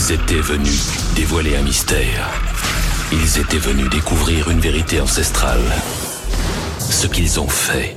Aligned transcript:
Ils 0.00 0.12
étaient 0.12 0.40
venus 0.40 0.80
dévoiler 1.16 1.56
un 1.56 1.62
mystère. 1.62 2.30
Ils 3.10 3.40
étaient 3.40 3.58
venus 3.58 3.90
découvrir 3.90 4.48
une 4.48 4.60
vérité 4.60 5.00
ancestrale. 5.00 5.64
Ce 6.78 7.08
qu'ils 7.08 7.40
ont 7.40 7.48
fait, 7.48 7.96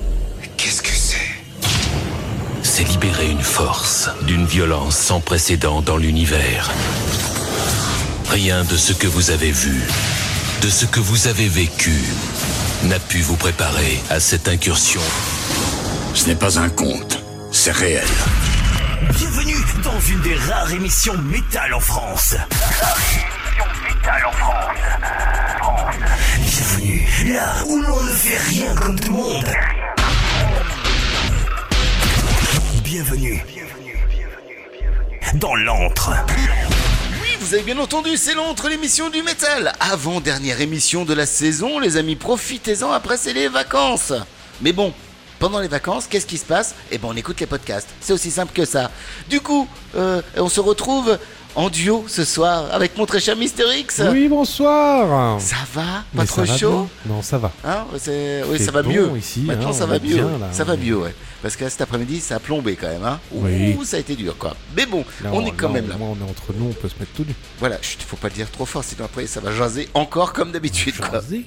Qu'est-ce 0.57 0.81
que 0.81 0.89
c'est? 0.89 1.17
c'est 2.63 2.85
libérer 2.85 3.29
une 3.29 3.43
force 3.43 4.09
d'une 4.23 4.47
violence 4.47 4.97
sans 4.97 5.19
précédent 5.19 5.81
dans 5.81 5.97
l'univers. 5.97 6.71
Rien 8.31 8.63
de 8.63 8.77
ce 8.77 8.93
que 8.93 9.07
vous 9.07 9.29
avez 9.29 9.51
vu, 9.51 9.83
de 10.63 10.69
ce 10.69 10.85
que 10.85 10.99
vous 10.99 11.27
avez 11.27 11.47
vécu, 11.49 12.01
n'a 12.85 12.99
pu 12.99 13.21
vous 13.21 13.37
préparer 13.37 14.01
à 14.09 14.19
cette 14.19 14.47
incursion. 14.47 15.01
Ce 16.15 16.25
n'est 16.25 16.35
pas 16.35 16.57
un 16.57 16.69
conte, 16.69 17.19
c'est 17.51 17.71
réel. 17.71 18.07
Bienvenue 19.09 19.55
dans 19.83 19.99
une 19.99 20.21
des 20.21 20.35
rares 20.35 20.71
émissions 20.71 21.17
métal 21.17 21.73
en 21.73 21.79
France. 21.79 22.35
Bienvenue 26.45 27.33
là 27.33 27.63
où 27.67 27.81
l'on 27.81 28.03
ne 28.03 28.11
fait 28.11 28.37
rien 28.37 28.75
comme 28.75 28.99
tout 28.99 29.11
le 29.11 29.17
monde. 29.17 29.51
Bienvenue 32.83 33.43
dans 35.33 35.55
l'antre. 35.55 36.11
Oui, 37.23 37.29
vous 37.39 37.55
avez 37.55 37.63
bien 37.63 37.79
entendu, 37.79 38.17
c'est 38.17 38.35
l'entre 38.35 38.69
l'émission 38.69 39.09
du 39.09 39.23
métal. 39.23 39.73
Avant-dernière 39.79 40.61
émission 40.61 41.05
de 41.05 41.15
la 41.15 41.25
saison, 41.25 41.79
les 41.79 41.97
amis, 41.97 42.15
profitez-en, 42.15 42.91
après 42.91 43.17
c'est 43.17 43.33
les 43.33 43.47
vacances. 43.47 44.13
Mais 44.61 44.73
bon, 44.73 44.93
pendant 45.41 45.59
les 45.59 45.67
vacances, 45.67 46.05
qu'est-ce 46.05 46.27
qui 46.27 46.37
se 46.37 46.45
passe? 46.45 46.75
Eh 46.91 46.99
ben 46.99 47.07
on 47.09 47.15
écoute 47.15 47.39
les 47.39 47.47
podcasts, 47.47 47.89
c'est 47.99 48.13
aussi 48.13 48.29
simple 48.29 48.53
que 48.53 48.63
ça. 48.63 48.91
Du 49.27 49.41
coup, 49.41 49.67
euh, 49.95 50.21
on 50.37 50.49
se 50.49 50.59
retrouve 50.59 51.17
en 51.55 51.69
duo 51.69 52.05
ce 52.07 52.23
soir 52.23 52.65
avec 52.71 52.97
mon 52.97 53.05
très 53.05 53.19
cher 53.19 53.35
Mister 53.35 53.63
X. 53.79 54.01
Oui, 54.11 54.27
bonsoir 54.29 55.39
Ça 55.41 55.57
va 55.73 55.81
Pas 55.81 56.03
Mais 56.13 56.25
trop 56.25 56.45
ça 56.45 56.51
va 56.51 56.57
chaud 56.57 56.87
bien 57.05 57.13
Non, 57.15 57.21
ça 57.21 57.37
va. 57.37 57.51
Hein 57.65 57.85
c'est- 57.97 58.43
Oui, 58.47 58.55
C'est 58.57 58.65
ça 58.65 58.71
va 58.71 58.83
bon 58.83 58.89
mieux. 58.89 59.17
ici, 59.17 59.41
Maintenant, 59.41 59.69
hein, 59.69 59.73
ça 59.73 59.85
va 59.85 59.95
mieux. 59.99 60.15
bien, 60.15 60.23
là, 60.39 60.47
ça 60.51 60.63
va 60.63 60.77
mieux, 60.77 60.95
ouais. 60.97 61.13
Parce 61.41 61.55
que 61.55 61.67
cet 61.69 61.81
après-midi, 61.81 62.19
ça 62.21 62.35
a 62.35 62.39
plombé 62.39 62.75
quand 62.75 62.87
même. 62.87 63.03
Hein. 63.03 63.19
Oui. 63.31 63.75
Ouh, 63.77 63.83
ça 63.83 63.97
a 63.97 63.99
été 63.99 64.15
dur, 64.15 64.37
quoi. 64.37 64.55
Mais 64.77 64.85
bon, 64.85 65.03
Là, 65.23 65.31
on 65.33 65.43
est 65.45 65.51
quand 65.51 65.69
là, 65.69 65.73
même 65.81 65.89
là. 65.89 65.95
on 65.99 66.13
est 66.25 66.29
entre 66.29 66.53
nous, 66.55 66.67
on 66.69 66.73
peut 66.73 66.87
se 66.87 66.93
mettre 66.99 67.11
tout 67.15 67.23
nu. 67.27 67.33
Voilà, 67.59 67.81
chut, 67.81 67.99
faut 68.03 68.15
pas 68.15 68.27
le 68.29 68.35
dire 68.35 68.49
trop 68.51 68.65
fort, 68.65 68.83
sinon 68.83 69.05
après 69.05 69.25
ça 69.25 69.39
va 69.39 69.51
jaser 69.51 69.89
encore 69.95 70.33
comme 70.33 70.51
d'habitude. 70.51 70.93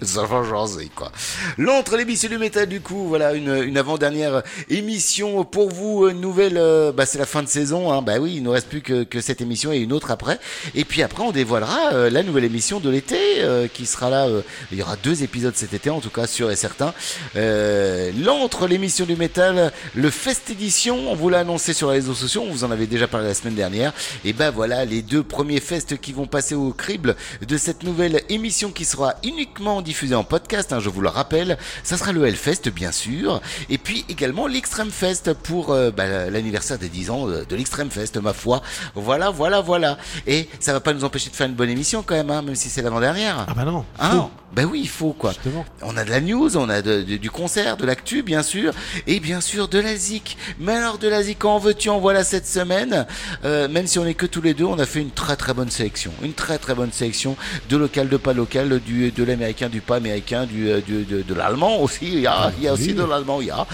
Ça 0.02 0.26
va 0.26 0.42
jaser, 0.42 0.90
quoi. 0.94 1.12
L'entre 1.58 1.96
l'émission 1.96 2.28
du 2.28 2.38
métal, 2.38 2.66
du 2.68 2.80
coup, 2.80 3.06
voilà, 3.08 3.34
une, 3.34 3.62
une 3.64 3.78
avant-dernière 3.78 4.42
émission 4.68 5.44
pour 5.44 5.70
vous, 5.70 6.08
une 6.08 6.20
nouvelle, 6.20 6.56
euh, 6.58 6.90
bah 6.92 7.06
c'est 7.06 7.18
la 7.18 7.26
fin 7.26 7.42
de 7.44 7.48
saison, 7.48 7.92
hein. 7.92 8.02
bah 8.02 8.14
oui, 8.20 8.34
il 8.36 8.42
ne 8.42 8.48
reste 8.48 8.68
plus 8.68 8.82
que, 8.82 9.04
que 9.04 9.20
cette 9.20 9.40
émission 9.40 9.72
et 9.72 9.78
une 9.78 9.92
après. 10.10 10.38
Et 10.74 10.84
puis 10.84 11.02
après, 11.02 11.22
on 11.22 11.32
dévoilera 11.32 11.92
euh, 11.92 12.10
la 12.10 12.22
nouvelle 12.22 12.44
émission 12.44 12.80
de 12.80 12.90
l'été, 12.90 13.16
euh, 13.40 13.68
qui 13.72 13.86
sera 13.86 14.10
là, 14.10 14.26
euh, 14.26 14.42
il 14.72 14.78
y 14.78 14.82
aura 14.82 14.96
deux 14.96 15.22
épisodes 15.22 15.54
cet 15.56 15.74
été, 15.74 15.90
en 15.90 16.00
tout 16.00 16.10
cas, 16.10 16.26
sûr 16.26 16.50
et 16.50 16.56
certain. 16.56 16.94
L'entre 17.34 18.66
l'émission 18.66 19.04
du 19.04 19.16
métal, 19.16 19.72
le 19.94 20.10
Fest 20.10 20.50
Edition, 20.50 21.10
on 21.10 21.14
vous 21.14 21.28
l'a 21.28 21.40
annoncé 21.40 21.72
sur 21.72 21.90
les 21.90 21.98
réseaux 21.98 22.14
sociaux, 22.14 22.44
on 22.46 22.52
vous 22.52 22.64
en 22.64 22.70
avait 22.70 22.86
déjà 22.86 23.06
parlé 23.06 23.26
la 23.26 23.34
semaine 23.34 23.54
dernière. 23.54 23.92
Et 24.24 24.32
ben 24.32 24.50
voilà, 24.50 24.84
les 24.84 25.02
deux 25.02 25.22
premiers 25.22 25.60
fests 25.60 26.00
qui 26.00 26.12
vont 26.12 26.26
passer 26.26 26.54
au 26.54 26.72
crible 26.72 27.16
de 27.46 27.56
cette 27.56 27.82
nouvelle 27.82 28.22
émission 28.28 28.70
qui 28.70 28.84
sera 28.84 29.14
uniquement 29.22 29.82
diffusée 29.82 30.14
en 30.14 30.24
podcast, 30.24 30.72
hein, 30.72 30.80
je 30.80 30.88
vous 30.88 31.00
le 31.00 31.08
rappelle. 31.08 31.58
Ça 31.82 31.96
sera 31.96 32.12
le 32.12 32.26
Hellfest, 32.26 32.68
bien 32.74 32.92
sûr. 32.92 33.40
Et 33.68 33.78
puis 33.78 34.04
également 34.08 34.46
l'Extreme 34.46 34.90
Fest 34.90 35.32
pour 35.32 35.68
bah, 35.96 36.30
l'anniversaire 36.30 36.78
des 36.78 36.88
10 36.88 37.10
ans 37.10 37.26
de, 37.26 37.44
de 37.44 37.56
l'Extreme 37.56 37.90
Fest, 37.90 38.16
ma 38.16 38.32
foi. 38.32 38.62
Voilà, 38.94 39.30
voilà, 39.30 39.60
voilà. 39.60 39.83
Et 40.26 40.48
ça 40.60 40.72
va 40.72 40.80
pas 40.80 40.92
nous 40.92 41.04
empêcher 41.04 41.30
de 41.30 41.36
faire 41.36 41.46
une 41.46 41.54
bonne 41.54 41.70
émission 41.70 42.02
quand 42.06 42.14
même, 42.14 42.30
hein, 42.30 42.42
même 42.42 42.54
si 42.56 42.70
c'est 42.70 42.82
l'avant-dernière. 42.82 43.44
Ah 43.48 43.54
bah 43.54 43.64
non 43.64 43.84
Ah, 43.98 44.28
ben 44.54 44.66
oui, 44.70 44.80
il 44.82 44.88
faut 44.88 45.12
quoi. 45.12 45.32
Justement. 45.32 45.64
On 45.82 45.96
a 45.96 46.04
de 46.04 46.10
la 46.10 46.20
news, 46.20 46.56
on 46.56 46.68
a 46.68 46.80
de- 46.80 47.02
de- 47.02 47.16
du 47.16 47.30
concert, 47.30 47.76
de 47.76 47.84
l'actu 47.86 48.22
bien 48.22 48.42
sûr, 48.42 48.72
et 49.06 49.18
bien 49.20 49.40
sûr 49.40 49.66
de 49.68 49.78
la 49.80 49.96
zik. 49.96 50.36
Mais 50.60 50.74
alors 50.74 50.98
de 50.98 51.08
la 51.08 51.22
zik, 51.22 51.44
en 51.44 51.58
veux-tu, 51.58 51.88
en 51.88 51.98
voilà 51.98 52.22
cette 52.24 52.46
semaine. 52.46 53.06
Euh, 53.44 53.68
même 53.68 53.86
si 53.86 53.98
on 53.98 54.06
est 54.06 54.14
que 54.14 54.26
tous 54.26 54.40
les 54.42 54.54
deux, 54.54 54.64
on 54.64 54.78
a 54.78 54.86
fait 54.86 55.00
une 55.00 55.10
très 55.10 55.36
très 55.36 55.54
bonne 55.54 55.70
sélection. 55.70 56.12
Une 56.22 56.34
très 56.34 56.58
très 56.58 56.74
bonne 56.74 56.92
sélection 56.92 57.36
de 57.68 57.76
local, 57.76 58.08
de 58.08 58.16
pas 58.16 58.32
local, 58.32 58.80
du, 58.80 59.10
de 59.10 59.24
l'américain, 59.24 59.68
du 59.68 59.80
pas 59.80 59.96
américain, 59.96 60.46
du, 60.46 60.70
euh, 60.70 60.80
du- 60.80 61.04
de, 61.04 61.22
de 61.22 61.34
l'allemand 61.34 61.78
aussi. 61.80 62.06
Il 62.06 62.20
y 62.20 62.26
a, 62.26 62.52
il 62.58 62.64
y 62.64 62.68
a 62.68 62.72
aussi 62.72 62.94
de 62.94 63.02
l'allemand, 63.02 63.40
il 63.40 63.48
y 63.48 63.50
a. 63.50 63.66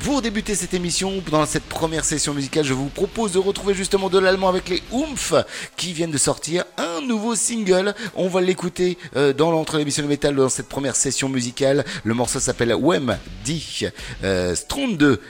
Pour 0.00 0.22
débuter 0.22 0.54
cette 0.54 0.72
émission, 0.74 1.12
dans 1.30 1.44
cette 1.46 1.64
première 1.64 2.04
session 2.04 2.32
musicale, 2.32 2.64
je 2.64 2.72
vous 2.72 2.88
propose 2.88 3.32
de 3.32 3.38
retrouver 3.38 3.74
justement 3.74 4.08
de 4.08 4.18
l'allemand 4.18 4.48
avec 4.48 4.68
les 4.68 4.82
Oomph 4.90 5.34
qui 5.76 5.92
viennent 5.92 6.10
de 6.10 6.18
sortir 6.18 6.64
un 6.78 7.00
nouveau 7.06 7.34
single. 7.34 7.94
On 8.14 8.28
va 8.28 8.40
l'écouter 8.40 8.98
euh, 9.16 9.32
dans 9.32 9.50
l'entre 9.50 9.78
l'émission 9.78 10.02
de 10.02 10.08
métal 10.08 10.34
dans 10.36 10.48
cette 10.48 10.68
première 10.68 10.96
session 10.96 11.28
musicale. 11.28 11.84
Le 12.04 12.14
morceau 12.14 12.40
s'appelle 12.40 12.74
Wem 12.74 13.16
Die 13.44 13.86
euh, 14.22 14.54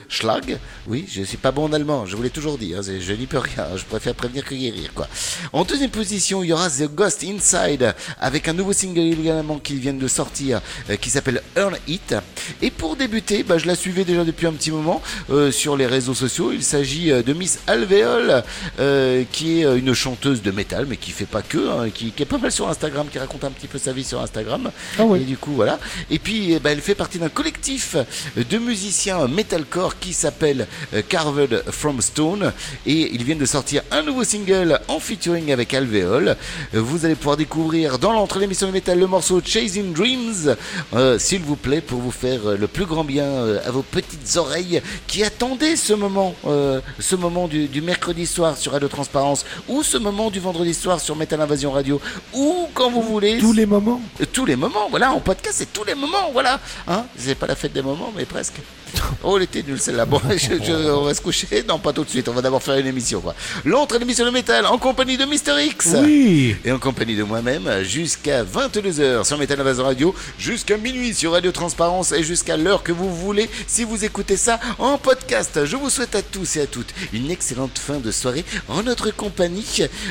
Schlag. 0.09 0.59
Oui, 0.87 1.07
je 1.09 1.23
suis 1.23 1.37
pas 1.37 1.51
bon 1.51 1.65
en 1.65 1.73
allemand, 1.73 2.07
je 2.07 2.17
vous 2.17 2.23
l'ai 2.23 2.31
toujours 2.31 2.59
dit. 2.59 2.75
hein, 2.75 2.81
je 2.83 3.13
n'y 3.13 3.27
peux 3.27 3.39
rien. 3.39 3.67
Je 3.77 3.85
préfère 3.85 4.15
prévenir 4.15 4.45
que 4.45 4.55
guérir, 4.55 4.93
quoi. 4.95 5.09
En 5.53 5.65
deuxième 5.65 5.91
position, 5.91 6.43
il 6.43 6.49
y 6.49 6.53
aura 6.53 6.69
The 6.71 6.85
Ghost 6.95 7.25
Inside 7.25 7.95
avec 8.21 8.49
un 8.49 8.53
nouveau 8.53 8.73
single 8.73 9.01
également 9.01 9.59
qui 9.59 9.77
vient 9.77 9.93
de 9.95 10.09
sortir 10.09 10.61
euh, 10.91 10.97
qui 10.97 11.11
s'appelle 11.11 11.43
Earn 11.57 11.77
It. 11.89 12.15
Et 12.63 12.71
pour 12.71 12.97
débuter, 12.97 13.43
bah, 13.43 13.59
je 13.59 13.67
la 13.67 13.75
suivais 13.75 14.05
déjà 14.05 14.25
depuis 14.25 14.47
un 14.47 14.53
petit 14.53 14.71
moment 14.71 15.03
euh, 15.31 15.51
sur 15.51 15.77
les 15.77 15.87
réseaux 15.87 16.15
sociaux. 16.15 16.53
Il 16.53 16.63
s'agit 16.63 17.11
euh, 17.11 17.23
de 17.23 17.33
Miss 17.33 17.59
Alvéole, 17.67 18.43
euh, 18.79 19.25
qui 19.31 19.61
est 19.61 19.79
une 19.79 19.95
chanteuse 19.95 20.04
de 20.05 20.51
métal, 20.51 20.87
mais 20.87 20.97
qui 20.99 21.13
fait 21.13 21.25
pas 21.25 21.41
que, 21.41 21.59
hein, 21.59 21.89
qui, 21.93 22.11
qui 22.13 22.23
est 22.23 22.27
pas 22.27 22.37
mal 22.37 22.53
sur 22.53 22.69
Instagram, 22.69 23.07
qui 23.11 23.19
raconte 23.19 23.45
un 23.45 23.51
petit 23.51 23.67
peu 23.67 23.79
sa 23.79 23.93
vie 23.93 24.05
sur 24.05 24.21
Instagram. 24.21 24.71
Ah 24.99 25.05
ouais. 25.05 25.21
Et 25.21 25.25
du 25.25 25.39
coup, 25.39 25.53
voilà. 25.53 25.79
Et 26.11 26.19
puis, 26.19 26.53
eh 26.53 26.61
ben, 26.61 26.71
elle 26.71 26.83
fait 26.83 26.95
partie 26.95 27.19
d'un 27.19 27.31
collectif 27.31 27.97
de 28.37 28.59
musiciens 28.59 29.27
metalcore 29.29 29.99
qui 29.99 30.13
s'appelle 30.13 30.67
euh, 30.93 31.01
Carved 31.09 31.65
from 31.71 32.03
Stone. 32.03 32.53
Et 32.87 33.15
ils 33.15 33.25
viennent 33.25 33.39
de 33.39 33.47
sortir 33.47 33.83
un 33.91 34.03
nouveau 34.03 34.25
single 34.25 34.79
en 34.89 35.01
featuring 35.01 35.53
avec 35.53 35.73
Alvéole. 35.73 36.37
Euh, 36.75 36.81
Vous 36.83 37.07
allez 37.07 37.15
pouvoir 37.15 37.39
découvrir 37.39 37.99
dans 37.99 38.13
l'entre 38.13 38.39
l'émission 38.39 38.67
de 38.67 38.73
métal 38.73 38.99
le 38.99 39.07
morceau 39.07 39.41
Chasing 39.43 39.95
Dreams, 39.95 40.55
euh, 40.93 41.19
s'il 41.19 41.41
vous 41.41 41.57
plaît, 41.57 41.81
pour 41.81 42.01
vous 42.01 42.11
faire 42.11 42.41
le 42.59 42.67
plus 42.67 42.85
grand 42.85 43.05
bien 43.05 43.25
à 43.65 43.71
vos 43.71 43.83
petites 43.83 44.37
oreilles 44.37 44.83
qui 45.07 45.25
attendaient 45.25 45.77
ce 45.77 45.95
moment, 45.95 46.35
euh, 46.47 46.81
ce 47.01 47.17
moment 47.17 47.49
du, 47.49 47.69
du 47.69 47.81
mercredi 47.81 48.27
soir 48.27 48.57
sur 48.59 48.73
Radio 48.73 48.89
Transparence 48.89 49.47
ou 49.69 49.83
ce 49.83 49.94
moment 49.99 50.31
du 50.31 50.41
vendredi 50.41 50.75
soir 50.75 51.01
sur 51.01 51.17
Metal 51.17 51.41
Invasion 51.41 51.73
Radio 51.73 52.01
ou 52.33 52.69
quand 52.75 52.91
vous 52.91 53.03
voulez. 53.03 53.39
Tous 53.39 53.53
les 53.53 53.67
moments 53.67 54.01
Euh, 54.21 54.25
tous 54.33 54.45
les 54.47 54.57
moments, 54.57 54.89
voilà, 54.91 55.13
en 55.13 55.21
podcast, 55.21 55.57
c'est 55.59 55.73
tous 55.73 55.85
les 55.85 55.95
moments, 55.95 56.31
voilà. 56.33 56.61
Hein 56.89 57.05
c'est 57.17 57.35
pas 57.35 57.47
la 57.47 57.55
fête 57.57 57.73
des 57.73 57.83
moments, 57.83 58.13
mais 58.17 58.25
presque. 58.25 58.61
Oh, 59.23 59.37
elle 59.39 59.45
était 59.45 59.63
nulle 59.63 59.81
celle-là. 59.81 60.05
Bon, 60.05 60.21
je- 60.31 60.63
je- 60.63 60.91
on 60.91 61.05
va 61.05 61.15
se 61.15 61.21
coucher. 61.21 61.47
Non, 61.69 61.79
pas 61.79 61.93
tout 61.93 62.05
de 62.05 62.11
suite. 62.11 62.29
On 62.29 62.33
va 62.33 62.43
d'abord 62.43 62.63
faire 62.63 62.77
une 62.77 62.87
émission, 62.87 63.21
quoi. 63.21 63.35
L'autre 63.65 64.01
émission 64.01 64.25
de 64.27 64.31
métal 64.31 64.67
en 64.67 64.77
compagnie 64.79 65.17
de 65.17 65.25
Mister 65.25 65.53
X. 65.65 65.95
Oui 66.03 66.57
Et 66.65 66.71
en 66.73 66.79
compagnie 66.79 67.17
de 67.17 67.23
moi-même 67.23 67.83
jusqu'à 67.83 68.45
22h 68.45 69.25
sur 69.25 69.39
Metal 69.39 69.59
Invasion 69.61 69.85
Radio, 69.85 70.15
jusqu'à 70.39 70.77
minuit 70.77 71.15
sur 71.15 71.33
Radio 71.33 71.53
Transparence 71.53 72.13
et 72.13 72.23
jusqu'à 72.23 72.57
l'heure 72.57 72.83
que 72.83 72.93
vous 72.93 73.15
voulez 73.15 73.49
si 73.67 73.85
vous 73.85 74.05
écoutez 74.05 74.37
ça 74.37 74.61
en 74.79 74.99
podcast. 74.99 75.65
Je 75.65 75.77
vous 75.77 75.91
souhaite 75.91 76.15
à 76.15 76.23
tous 76.23 76.57
et 76.57 76.63
à 76.63 76.67
toutes 76.67 76.93
une 77.13 77.31
excellente 77.31 77.79
fin 77.79 77.99
de 77.99 78.11
soirée 78.11 78.45
en 78.69 78.83
notre 78.83 79.11
compagnie. 79.11 79.65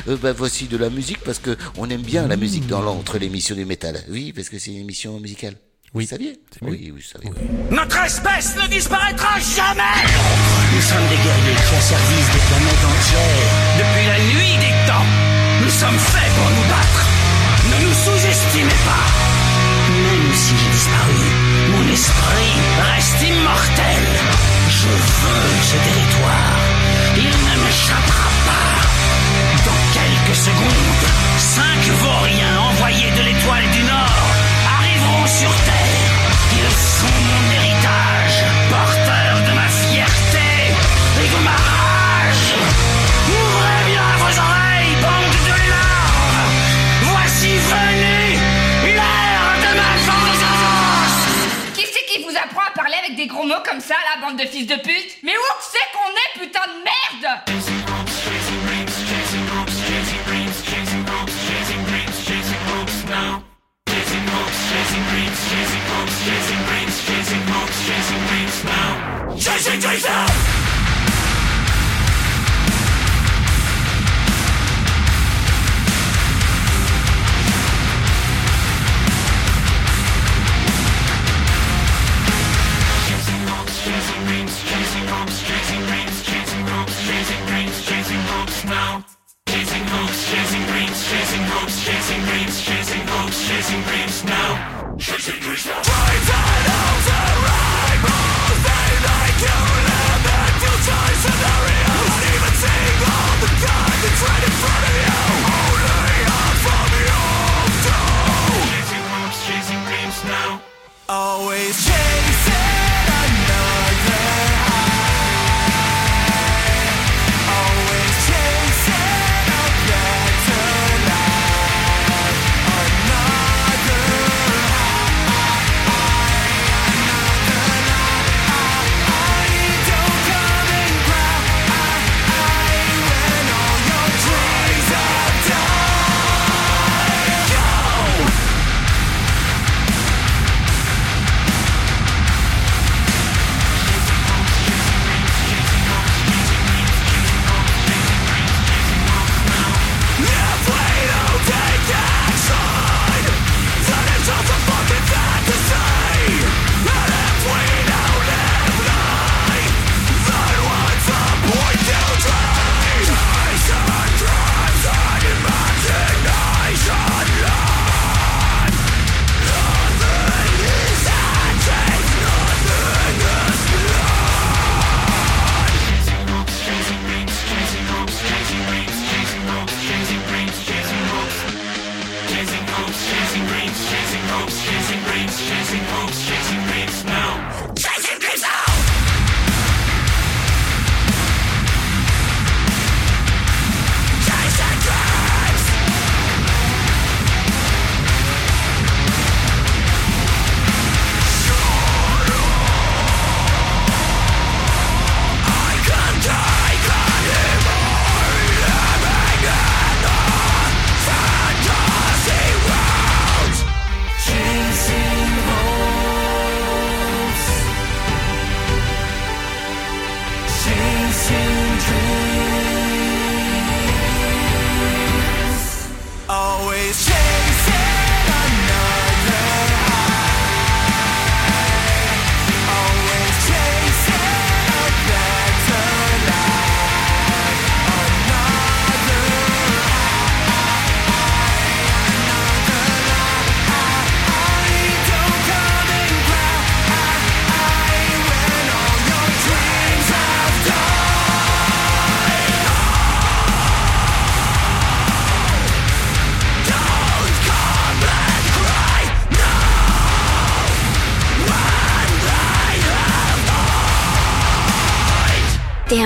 Euh, 0.08 0.16
bah, 0.20 0.32
voici 0.32 0.66
de 0.66 0.76
la 0.76 0.90
musique 0.90 1.18
parce 1.24 1.38
que 1.38 1.56
on 1.78 1.88
aime 1.90 2.02
bien 2.02 2.26
la 2.26 2.36
musique 2.36 2.66
dans 2.66 2.80
l'entre 2.82 3.18
l'émission 3.18 3.54
du 3.54 3.64
métal. 3.64 4.02
Oui, 4.08 4.32
parce 4.32 4.48
que 4.48 4.58
c'est 4.58 4.70
une 4.72 4.80
émission 4.80 5.20
musicale. 5.20 5.54
Oui. 5.94 6.04
Vous 6.04 6.10
saviez 6.10 6.34
Oui, 6.62 6.90
vous 6.90 7.00
saviez. 7.00 7.30
Notre 7.70 7.98
espèce 8.04 8.56
ne 8.56 8.66
disparaîtra 8.66 9.38
jamais 9.38 10.02
Nous 10.74 10.82
sommes 10.82 11.06
des 11.08 11.20
guerriers 11.22 11.54
qui 11.54 11.70
ont 11.70 11.84
service 11.86 12.28
des 12.34 12.42
planètes 12.50 12.84
entières. 12.90 13.50
Depuis 13.78 14.06
la 14.10 14.18
nuit 14.34 14.56
des 14.58 14.74
temps, 14.90 15.06
nous 15.62 15.70
sommes 15.70 15.98
faits 16.10 16.32
pour 16.34 16.50
nous 16.50 16.66
battre. 16.66 17.02
Ne 17.70 17.86
nous 17.86 17.94
sous-estimez 17.94 18.80
pas. 18.90 19.06
Même 19.86 20.34
si 20.34 20.54
j'ai 20.58 20.70
disparu, 20.74 21.22
mon 21.70 21.86
esprit 21.92 22.54
reste 22.90 23.22
immortel. 23.22 24.02
Je 24.66 24.88
veux 24.90 25.46
ce 25.62 25.76
territoire. 25.78 26.58
Il 27.22 27.30
ne 27.30 27.54
m'échappera 27.62 28.30
pas. 28.50 28.74
Dans 29.62 29.82
quelques 29.94 30.38
secondes, 30.42 31.06
cinq 31.38 31.80
vauriens 32.02 32.58
envoyés 32.70 33.10
de 33.16 33.22
l'étoile 33.22 33.70
du 33.70 33.82
Nord 33.84 33.93
des 53.14 53.26
gros 53.26 53.44
mots 53.44 53.62
comme 53.64 53.80
ça, 53.80 53.94
la 54.14 54.20
bande 54.20 54.38
de 54.38 54.46
fils 54.46 54.66
de 54.66 54.76
pute 54.76 55.18
Mais 55.22 55.36
où 55.36 55.42
c'est 55.60 55.78
qu'on 55.92 56.10
est, 56.10 56.46
putain 56.46 56.66
de 56.66 56.84
merde 56.84 56.94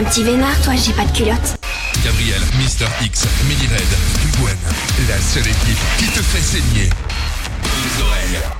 petit 0.09 0.25
vénard, 0.25 0.59
toi, 0.63 0.75
j'ai 0.75 0.93
pas 0.93 1.05
de 1.05 1.17
culotte. 1.17 1.59
Gabriel, 2.03 2.41
Mister 2.59 2.87
X, 3.03 3.27
Mini 3.47 3.67
Red, 3.67 4.39
Gwen, 4.41 4.57
la 5.09 5.21
seule 5.21 5.47
équipe 5.47 5.79
qui 5.99 6.07
te 6.07 6.23
fait 6.23 6.41
saigner 6.41 6.89
les 6.89 8.03
oreilles. 8.03 8.58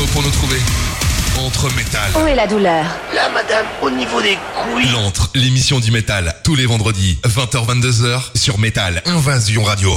pour 0.00 0.22
nous 0.22 0.30
trouver 0.30 0.58
entre 1.38 1.70
métal. 1.74 2.10
Où 2.22 2.26
est 2.26 2.34
la 2.34 2.46
douleur 2.46 2.84
Là, 3.14 3.28
madame, 3.32 3.66
au 3.82 3.90
niveau 3.90 4.22
des 4.22 4.38
couilles. 4.54 4.88
L'entre, 4.90 5.30
l'émission 5.34 5.80
du 5.80 5.90
métal, 5.90 6.34
tous 6.44 6.54
les 6.54 6.64
vendredis, 6.66 7.18
20h-22h, 7.24 8.20
sur 8.34 8.58
Métal, 8.58 9.02
Invasion 9.04 9.64
Radio. 9.64 9.92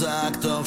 exacto 0.00 0.64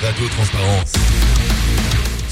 Radio 0.00 0.28
Transparence. 0.28 0.57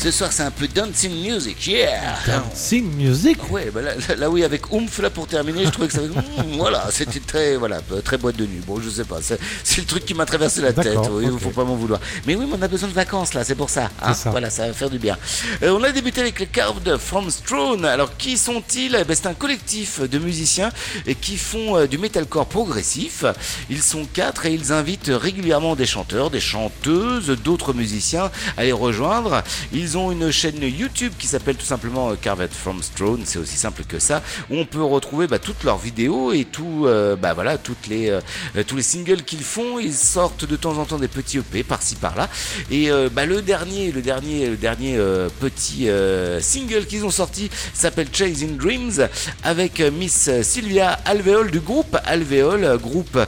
Ce 0.07 0.13
soir, 0.13 0.31
c'est 0.33 0.45
un 0.45 0.53
peu 0.53 0.69
dancing 0.69 1.11
music, 1.21 1.67
yeah 1.67 2.15
Dancing 2.29 2.89
music? 2.95 3.51
Ouais, 3.51 3.73
bah 3.75 3.81
là, 4.17 4.31
oui, 4.31 4.45
avec 4.45 4.73
oomph 4.73 5.01
là 5.01 5.11
pour 5.11 5.27
terminer, 5.27 5.65
je 5.65 5.71
trouvais 5.71 5.89
que 5.89 5.95
ça. 5.95 6.01
Mm, 6.01 6.59
voilà, 6.59 6.87
c'était 6.93 7.19
très, 7.19 7.57
voilà, 7.57 7.81
très 8.05 8.17
boîte 8.17 8.37
de 8.37 8.47
nuit. 8.47 8.61
Bon, 8.65 8.81
je 8.81 8.89
sais 8.89 9.03
pas, 9.03 9.19
c'est 9.21 9.37
le 9.81 9.85
truc 9.85 10.05
qui 10.05 10.15
m'a 10.15 10.25
traversé 10.25 10.61
la 10.61 10.73
tête. 10.73 10.85
D'accord, 10.95 11.11
Oui, 11.15 11.27
ok. 11.29 11.41
faut 11.41 11.51
pas 11.51 11.65
m'en 11.65 11.75
vouloir. 11.75 11.99
Mais 12.25 12.37
oui, 12.37 12.47
mais 12.49 12.57
on 12.57 12.63
a 12.63 12.69
besoin 12.69 12.89
de 12.89 12.95
vacances 12.95 13.35
là, 13.35 13.43
c'est 13.43 13.57
pour 13.57 13.69
ça. 13.69 13.91
hein. 14.01 14.15
Ça. 14.15 14.31
Voilà, 14.31 14.49
ça 14.49 14.69
va 14.69 14.73
faire 14.73 14.91
du 14.91 15.01
bien. 15.01 15.19
Euh, 15.65 15.71
on 15.77 15.83
a 15.83 15.91
débuté 15.91 16.21
avec 16.21 16.39
les 16.39 16.47
Carved 16.47 16.99
from 16.99 17.27
Throne. 17.45 17.85
Alors, 17.85 18.17
qui 18.17 18.39
sont-ils? 18.39 18.97
Eh 19.01 19.03
ben, 19.03 19.17
C'est 19.17 19.27
un 19.27 19.35
collectif 19.35 20.01
de 20.03 20.19
musiciens 20.21 20.71
euh, 21.09 21.15
qui 21.21 21.37
font 21.37 21.77
euh, 21.79 21.89
du 21.89 21.99
metalcore 21.99 22.47
progressif. 22.47 23.25
Ils 23.71 23.83
sont 23.83 24.05
quatre 24.13 24.47
et 24.47 24.55
ils 24.55 24.73
invitent 24.73 25.11
régulièrement 25.13 25.75
des 25.75 25.87
chanteurs, 25.87 26.31
des 26.31 26.39
chanteuses, 26.39 27.27
d'autres 27.43 27.73
musiciens 27.73 28.31
à 28.57 28.63
les 28.63 28.71
rejoindre. 28.73 29.43
Ils 29.73 29.96
une 29.97 30.31
chaîne 30.31 30.63
YouTube 30.63 31.13
qui 31.19 31.27
s'appelle 31.27 31.57
tout 31.57 31.65
simplement 31.65 32.11
euh, 32.11 32.15
Carved 32.21 32.51
from 32.53 32.81
Throne. 32.95 33.23
C'est 33.25 33.39
aussi 33.39 33.57
simple 33.57 33.83
que 33.89 33.99
ça, 33.99 34.23
où 34.51 34.57
on 34.57 34.67
peut 34.67 34.83
retrouver 34.83 35.27
bah, 35.27 35.39
toutes 35.39 35.65
leurs 35.65 35.79
vidéos 35.79 36.33
et 36.33 36.45
tout, 36.45 36.85
euh, 36.85 37.17
bah 37.17 37.33
voilà, 37.33 37.55
euh, 37.55 38.63
tous 38.67 38.77
les 38.77 38.83
singles 38.83 39.23
qu'ils 39.23 39.43
font. 39.43 39.79
Ils 39.79 39.95
sortent 39.95 40.45
de 40.45 40.55
temps 40.57 40.77
en 40.77 40.85
temps 40.85 40.99
des 40.99 41.09
petits 41.09 41.39
EP 41.39 41.63
par-ci 41.63 41.95
par-là. 41.97 42.29
Et 42.71 42.91
bah, 43.13 43.25
le 43.25 43.41
dernier, 43.41 43.91
le 43.91 44.03
dernier, 44.03 44.49
le 44.49 44.57
dernier 44.57 44.99
petit 45.41 45.89
single 46.41 46.87
qu'ils 46.87 47.05
ont 47.05 47.11
sorti 47.11 47.51
s'appelle 47.73 48.09
Chasing 48.13 48.57
Dreams 48.57 49.09
avec 49.43 49.81
Miss 49.81 50.31
Sylvia 50.43 50.91
Alveol 51.05 51.51
du 51.51 51.61
groupe 51.61 51.97
Alveol, 52.05 52.79
groupe 52.79 53.19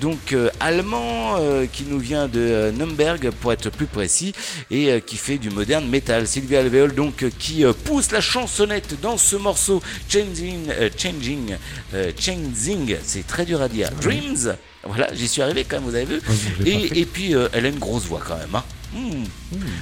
donc 0.00 0.34
allemand 0.60 1.36
qui 1.72 1.84
nous 1.84 1.98
vient 1.98 2.28
de 2.28 2.72
Nürnberg 2.76 3.30
pour 3.40 3.52
être 3.52 3.70
plus 3.70 3.86
précis 3.86 4.32
et 4.70 5.00
qui 5.06 5.16
fait 5.16 5.38
du 5.38 5.50
moderne 5.50 5.86
metal. 5.98 6.26
Sylvia 6.26 6.60
Alveol 6.60 6.94
donc 6.94 7.24
qui 7.38 7.64
euh, 7.64 7.72
pousse 7.72 8.10
la 8.12 8.20
chansonnette 8.20 9.00
dans 9.00 9.16
ce 9.18 9.36
morceau 9.36 9.82
Changing, 10.08 10.68
euh, 10.70 10.88
Changing, 10.96 11.56
euh, 11.94 12.12
Changing, 12.18 12.96
c'est 13.04 13.26
très 13.26 13.44
dur 13.44 13.60
à 13.60 13.68
dire. 13.68 13.90
Dreams. 14.00 14.54
Voilà, 14.84 15.08
j'y 15.12 15.26
suis 15.28 15.42
arrivé 15.42 15.64
quand 15.64 15.76
même, 15.80 15.88
vous 15.88 15.94
avez 15.96 16.04
vu. 16.04 16.20
pas 16.20 16.32
Et, 16.64 17.04
puis 17.04 17.34
euh, 17.34 17.48
elle 17.52 17.66
a 17.66 17.68
une 17.68 17.78
grosse 17.80 18.04
voix 18.04 18.20
quand 18.26 18.36
même. 18.36 18.54
Hein. 18.54 18.62
Hmm. 18.94 19.24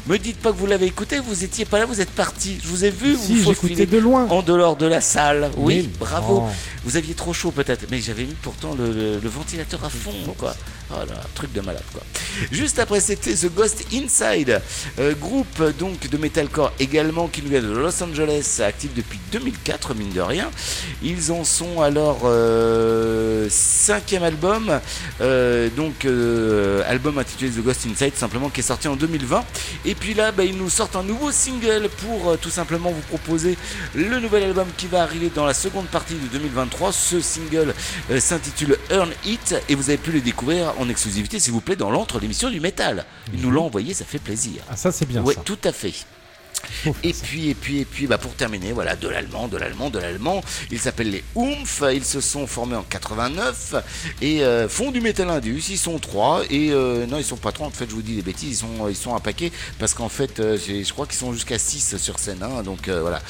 Me 0.09 0.19
dites 0.19 0.39
pas 0.39 0.51
que 0.51 0.57
vous 0.57 0.67
l'avez 0.67 0.87
écouté, 0.87 1.21
vous 1.21 1.45
étiez 1.45 1.65
pas 1.65 1.79
là, 1.79 1.85
vous 1.87 2.01
êtes 2.01 2.11
parti. 2.11 2.59
Je 2.61 2.67
vous 2.67 2.85
ai 2.85 2.91
vu, 2.91 3.15
Si, 3.17 3.37
vous 3.37 3.53
faufiler 3.55 3.87
de 3.87 3.99
loin. 3.99 4.27
en 4.29 4.43
dehors 4.43 4.75
de 4.77 4.87
la 4.87 5.01
salle. 5.01 5.51
Oui, 5.59 5.83
Mais 5.93 5.99
bravo. 6.01 6.49
Vous 6.85 6.97
aviez 6.97 7.15
trop 7.15 7.33
chaud 7.33 7.53
peut-être, 7.53 7.87
mais 7.91 8.01
j'avais 8.01 8.25
mis 8.25 8.35
pourtant 8.43 8.75
le, 8.75 8.87
le- 8.93 9.21
le 9.23 9.29
ventilateur 9.29 9.85
à 9.85 9.91
fond, 9.91 10.35
quoi. 10.37 10.57
Oh 10.91 10.99
là, 10.99 11.21
truc 11.35 11.53
de 11.53 11.61
malade, 11.61 11.83
quoi. 11.93 12.03
Juste 12.53 12.79
après, 12.79 13.01
c'était 13.01 13.35
The 13.35 13.53
Ghost 13.53 13.87
Inside, 13.93 14.61
euh, 15.01 15.15
groupe 15.15 15.63
donc 15.79 16.09
de 16.09 16.17
metalcore 16.17 16.73
également 16.79 17.27
qui 17.27 17.43
nous 17.43 17.49
vient 17.49 17.63
de 17.63 17.73
Los 17.73 18.03
Angeles, 18.03 18.61
actif 18.65 18.95
depuis 18.95 19.19
2004, 19.33 19.95
mine 19.95 20.13
de 20.13 20.21
rien. 20.21 20.49
Ils 21.03 21.33
en 21.33 21.43
sont 21.43 21.81
à 21.81 21.91
leur 21.91 22.19
cinquième 23.51 24.23
album, 24.23 24.81
euh, 25.21 25.69
donc 25.77 26.05
euh, 26.05 26.83
album 26.87 27.19
intitulé 27.19 27.51
The 27.51 27.65
Ghost 27.65 27.87
Inside, 27.87 28.15
simplement 28.15 28.49
qui 28.49 28.61
est 28.61 28.65
sorti 28.65 28.87
en 28.87 28.95
2020. 28.95 29.45
Et 29.87 29.97
puis 29.97 30.15
là, 30.15 30.31
bah, 30.31 30.45
ils 30.45 30.57
nous 30.57 30.71
sortent 30.71 30.97
un 30.97 31.03
nouveau 31.03 31.33
single 31.33 31.89
pour 31.99 32.39
tout 32.39 32.51
simplement 32.51 32.91
vous 32.91 33.03
proposer 33.09 33.59
le 33.95 34.21
nouvel 34.21 34.45
album 34.45 34.69
qui 34.77 34.87
va 34.87 35.03
arriver 35.03 35.33
dans 35.35 35.47
la 35.47 35.55
seconde 35.55 35.87
partie 35.87 36.15
de 36.15 36.29
2023. 36.29 36.93
Ce 36.93 37.21
single 37.21 37.75
s'intitule 38.21 38.79
Earn 38.91 39.11
It 39.25 39.57
et 39.69 39.75
vous 39.75 39.91
avez 39.91 39.99
pu 39.99 40.13
le 40.13 40.21
découvrir 40.21 40.76
en 40.79 40.89
exclusivité, 40.89 41.39
s'il 41.41 41.53
vous 41.53 41.61
plaît, 41.61 41.77
dans 41.77 41.91
l'entre 41.91 42.19
l'émission 42.19 42.51
du 42.51 42.61
métal. 42.61 43.05
Ils 43.33 43.41
nous 43.41 43.51
l'ont 43.51 43.65
envoyé, 43.67 43.95
ça 43.95 44.05
fait 44.05 44.19
plaisir. 44.19 44.63
Ah, 44.71 44.77
ça, 44.77 44.93
c'est 44.93 45.07
bien 45.07 45.23
Oui, 45.25 45.35
tout 45.45 45.59
à 45.65 45.73
fait. 45.73 45.95
Et 47.03 47.13
puis, 47.13 47.51
et 47.51 47.55
puis, 47.55 47.81
et 47.81 47.85
puis, 47.85 48.07
bah 48.07 48.19
pour 48.19 48.35
terminer, 48.35 48.73
voilà, 48.73 48.97
de 48.97 49.09
l'allemand, 49.09 49.49
de 49.49 49.57
l'allemand, 49.57 49.91
de 49.91 49.99
l'allemand. 49.99 50.43
Ils 50.71 50.79
s'appellent 50.81 51.11
les 51.11 51.25
Oomph. 51.35 51.83
Ils 51.93 52.05
se 52.05 52.21
sont 52.21 52.47
formés 52.47 52.77
en 52.77 52.83
89 52.83 53.75
et 54.23 54.43
euh, 54.43 54.69
font 54.69 54.91
du 54.91 55.01
métal 55.01 55.31
indus. 55.31 55.65
Ils 55.71 55.79
sont 55.79 55.99
trois 55.99 56.43
et 56.51 56.71
euh, 56.73 57.07
non, 57.07 57.19
ils 57.19 57.25
sont 57.25 57.37
pas 57.37 57.53
trois. 57.53 57.67
En 57.67 57.71
fait, 57.71 57.87
je 57.89 57.95
vous 57.95 58.03
dis 58.03 58.17
des 58.17 58.23
bêtises. 58.23 58.51
Ils 58.51 58.57
sont, 58.57 58.89
ils 58.89 58.97
sont 58.97 59.15
un 59.15 59.21
paquet 59.21 59.53
parce 59.79 59.95
qu'en 59.95 60.09
fait, 60.09 60.41
euh, 60.41 60.57
je 60.59 60.93
crois 60.93 61.07
qu'ils 61.07 61.17
sont 61.19 61.33
jusqu'à 61.33 61.59
6 61.59 61.97
sur 61.99 62.19
scène. 62.19 62.43
hein, 62.43 62.63
donc 62.63 62.89
voilà. 62.89 63.21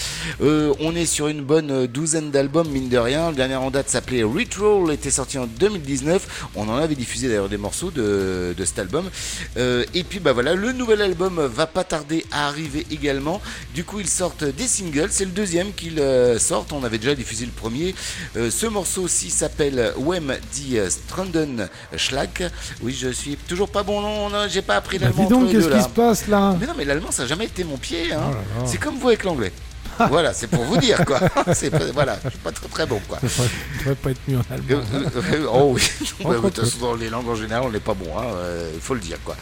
On 0.41 0.95
est 0.95 1.07
sur 1.07 1.29
une 1.29 1.43
bonne 1.43 1.87
douzaine 1.87 2.31
d'albums 2.31 2.69
mine 2.69 2.89
de 2.89 2.99
rien. 2.99 3.31
Le 3.31 3.37
dernier 3.37 3.57
en 3.57 3.71
date 3.71 3.89
s'appelait 3.89 4.23
Retroll, 4.23 4.93
était 4.93 5.11
sorti 5.11 5.39
en 5.39 5.47
2019. 5.47 6.51
On 6.55 6.69
en 6.69 6.77
avait 6.77 6.95
diffusé 6.95 7.29
d'ailleurs 7.29 7.49
des 7.49 7.57
morceaux 7.57 7.91
de, 7.91 8.55
de 8.57 8.65
cet 8.65 8.79
album. 8.79 9.09
Et 9.57 10.05
puis 10.05 10.21
bah 10.21 10.33
voilà, 10.33 10.55
le 10.55 10.73
nouvel 10.73 11.03
album 11.03 11.41
va 11.47 11.67
pas 11.67 11.85
tarder 11.85 12.25
à 12.31 12.49
arriver 12.49 12.87
également. 12.91 13.26
Du 13.75 13.85
coup, 13.85 14.01
ils 14.01 14.09
sortent 14.09 14.45
des 14.45 14.67
singles. 14.67 15.09
C'est 15.11 15.25
le 15.25 15.31
deuxième 15.31 15.73
qu'ils 15.73 16.01
euh, 16.01 16.39
sortent. 16.39 16.73
On 16.73 16.83
avait 16.85 16.99
déjà 16.99 17.15
diffusé 17.15 17.45
le 17.45 17.51
premier. 17.53 17.95
Euh, 18.37 18.51
ce 18.51 18.67
morceau 18.67 19.03
aussi 19.03 19.31
s'appelle 19.31 19.93
Wem 19.99 20.35
die 20.53 20.79
Stranden 20.89 21.69
Schlag. 21.97 22.51
Oui, 22.83 22.97
je 22.99 23.09
suis 23.09 23.37
toujours 23.37 23.69
pas 23.69 23.83
bon. 23.83 24.01
Non, 24.01 24.29
non, 24.31 24.47
j'ai 24.49 24.63
pas 24.63 24.77
appris 24.77 24.99
Bah, 24.99 25.07
l'allemand. 25.07 25.25
dis 25.25 25.29
donc, 25.31 25.51
qu'est-ce 25.51 25.69
qui 25.69 25.83
se 25.83 25.89
passe 25.89 26.27
là? 26.29 26.57
Mais 26.61 26.67
non, 26.67 26.73
mais 26.77 26.85
l'allemand, 26.85 27.11
ça 27.11 27.23
n'a 27.23 27.29
jamais 27.29 27.45
été 27.47 27.65
mon 27.65 27.77
pied. 27.77 28.13
hein. 28.13 28.31
Oh. 28.59 28.63
C'est 28.67 28.79
comme 28.79 28.99
vous 28.99 29.09
avec 29.09 29.25
l'anglais. 29.25 29.53
voilà, 30.11 30.33
c'est 30.33 30.47
pour 30.47 30.65
vous 30.65 30.77
dire 30.79 31.05
quoi. 31.05 31.21
C'est 31.55 31.71
voilà, 31.93 32.19
je 32.25 32.31
suis 32.31 32.39
pas 32.39 32.53
très 32.53 32.69
très 32.69 32.87
bon 32.87 33.01
quoi. 33.09 33.19
Ça 33.21 33.27
devrait- 33.27 33.47
ça 33.49 33.79
devrait 33.81 33.95
pas 33.97 34.11
être 34.11 34.21
mieux 34.29 34.37
en 34.39 34.41
Euh, 34.41 34.55
allemand. 34.55 34.85
euh, 34.95 35.21
euh, 35.33 35.47
oh 35.51 35.73
oui, 35.75 35.83
de 36.25 36.39
toute 36.49 36.61
façon, 36.61 36.79
dans 36.81 36.95
les 36.95 37.09
langues 37.11 37.29
en 37.29 37.35
général, 37.35 37.63
on 37.67 37.71
n'est 37.71 37.81
pas 37.81 37.95
bon, 37.95 38.17
hein, 38.19 38.25
euh, 38.37 38.71
il 38.75 38.81
faut 38.81 38.95
le 38.95 39.01
dire 39.01 39.19
quoi. 39.25 39.37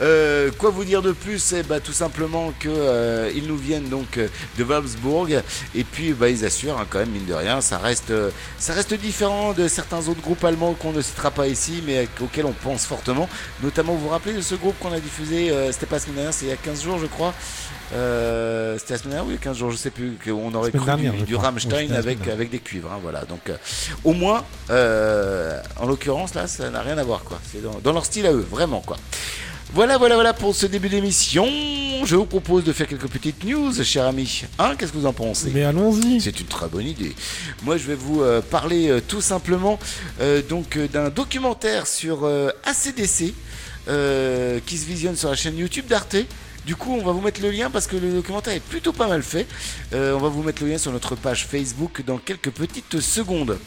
Euh, 0.00 0.50
quoi 0.58 0.70
vous 0.70 0.84
dire 0.84 1.02
de 1.02 1.12
plus? 1.12 1.52
Eh 1.56 1.62
bah, 1.62 1.80
tout 1.80 1.92
simplement 1.92 2.52
que 2.58 2.68
euh, 2.68 3.30
ils 3.34 3.46
nous 3.46 3.56
viennent 3.56 3.88
donc 3.88 4.18
de 4.58 4.64
Wolfsburg 4.64 5.42
et 5.74 5.84
puis 5.84 6.12
bah, 6.12 6.28
ils 6.28 6.44
assurent 6.44 6.78
hein, 6.78 6.86
quand 6.88 6.98
même 7.00 7.10
mine 7.10 7.26
de 7.26 7.34
rien, 7.34 7.60
ça 7.60 7.78
reste, 7.78 8.12
ça 8.58 8.72
reste 8.72 8.94
différent 8.94 9.52
de 9.52 9.68
certains 9.68 10.06
autres 10.08 10.20
groupes 10.22 10.44
allemands 10.44 10.74
qu'on 10.74 10.92
ne 10.92 11.02
citera 11.02 11.30
pas 11.30 11.46
ici, 11.48 11.82
mais 11.86 12.08
auxquels 12.20 12.46
on 12.46 12.52
pense 12.52 12.84
fortement. 12.86 13.28
Notamment, 13.62 13.94
vous 13.94 14.04
vous 14.04 14.08
rappelez 14.08 14.34
de 14.34 14.40
ce 14.40 14.54
groupe 14.54 14.78
qu'on 14.78 14.92
a 14.92 15.00
diffusé, 15.00 15.50
euh, 15.50 15.72
c'était 15.72 15.86
pas 15.86 15.98
semaine 15.98 16.16
dernière, 16.16 16.32
c'est 16.34 16.46
il 16.46 16.48
y 16.48 16.52
a 16.52 16.56
15 16.56 16.82
jours 16.82 16.98
je 16.98 17.06
crois? 17.06 17.34
Euh, 17.94 18.76
c'était 18.78 18.94
la 18.94 18.98
semaine 18.98 19.14
dernière, 19.14 19.32
oui, 19.32 19.38
15 19.40 19.56
jours, 19.56 19.70
je 19.70 19.76
sais 19.76 19.90
plus, 19.90 20.16
qu'on 20.22 20.52
aurait 20.54 20.70
cru 20.70 20.84
dernière, 20.84 21.12
du, 21.12 21.22
du. 21.22 21.34
Oui, 21.34 21.40
Rammstein 21.40 21.92
avec, 21.92 22.26
avec 22.28 22.50
des 22.50 22.58
cuivres, 22.58 22.90
hein, 22.92 22.98
voilà. 23.02 23.24
Donc, 23.24 23.48
euh, 23.48 23.56
au 24.04 24.12
moins, 24.12 24.44
euh, 24.70 25.60
en 25.80 25.86
l'occurrence, 25.86 26.34
là, 26.34 26.46
ça 26.46 26.68
n'a 26.70 26.82
rien 26.82 26.98
à 26.98 27.04
voir, 27.04 27.24
quoi. 27.24 27.40
C'est 27.50 27.62
dans, 27.62 27.78
dans 27.82 27.92
leur 27.92 28.04
style 28.04 28.26
à 28.26 28.32
eux, 28.32 28.46
vraiment, 28.50 28.80
quoi. 28.80 28.96
Voilà, 29.74 29.98
voilà, 29.98 30.14
voilà 30.14 30.32
pour 30.32 30.54
ce 30.54 30.66
début 30.66 30.88
d'émission. 30.88 31.46
Je 32.04 32.16
vous 32.16 32.24
propose 32.24 32.64
de 32.64 32.72
faire 32.72 32.86
quelques 32.86 33.08
petites 33.08 33.44
news, 33.44 33.72
cher 33.82 34.06
ami. 34.06 34.44
Hein, 34.58 34.74
qu'est-ce 34.78 34.92
que 34.92 34.96
vous 34.96 35.06
en 35.06 35.12
pensez? 35.12 35.50
Mais 35.52 35.62
allons-y. 35.64 36.22
C'est 36.22 36.40
une 36.40 36.46
très 36.46 36.68
bonne 36.68 36.86
idée. 36.86 37.14
Moi, 37.64 37.76
je 37.76 37.86
vais 37.86 37.94
vous 37.94 38.22
parler 38.50 38.98
tout 39.08 39.20
simplement 39.20 39.78
donc 40.48 40.78
d'un 40.78 41.10
documentaire 41.10 41.86
sur 41.86 42.24
ACDC 42.64 43.34
qui 43.84 44.78
se 44.78 44.86
visionne 44.86 45.16
sur 45.16 45.28
la 45.28 45.36
chaîne 45.36 45.58
YouTube 45.58 45.86
d'Arte. 45.86 46.16
Du 46.66 46.76
coup, 46.76 46.92
on 46.94 47.04
va 47.04 47.12
vous 47.12 47.20
mettre 47.20 47.40
le 47.40 47.50
lien 47.50 47.70
parce 47.70 47.86
que 47.86 47.96
le 47.96 48.12
documentaire 48.12 48.52
est 48.54 48.60
plutôt 48.60 48.92
pas 48.92 49.08
mal 49.08 49.22
fait. 49.22 49.46
Euh, 49.94 50.12
on 50.14 50.18
va 50.18 50.28
vous 50.28 50.42
mettre 50.42 50.62
le 50.62 50.68
lien 50.70 50.78
sur 50.78 50.92
notre 50.92 51.14
page 51.16 51.46
Facebook 51.46 52.02
dans 52.06 52.18
quelques 52.18 52.50
petites 52.50 53.00
secondes. 53.00 53.58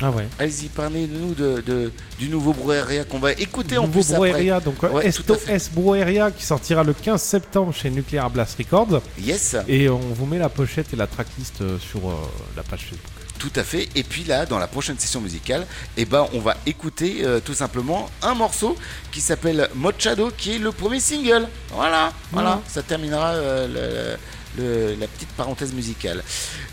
Ah 0.00 0.12
ouais. 0.12 0.28
Allez-y, 0.38 0.68
parlez-nous 0.68 1.34
de, 1.34 1.60
de- 1.60 1.92
du 2.20 2.28
nouveau 2.28 2.52
Brueria 2.52 3.02
qu'on 3.04 3.18
va 3.18 3.32
écouter 3.32 3.78
en 3.78 3.82
Nouveau 3.88 3.98
plus 4.00 4.12
donc 4.60 4.80
Ouais, 4.92 5.06
fait. 5.40 5.54
S 5.54 5.70
Brueria 5.74 6.30
qui 6.30 6.44
sortira 6.46 6.84
le 6.84 6.92
15 6.94 7.20
septembre 7.20 7.74
chez 7.74 7.90
Nuclear 7.90 8.30
Blast 8.30 8.56
Records. 8.58 9.02
Yes. 9.20 9.56
Et 9.66 9.88
on 9.88 9.98
vous 9.98 10.24
met 10.26 10.38
la 10.38 10.48
pochette 10.48 10.92
et 10.92 10.96
la 10.96 11.08
tracklist 11.08 11.60
euh, 11.62 11.78
sur 11.80 12.08
euh, 12.08 12.12
la 12.56 12.62
page 12.62 12.82
Facebook. 12.82 13.00
Tout 13.38 13.52
à 13.56 13.62
fait. 13.62 13.88
Et 13.94 14.02
puis 14.02 14.24
là, 14.24 14.46
dans 14.46 14.58
la 14.58 14.66
prochaine 14.66 14.98
session 14.98 15.20
musicale, 15.20 15.66
eh 15.96 16.04
ben, 16.04 16.26
on 16.32 16.40
va 16.40 16.56
écouter 16.66 17.18
euh, 17.24 17.38
tout 17.40 17.54
simplement 17.54 18.10
un 18.22 18.34
morceau 18.34 18.76
qui 19.12 19.20
s'appelle 19.20 19.68
Mochado, 19.74 20.30
qui 20.36 20.56
est 20.56 20.58
le 20.58 20.72
premier 20.72 20.98
single. 21.00 21.46
Voilà, 21.72 22.12
voilà. 22.32 22.60
Ça 22.68 22.82
terminera 22.82 23.28
euh, 23.34 23.66
le- 23.68 24.12
le- 24.14 24.18
la 24.58 25.06
petite 25.06 25.30
parenthèse 25.30 25.72
musicale. 25.72 26.22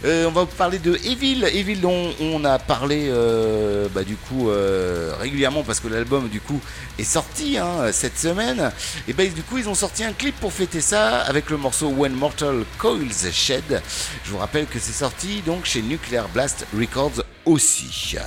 Euh, 0.04 0.28
on 0.28 0.32
va 0.32 0.42
vous 0.42 0.56
parler 0.56 0.80
de 0.80 0.96
Evil, 1.06 1.46
Evil 1.46 1.78
dont 1.78 2.14
on 2.20 2.44
a 2.46 2.60
parlé 2.60 3.08
euh, 3.10 3.88
bah, 3.94 4.04
du 4.04 4.16
coup 4.16 4.50
euh, 4.50 5.14
régulièrement 5.20 5.64
parce 5.64 5.80
que 5.80 5.88
l'album 5.88 6.28
du 6.30 6.42
coup 6.42 6.60
est 7.00 7.04
sorti 7.04 7.58
hein, 7.58 7.92
cette 7.92 8.18
semaine. 8.18 8.72
Et 9.08 9.14
ben 9.14 9.32
du 9.32 9.44
coup 9.44 9.58
ils 9.58 9.70
ont 9.70 9.76
sorti 9.76 10.04
un 10.04 10.14
clip 10.14 10.36
pour 10.40 10.54
fêter 10.54 10.82
ça 10.82 11.22
avec 11.22 11.50
le 11.50 11.58
morceau 11.58 11.88
When 11.90 12.14
Mortal 12.14 12.64
Coils 12.78 13.32
Shed. 13.32 13.82
Je 14.24 14.32
vous 14.32 14.38
rappelle 14.38 14.66
que 14.66 14.80
c'est 14.80 14.94
sorti 14.94 15.42
donc 15.46 15.66
chez 15.66 15.82
Nuclear 15.82 16.28
Blast 16.30 16.66
Records 16.78 17.24
aussi. 17.46 18.18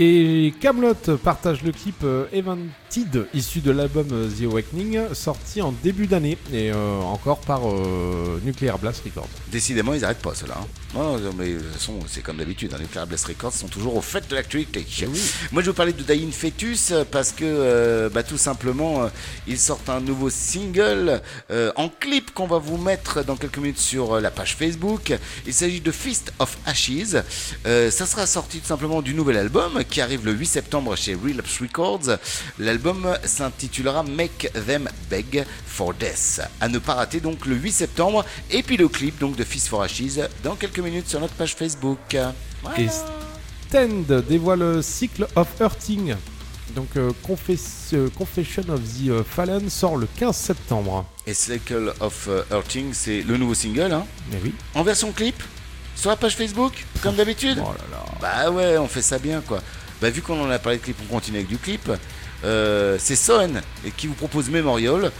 Et 0.00 0.52
Camelot 0.60 0.94
partage 1.22 1.62
le 1.62 1.70
clip 1.70 2.02
euh, 2.02 2.26
Evented, 2.32 3.28
issu 3.32 3.60
de 3.60 3.70
l'album 3.70 4.08
euh, 4.10 4.28
The 4.28 4.42
Awakening, 4.42 5.14
sorti 5.14 5.62
en 5.62 5.70
début 5.70 6.08
d'année, 6.08 6.36
et 6.52 6.72
euh, 6.72 6.98
encore 7.02 7.38
par 7.38 7.60
euh, 7.68 8.40
Nuclear 8.44 8.76
Blast 8.76 9.04
Records. 9.04 9.28
Décidément, 9.52 9.94
ils 9.94 10.00
n'arrêtent 10.00 10.18
pas 10.18 10.34
cela. 10.34 10.56
Non, 10.94 11.16
non, 11.18 11.30
mais 11.38 11.52
de 11.52 11.58
toute 11.60 11.72
façon, 11.74 12.00
c'est 12.08 12.24
comme 12.24 12.38
d'habitude. 12.38 12.74
hein, 12.74 12.78
Nuclear 12.80 13.06
Blast 13.06 13.26
Records 13.26 13.52
sont 13.52 13.68
toujours 13.68 13.96
au 13.96 14.00
fait 14.00 14.28
de 14.28 14.34
l'actualité. 14.34 14.84
Moi, 15.52 15.62
je 15.62 15.66
vais 15.66 15.70
vous 15.70 15.76
parler 15.76 15.92
de 15.92 16.02
Dying 16.02 16.32
Fetus 16.32 16.92
parce 17.12 17.30
que, 17.30 17.44
euh, 17.44 18.08
bah, 18.08 18.24
tout 18.24 18.36
simplement, 18.38 19.08
ils 19.46 19.58
sortent 19.58 19.90
un 19.90 20.00
nouveau 20.00 20.28
single 20.28 21.20
en 21.76 21.88
clip 21.88 22.34
qu'on 22.34 22.48
va 22.48 22.58
vous 22.58 22.78
mettre 22.78 23.24
dans 23.24 23.36
quelques 23.36 23.58
minutes 23.58 23.78
sur 23.78 24.20
la 24.20 24.32
page 24.32 24.56
Facebook. 24.56 25.16
Il 25.46 25.54
s'agit 25.54 25.80
de 25.80 25.92
Feast 25.92 26.32
of 26.40 26.58
Ashes. 26.66 27.14
Ça 27.64 28.06
sera 28.06 28.26
sorti 28.26 28.58
tout 28.58 28.66
simplement 28.66 29.00
du 29.00 29.14
nouvel 29.14 29.36
album 29.36 29.83
qui 29.88 30.00
arrive 30.00 30.24
le 30.24 30.32
8 30.32 30.46
septembre 30.46 30.96
chez 30.96 31.14
Relapse 31.14 31.60
Records. 31.60 32.18
L'album 32.58 33.16
s'intitulera 33.24 34.02
Make 34.02 34.50
Them 34.66 34.88
Beg 35.10 35.44
for 35.66 35.94
Death. 35.94 36.40
À 36.60 36.68
ne 36.68 36.78
pas 36.78 36.94
rater 36.94 37.20
donc 37.20 37.46
le 37.46 37.56
8 37.56 37.72
septembre. 37.72 38.24
Et 38.50 38.62
puis 38.62 38.76
le 38.76 38.88
clip 38.88 39.18
donc 39.18 39.36
de 39.36 39.44
Feast 39.44 39.68
for 39.68 39.82
Ashes 39.82 40.18
dans 40.42 40.56
quelques 40.56 40.78
minutes 40.80 41.08
sur 41.08 41.20
notre 41.20 41.34
page 41.34 41.54
Facebook. 41.54 42.16
Voilà. 42.62 42.80
Et 42.80 42.88
Stand 43.68 44.24
dévoile 44.28 44.82
Cycle 44.82 45.26
of 45.36 45.48
Hurting. 45.60 46.14
Donc 46.74 46.88
euh, 46.96 47.12
Confess- 47.26 47.92
euh, 47.94 48.08
Confession 48.16 48.62
of 48.68 48.80
the 48.80 49.08
euh, 49.08 49.22
Fallen 49.22 49.68
sort 49.70 49.96
le 49.96 50.08
15 50.16 50.34
septembre. 50.36 51.04
Et 51.26 51.34
Cycle 51.34 51.92
of 52.00 52.26
euh, 52.28 52.42
Hurting, 52.50 52.92
c'est 52.92 53.22
le 53.22 53.36
nouveau 53.36 53.54
single, 53.54 53.92
hein, 53.92 54.06
Mais 54.30 54.38
oui. 54.42 54.52
en 54.74 54.82
version 54.82 55.12
clip, 55.12 55.40
sur 55.94 56.10
la 56.10 56.16
page 56.16 56.36
Facebook, 56.36 56.84
comme 57.02 57.16
d'habitude. 57.16 57.58
Oh 57.60 57.72
là 57.72 57.84
là. 57.90 58.04
Bah 58.20 58.50
ouais, 58.50 58.78
on 58.78 58.88
fait 58.88 59.02
ça 59.02 59.18
bien 59.18 59.40
quoi. 59.40 59.60
Bah 60.00 60.10
vu 60.10 60.22
qu'on 60.22 60.40
en 60.40 60.50
a 60.50 60.58
parlé 60.58 60.78
de 60.78 60.82
clip, 60.82 60.96
on 61.08 61.12
continue 61.14 61.38
avec 61.38 61.48
du 61.48 61.58
clip. 61.58 61.90
Euh, 62.44 62.96
c'est 63.00 63.16
Son 63.16 63.50
qui 63.96 64.06
vous 64.06 64.14
propose 64.14 64.50
Memorial. 64.50 65.10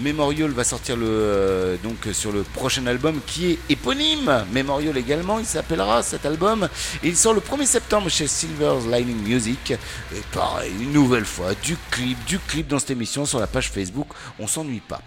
Memorial 0.00 0.50
va 0.50 0.64
sortir 0.64 0.96
le, 0.96 1.06
euh, 1.06 1.76
donc 1.82 2.08
sur 2.12 2.32
le 2.32 2.42
prochain 2.42 2.86
album 2.86 3.20
qui 3.26 3.52
est 3.52 3.58
éponyme. 3.68 4.44
Memorial 4.52 4.96
également, 4.96 5.38
il 5.38 5.46
s'appellera 5.46 6.02
cet 6.02 6.26
album. 6.26 6.68
Et 7.04 7.08
il 7.08 7.16
sort 7.16 7.34
le 7.34 7.40
1er 7.40 7.66
septembre 7.66 8.08
chez 8.08 8.26
Silver's 8.26 8.86
Lining 8.86 9.22
Music. 9.22 9.70
Et 9.70 10.22
pareil, 10.32 10.72
une 10.80 10.92
nouvelle 10.92 11.24
fois, 11.26 11.54
du 11.62 11.76
clip, 11.90 12.18
du 12.24 12.38
clip 12.38 12.66
dans 12.66 12.78
cette 12.78 12.90
émission 12.90 13.26
sur 13.26 13.38
la 13.38 13.46
page 13.46 13.70
Facebook. 13.70 14.08
On 14.40 14.46
s'ennuie 14.48 14.80
pas. 14.80 15.00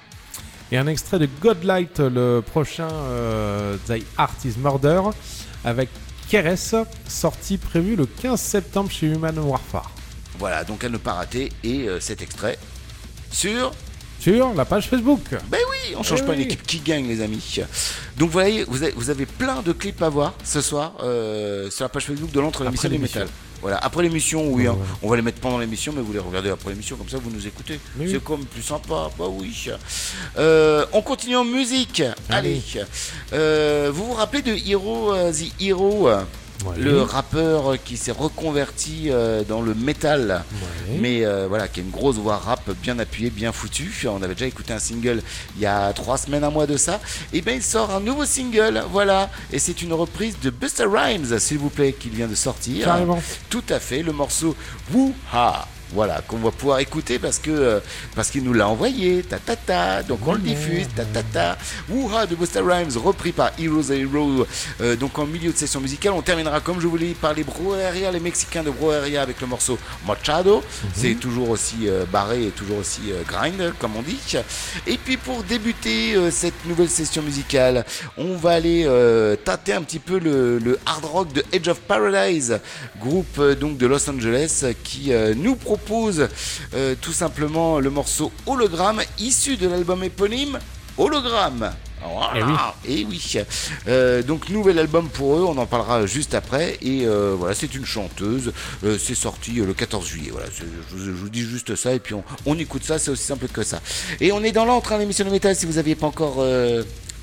Et 0.72 0.78
un 0.78 0.88
extrait 0.88 1.20
de 1.20 1.30
Godlight, 1.42 2.00
le 2.00 2.42
prochain 2.42 2.90
euh, 2.92 3.78
The 3.88 4.04
Art 4.18 4.36
is 4.44 4.56
Murder, 4.58 5.02
avec 5.64 5.90
Keres, 6.28 6.86
sorti 7.08 7.58
prévu 7.58 7.96
le 7.96 8.08
15 8.08 8.40
septembre 8.40 8.90
chez 8.90 9.06
Human 9.08 9.38
Warfare. 9.38 9.92
Voilà, 10.40 10.64
donc 10.64 10.84
à 10.84 10.90
ne 10.90 10.98
pas 10.98 11.14
rater. 11.14 11.52
Et 11.64 11.88
euh, 11.88 12.00
cet 12.00 12.22
extrait 12.24 12.58
sur 13.32 13.74
Sur 14.20 14.54
la 14.56 14.66
page 14.66 14.90
Facebook. 14.90 15.22
Ben 15.50 15.60
oui, 15.70 15.96
on 15.98 16.04
change 16.04 16.22
Eh 16.24 16.26
pas 16.26 16.34
une 16.34 16.42
équipe 16.42 16.64
qui 16.66 16.80
gagne, 16.80 17.08
les 17.08 17.22
amis. 17.22 17.60
Donc 18.18 18.32
voyez, 18.32 18.64
vous 18.64 18.82
avez, 18.82 18.92
vous 18.94 19.12
avez 19.12 19.28
plein 19.28 19.62
de 19.62 19.72
clips 19.72 20.02
à 20.02 20.10
voir 20.10 20.34
ce 20.44 20.62
soir 20.62 20.94
euh, 21.04 21.70
sur 21.70 21.86
la 21.86 21.90
page 21.90 22.06
Facebook 22.06 22.32
de 22.32 22.40
l'entre 22.40 22.64
l'émission 22.64 22.90
du 22.90 22.96
l'émission. 22.96 23.20
métal. 23.22 23.34
Voilà, 23.66 23.80
après 23.82 24.04
l'émission, 24.04 24.48
oui, 24.50 24.68
hein, 24.68 24.78
on 25.02 25.10
va 25.10 25.16
les 25.16 25.24
mettre 25.24 25.40
pendant 25.40 25.58
l'émission, 25.58 25.92
mais 25.92 26.04
vous 26.04 26.14
les 26.14 26.20
regardez 26.20 26.52
après 26.52 26.70
l'émission, 26.70 26.98
comme 26.98 27.10
ça 27.10 27.18
vous 27.18 27.32
nous 27.32 27.48
écoutez. 27.48 27.80
C'est 28.08 28.24
comme 28.24 28.46
plus 28.46 28.62
sympa, 28.62 29.10
bah 29.18 29.26
oui. 29.28 29.72
Euh, 30.38 30.86
on 30.94 31.02
continue 31.02 31.36
en 31.36 31.44
musique. 31.46 32.04
Allez, 32.30 32.62
Euh, 33.34 33.90
vous 33.92 34.06
vous 34.06 34.14
rappelez 34.14 34.44
de 34.44 34.54
Hero 34.70 35.12
euh, 35.16 35.32
The 35.34 35.60
Hero? 35.60 36.08
Ouais. 36.66 36.78
le 36.78 37.02
rappeur 37.02 37.76
qui 37.84 37.98
s'est 37.98 38.12
reconverti 38.14 39.10
euh, 39.12 39.44
dans 39.44 39.62
le 39.62 39.74
métal, 39.74 40.44
Ouais. 40.90 40.98
mais 41.02 41.26
euh, 41.26 41.48
voilà, 41.50 41.68
qui 41.68 41.82
a 41.82 41.84
une 41.84 41.90
grosse 41.92 42.16
voix 42.16 42.38
rap 42.38 42.70
bien 42.82 42.98
appuyée, 43.00 43.30
bien 43.30 43.52
foutue. 43.52 44.08
On 44.10 44.22
avait 44.24 44.34
déjà 44.36 44.46
écouté 44.46 44.72
un 44.74 44.80
single 44.80 45.22
il 45.58 45.62
y 45.62 45.66
a 45.66 45.92
trois 45.94 46.18
semaines, 46.18 46.44
un 46.44 46.50
mois 46.50 46.66
de 46.66 46.78
ça. 46.78 47.00
Et 47.34 47.42
bien, 47.42 47.54
il 47.56 47.64
sort 47.64 47.92
un 47.94 48.00
nouveau 48.00 48.26
single, 48.26 48.84
voilà, 48.92 49.30
et 49.52 49.60
c'est 49.60 49.82
une 49.82 49.94
reprise 49.94 50.38
de 50.42 50.50
Buster 50.50 50.86
Rhymes, 50.92 51.38
s'il 51.40 51.58
vous 51.58 51.70
plaît, 51.70 51.94
qu'il 51.94 52.12
vient 52.12 52.28
de 52.28 52.36
sortir. 52.36 52.86
Carrément. 52.86 53.22
Tout 53.50 53.64
à 53.70 53.80
fait, 53.80 54.02
le 54.02 54.14
morceau 54.14 54.56
Woo-Ha. 54.94 55.68
Voilà, 55.94 56.22
qu'on 56.28 56.38
va 56.38 56.52
pouvoir 56.52 56.80
écouter 56.80 57.20
parce 57.20 57.40
que 57.40 57.52
euh, 57.52 57.80
parce 58.16 58.30
qu'il 58.32 58.44
nous 58.44 58.54
l'a 58.54 58.68
envoyé, 58.68 59.24
ta 59.24 59.38
ta 59.38 59.56
ta, 59.56 60.04
donc 60.04 60.20
on 60.28 60.34
le 60.34 60.40
diffuse, 60.40 60.88
ta 60.96 61.06
ta 61.06 61.24
ta. 61.24 61.58
Woo-ha 61.90 62.26
de 62.26 62.36
Busta 62.36 62.62
Rhymes, 62.62 62.98
repris 62.98 63.32
par 63.32 63.52
Heroes 63.60 63.92
a 63.92 63.96
Hero, 63.96 64.48
euh, 64.82 64.96
donc 64.96 65.18
en 65.20 65.26
milieu 65.26 65.52
de 65.52 65.58
session 65.58 65.80
musicale. 65.80 66.14
On 66.14 66.22
terminera, 66.22 66.60
comme 66.60 66.82
je 66.82 66.88
vous 66.88 66.98
l'ai 66.98 67.10
dit, 67.10 67.14
par 67.14 67.34
les 67.34 67.44
Broeria, 67.44 68.12
les 68.12 68.20
Mexicains 68.20 68.64
de 68.64 68.72
Broeria 68.72 69.22
avec 69.22 69.40
le 69.42 69.48
morceau 69.48 69.78
Machado. 70.08 70.64
C'est 70.94 71.16
toujours 71.16 71.52
aussi 71.52 71.88
euh, 71.88 72.06
barré 72.12 72.48
et 72.48 72.50
toujours 72.50 72.80
aussi 72.80 73.12
euh, 73.12 73.22
grind, 73.28 73.74
comme 73.80 73.96
on 73.96 74.02
dit. 74.02 74.20
Et 74.88 74.98
puis 74.98 75.18
pour 75.18 75.44
débuter 75.44 76.16
euh, 76.16 76.32
cette 76.32 76.66
nouvelle 76.66 76.90
session 76.90 77.22
musicale, 77.22 77.86
on 78.18 78.36
va 78.36 78.52
aller 78.52 78.88
tâter 79.44 79.74
un 79.74 79.82
petit 79.82 80.00
peu 80.00 80.20
le, 80.20 80.58
le 80.58 80.80
hard 80.86 81.06
rock 81.06 81.34
de 81.34 81.44
Edge 81.52 81.68
of 81.68 81.80
Paradise, 81.82 82.60
groupe 83.00 83.40
donc 83.60 83.78
de 83.78 83.86
Los 83.86 84.10
Angeles 84.10 84.64
qui 84.84 85.12
nous 85.36 85.56
propose 85.56 85.75
euh, 86.74 86.96
tout 87.02 87.14
simplement 87.14 87.80
le 87.80 87.90
morceau 87.90 88.32
Hologramme 88.46 89.02
issu 89.20 89.58
de 89.58 89.68
l'album 89.68 90.04
éponyme 90.04 90.60
Hologramme. 90.98 91.72
Voilà. 92.08 92.76
Et 92.88 93.04
oui. 93.10 93.20
Euh, 93.88 94.22
donc 94.22 94.50
nouvel 94.50 94.78
album 94.78 95.10
pour 95.10 95.38
eux, 95.38 95.44
on 95.44 95.58
en 95.58 95.66
parlera 95.66 96.06
juste 96.06 96.36
après. 96.36 96.78
Et 96.84 97.06
euh, 97.08 97.36
voilà, 97.38 97.56
c'est 97.56 97.74
une 97.74 97.86
chanteuse. 97.86 98.54
Euh, 98.84 98.98
c'est 99.04 99.16
sorti 99.16 99.54
le 99.54 99.74
14 99.74 100.06
juillet. 100.08 100.30
Voilà, 100.32 100.48
je, 100.56 100.64
vous- 100.64 101.04
je 101.04 101.10
vous 101.12 101.30
dis 101.30 101.42
juste 101.42 101.76
ça 101.76 101.94
et 101.94 102.00
puis 102.00 102.14
on, 102.14 102.24
on 102.46 102.58
écoute 102.60 102.84
ça. 102.84 103.00
C'est 103.00 103.10
aussi 103.12 103.24
simple 103.24 103.48
que 103.48 103.64
ça. 103.64 103.82
Et 104.22 104.32
on 104.32 104.44
est 104.44 104.52
dans 104.52 104.66
l'antre, 104.66 104.92
hein, 104.94 105.00
l'émission 105.00 105.26
de 105.26 105.32
métal. 105.32 105.56
Si 105.56 105.66
vous 105.66 105.74
n'aviez 105.74 105.96
pas 105.96 106.06
encore 106.08 106.46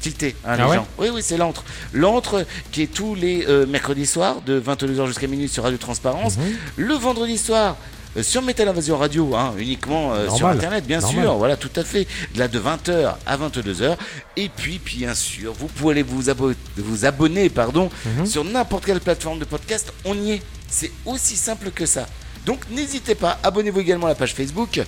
tilté, 0.00 0.34
hein, 0.44 0.56
les 0.56 0.62
Ah 0.62 0.68
ouais 0.68 0.76
gens. 0.76 0.86
Oui, 0.98 1.08
oui, 1.14 1.20
c'est 1.22 1.36
l'antre. 1.36 1.62
L'antre 1.92 2.44
qui 2.72 2.82
est 2.82 2.92
tous 2.92 3.14
les 3.14 3.46
mercredis 3.68 4.06
soirs 4.06 4.42
de 4.44 4.60
22h 4.60 5.06
jusqu'à 5.06 5.28
minuit 5.28 5.48
sur 5.48 5.62
Radio 5.62 5.78
Transparence. 5.78 6.36
Mhm. 6.38 6.44
Le 6.76 6.94
vendredi 6.94 7.38
soir. 7.38 7.76
Euh, 8.16 8.22
Sur 8.22 8.42
Metal 8.42 8.68
Invasion 8.68 8.96
Radio, 8.98 9.34
hein, 9.34 9.54
uniquement 9.58 10.12
euh, 10.14 10.28
sur 10.30 10.46
internet, 10.46 10.86
bien 10.86 11.00
Normal. 11.00 11.24
sûr. 11.24 11.34
Voilà, 11.34 11.56
tout 11.56 11.70
à 11.76 11.84
fait. 11.84 12.06
De 12.34 12.38
là 12.38 12.48
de 12.48 12.58
20h 12.58 13.14
à 13.26 13.36
22h. 13.36 13.96
Et 14.36 14.48
puis, 14.48 14.80
bien 14.84 15.14
sûr, 15.14 15.52
vous 15.52 15.66
pouvez 15.68 15.92
aller 15.92 16.02
vous, 16.02 16.28
abo- 16.30 16.54
vous 16.76 17.04
abonner 17.04 17.48
pardon, 17.48 17.90
Mhm. 18.18 18.26
sur 18.26 18.44
n'importe 18.44 18.84
quelle 18.86 19.00
plateforme 19.00 19.38
de 19.38 19.44
podcast. 19.44 19.92
On 20.04 20.14
y 20.16 20.32
est. 20.32 20.42
C'est 20.68 20.90
aussi 21.06 21.36
simple 21.36 21.70
que 21.70 21.86
ça. 21.86 22.06
Donc 22.44 22.60
n'hésitez 22.70 23.14
pas, 23.14 23.38
abonnez-vous 23.44 23.78
également 23.80 24.06
à 24.06 24.10
la 24.10 24.14
page 24.16 24.34
Facebook. 24.34 24.80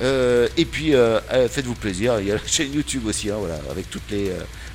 euh, 0.00 0.46
et 0.56 0.64
puis 0.64 0.94
euh, 0.94 1.18
faites-vous 1.48 1.74
plaisir. 1.74 2.20
Il 2.20 2.28
y 2.28 2.30
a 2.30 2.34
la 2.34 2.40
chaîne 2.46 2.72
YouTube 2.72 3.04
aussi, 3.06 3.30
hein, 3.30 3.36
voilà, 3.38 3.58
avec 3.70 3.90
toutes 3.90 4.08
les, 4.10 4.30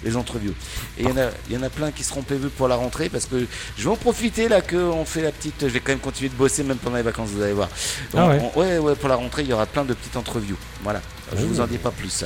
les 0.06 0.16
entreviews. 0.16 0.54
Et 0.98 1.04
il 1.04 1.10
y, 1.10 1.12
en 1.12 1.18
a, 1.18 1.30
y 1.50 1.58
en 1.58 1.64
a 1.64 1.70
plein 1.70 1.92
qui 1.92 2.04
seront 2.04 2.22
prévus 2.22 2.48
pour 2.50 2.68
la 2.70 2.76
rentrée 2.76 3.10
parce 3.10 3.26
que 3.26 3.46
je 3.78 3.84
vais 3.84 3.90
en 3.90 3.96
profiter 3.98 4.48
là 4.48 4.62
qu'on 4.62 5.04
fait 5.04 5.22
la 5.24 5.32
petite. 5.32 5.56
Je 5.62 5.66
vais 5.68 5.80
quand 5.82 5.92
même 5.92 6.00
continuer 6.00 6.30
de 6.30 6.36
bosser 6.36 6.64
même 6.64 6.78
pendant 6.78 6.96
les 6.98 7.02
vacances, 7.04 7.30
vous 7.30 7.42
allez 7.42 7.54
voir. 7.54 7.70
Ah 8.16 8.28
ouais. 8.30 8.40
on- 8.56 8.60
ouais, 8.60 8.78
ouais, 8.78 8.96
pour 8.96 9.10
la 9.10 9.16
rentrée, 9.16 9.42
il 9.42 9.50
y 9.50 9.54
aura 9.54 9.66
plein 9.66 9.84
de 9.84 9.94
petites 9.94 10.16
entreviews. 10.16 10.58
Voilà. 10.84 11.02
Je 11.36 11.44
vous 11.44 11.60
en 11.60 11.66
dis 11.66 11.80
pas 11.80 11.90
plus. 11.90 12.24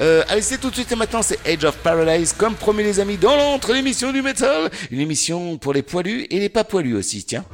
Euh, 0.00 0.24
allez, 0.28 0.40
c'est 0.40 0.56
tout 0.56 0.70
de 0.70 0.74
suite 0.74 0.90
et 0.90 0.96
maintenant, 0.96 1.20
c'est 1.20 1.38
Age 1.46 1.64
of 1.64 1.76
Paradise, 1.78 2.34
comme 2.36 2.54
promis 2.54 2.82
les 2.82 2.98
amis, 2.98 3.18
dans 3.18 3.36
l'entre 3.36 3.74
l'émission 3.74 4.10
du 4.10 4.22
métal. 4.22 4.70
Une 4.90 5.00
émission 5.00 5.58
pour 5.58 5.74
les 5.74 5.82
poilus 5.82 6.26
et 6.30 6.40
les 6.40 6.48
pas 6.48 6.64
poilus 6.64 6.94
aussi, 6.96 7.22
tiens. 7.24 7.44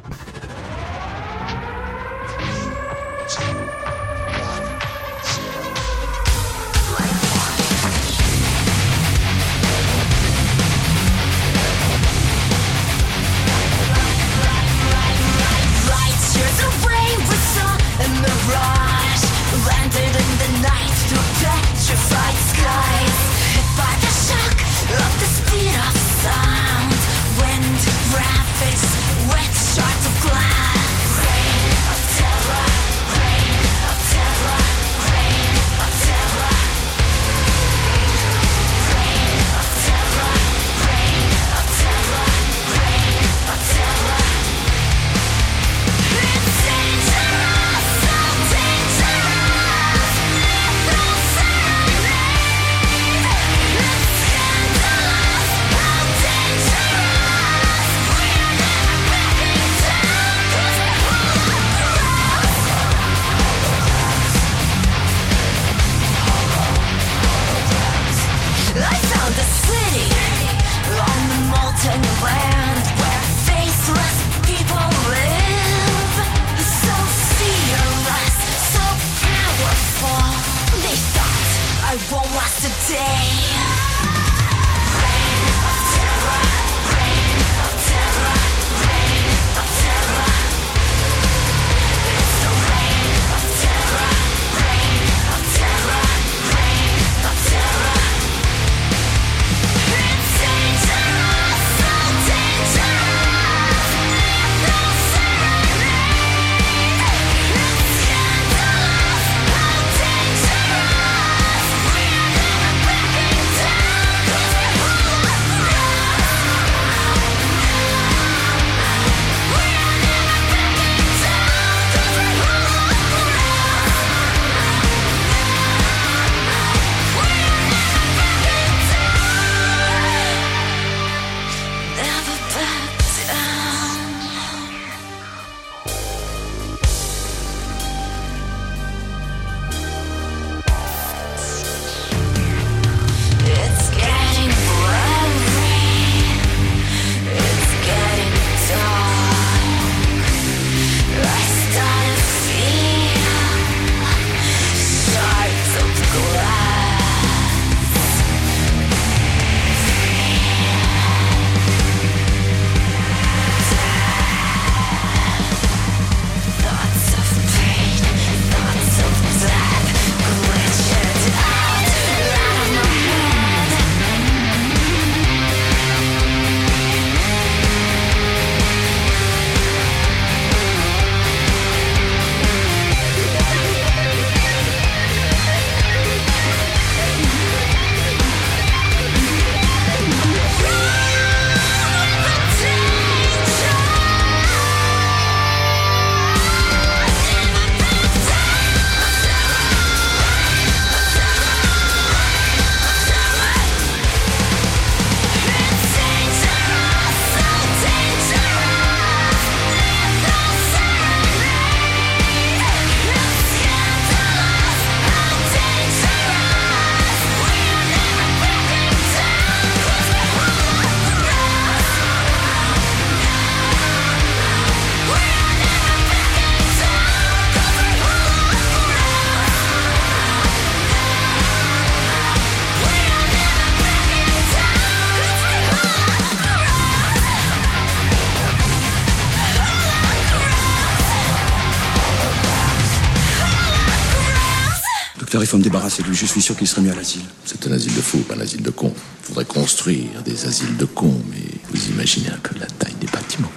débarrasser 245.64 246.02
de 246.02 246.08
lui, 246.08 246.16
je 246.16 246.26
suis 246.26 246.42
sûr 246.42 246.54
qu'il 246.56 246.68
serait 246.68 246.82
mieux 246.82 246.92
à 246.92 246.94
l'asile. 246.94 247.22
C'est 247.46 247.66
un 247.66 247.72
asile 247.72 247.94
de 247.94 248.02
fous, 248.02 248.18
pas 248.18 248.34
un 248.34 248.40
asile 248.40 248.62
de 248.62 248.70
cons. 248.70 248.92
Faudrait 249.22 249.46
construire 249.46 250.22
des 250.22 250.44
asiles 250.44 250.76
de 250.76 250.84
cons, 250.84 251.18
mais 251.30 251.42
vous 251.70 251.88
imaginez 251.88 252.28
un 252.28 252.38
peu 252.42 252.58
la 252.60 252.66
taille 252.66 252.94
des 253.00 253.06
bâtiments. 253.06 253.50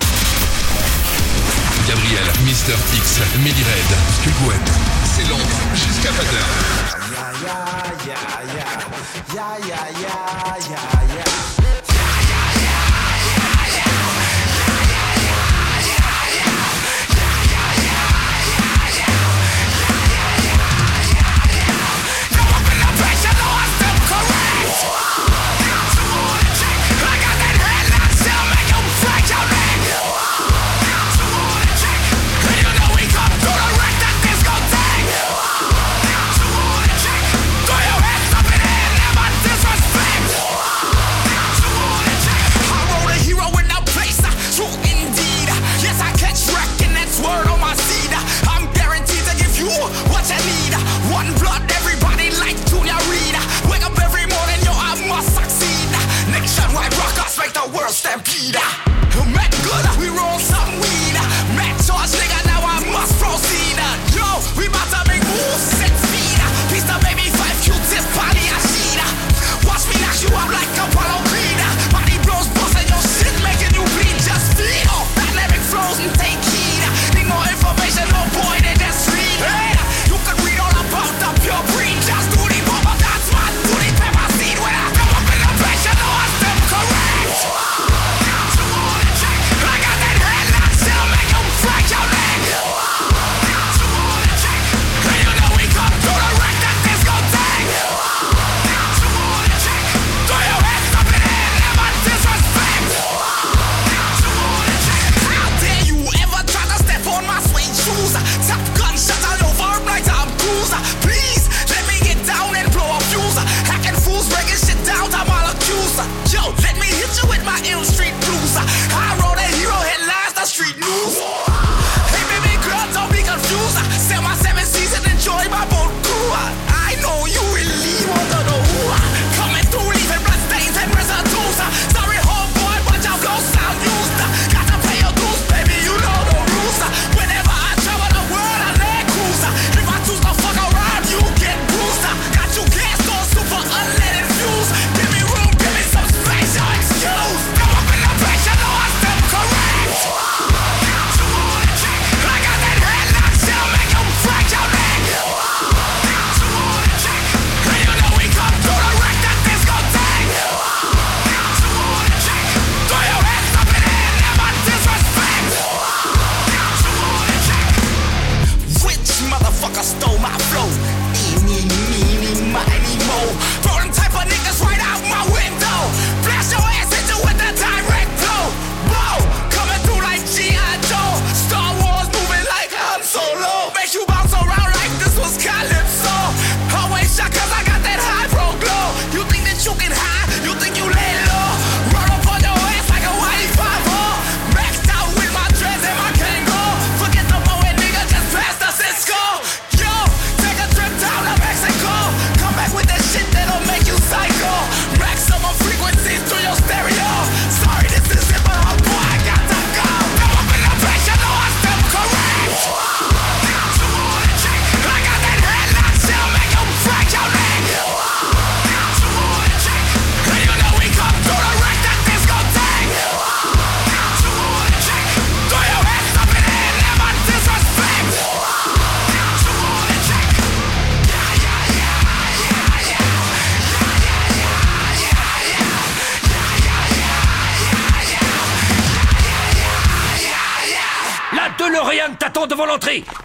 Gabriel, 1.86 2.24
Mister 2.46 2.76
X, 2.96 3.20
Medired, 3.43 3.91
Skullgwen, 4.22 4.60
c'est 5.15 5.28
long 5.30 5.43
jusqu'à 5.76 6.12
20h. 6.12 6.88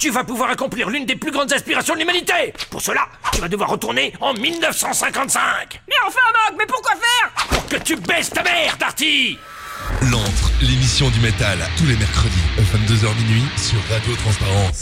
Tu 0.03 0.11
vas 0.11 0.25
pouvoir 0.25 0.51
accomplir 0.51 0.91
l'une 0.91 1.07
des 1.07 1.15
plus 1.15 1.31
grandes 1.31 1.53
aspirations 1.53 1.95
de 1.95 2.01
l'humanité. 2.01 2.53
Pour 2.71 2.83
cela, 2.83 3.07
tu 3.33 3.41
vas 3.41 3.47
devoir 3.47 3.71
retourner 3.71 4.13
en 4.21 4.35
1955. 4.35 5.81
Mais 5.87 5.95
enfin, 6.05 6.19
Mac, 6.33 6.57
mais 6.59 6.67
pourquoi 6.67 6.95
faire? 6.97 7.31
Pour 7.49 7.65
que 7.69 7.77
tu 7.77 7.95
baisses 7.95 8.31
ta 8.31 8.43
mère, 8.43 8.77
Darty 8.79 9.39
L'antre, 10.11 10.51
l'émission 10.61 11.09
du 11.09 11.21
métal, 11.21 11.57
tous 11.79 11.87
les 11.87 11.95
mercredis, 11.95 12.35
22h 12.59 13.15
minuit, 13.15 13.45
sur 13.57 13.79
Radio 13.95 14.17
Transparence. 14.17 14.81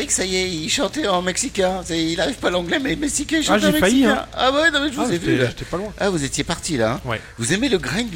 X, 0.00 0.14
ça 0.16 0.24
y 0.24 0.36
est, 0.36 0.48
il 0.50 0.68
chantait 0.70 1.06
en 1.06 1.22
mexicain. 1.22 1.82
Il 1.90 2.20
arrive 2.20 2.36
pas 2.36 2.50
l'anglais, 2.50 2.78
mais 2.82 2.96
mexicain, 2.96 3.38
il 3.38 3.44
Ah, 3.48 3.58
chante 3.58 3.64
en 3.64 3.72
j'ai 3.72 3.78
failli, 3.78 4.02
mexicain. 4.02 4.22
hein. 4.22 4.28
Ah 4.34 4.52
ouais, 4.52 4.70
non 4.70 4.80
mais 4.82 4.88
je 4.90 4.94
vous 4.96 5.06
Ah, 5.08 5.12
ai 5.12 5.18
vu. 5.18 5.36
là. 5.38 5.46
j'étais 5.48 5.64
pas 5.64 5.76
loin. 5.76 5.92
Ah, 5.98 6.10
vous 6.10 6.22
étiez 6.24 6.44
parti 6.44 6.76
là. 6.76 6.92
hein 7.04 7.08
Ouais. 7.08 7.20
Vous 7.38 7.52
aimez 7.52 7.68
le 7.68 7.78
grind 7.78 8.08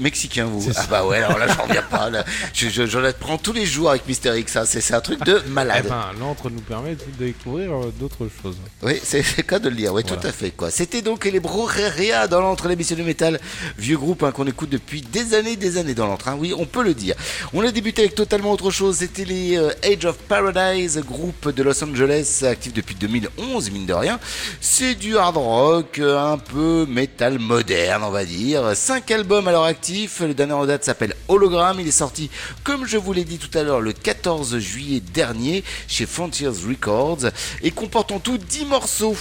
mexicain, 0.00 0.44
vous 0.46 0.60
C'est 0.62 0.72
Ah 0.76 0.82
ça. 0.82 0.86
bah 0.88 1.04
ouais, 1.06 1.18
alors 1.18 1.38
là, 1.38 1.46
j'en 1.48 1.62
reviens 1.64 1.82
pas. 1.82 2.10
Là. 2.10 2.24
Je, 2.52 2.68
je, 2.68 2.86
j'en 2.86 3.04
apprends 3.04 3.38
tous 3.38 3.52
les 3.52 3.66
jours 3.66 3.90
avec 3.90 4.06
Mister 4.06 4.38
X. 4.38 4.56
hein. 4.56 4.64
C'est, 4.66 4.80
c'est 4.80 4.94
un 4.94 5.00
truc 5.00 5.22
de 5.24 5.42
Eh 5.44 5.48
malade. 5.50 5.86
ben, 5.88 6.06
l'antre 6.18 6.50
nous 6.50 6.60
permet 6.60 6.94
de 6.94 7.04
découvrir 7.18 7.72
euh, 7.72 7.92
d'autres 7.98 8.28
choses. 8.42 8.56
Oui, 8.82 9.00
c'est 9.02 9.24
le 9.36 9.42
cas 9.42 9.58
de 9.58 9.68
le 9.68 9.76
dire, 9.76 9.92
oui, 9.92 10.02
Voilà. 10.06 10.20
tout 10.22 10.26
à 10.28 10.32
fait. 10.32 10.50
quoi. 10.50 10.70
C'était 10.70 11.02
donc 11.02 11.24
les 11.24 11.40
Broreria 11.40 12.26
dans 12.28 12.40
l'entre 12.40 12.68
l'émission 12.68 12.96
de 12.96 13.02
métal, 13.02 13.40
vieux 13.78 13.96
groupe 13.98 14.22
hein, 14.22 14.32
qu'on 14.32 14.46
écoute 14.46 14.70
depuis 14.70 15.02
des 15.02 15.34
années, 15.34 15.56
des 15.56 15.76
années 15.78 15.94
dans 15.94 16.06
l'entre. 16.06 16.28
hein. 16.28 16.36
Oui, 16.38 16.52
on 16.56 16.66
peut 16.66 16.82
le 16.82 16.94
dire. 16.94 17.14
On 17.52 17.62
a 17.66 17.70
débuté 17.70 18.02
avec 18.02 18.14
totalement 18.14 18.52
autre 18.52 18.70
chose. 18.70 18.96
C'était 18.98 19.24
les 19.24 19.56
euh, 19.56 19.70
Age 19.84 20.04
of 20.04 20.16
Paradise, 20.18 20.98
groupe 21.06 21.29
de 21.44 21.62
Los 21.62 21.82
Angeles, 21.82 22.42
actif 22.44 22.72
depuis 22.72 22.94
2011, 22.94 23.70
mine 23.70 23.86
de 23.86 23.92
rien. 23.92 24.18
C'est 24.60 24.94
du 24.94 25.16
hard 25.16 25.36
rock, 25.36 25.98
un 25.98 26.38
peu 26.38 26.86
métal 26.88 27.38
moderne, 27.38 28.02
on 28.04 28.10
va 28.10 28.24
dire. 28.24 28.76
Cinq 28.76 29.10
albums 29.10 29.48
à 29.48 29.52
leur 29.52 29.64
actif. 29.64 30.20
Le 30.20 30.34
dernier 30.34 30.52
en 30.52 30.66
date 30.66 30.84
s'appelle 30.84 31.14
Hologram. 31.28 31.78
Il 31.80 31.88
est 31.88 31.92
sorti, 31.92 32.30
comme 32.64 32.86
je 32.86 32.96
vous 32.96 33.12
l'ai 33.12 33.24
dit 33.24 33.38
tout 33.38 33.56
à 33.56 33.62
l'heure, 33.62 33.80
le 33.80 33.92
14 33.92 34.58
juillet 34.58 35.00
dernier 35.00 35.64
chez 35.88 36.06
Frontiers 36.06 36.48
Records 36.48 37.30
et 37.62 37.70
comporte 37.70 38.12
en 38.12 38.18
tout 38.18 38.38
10 38.38 38.66
morceaux. 38.66 39.16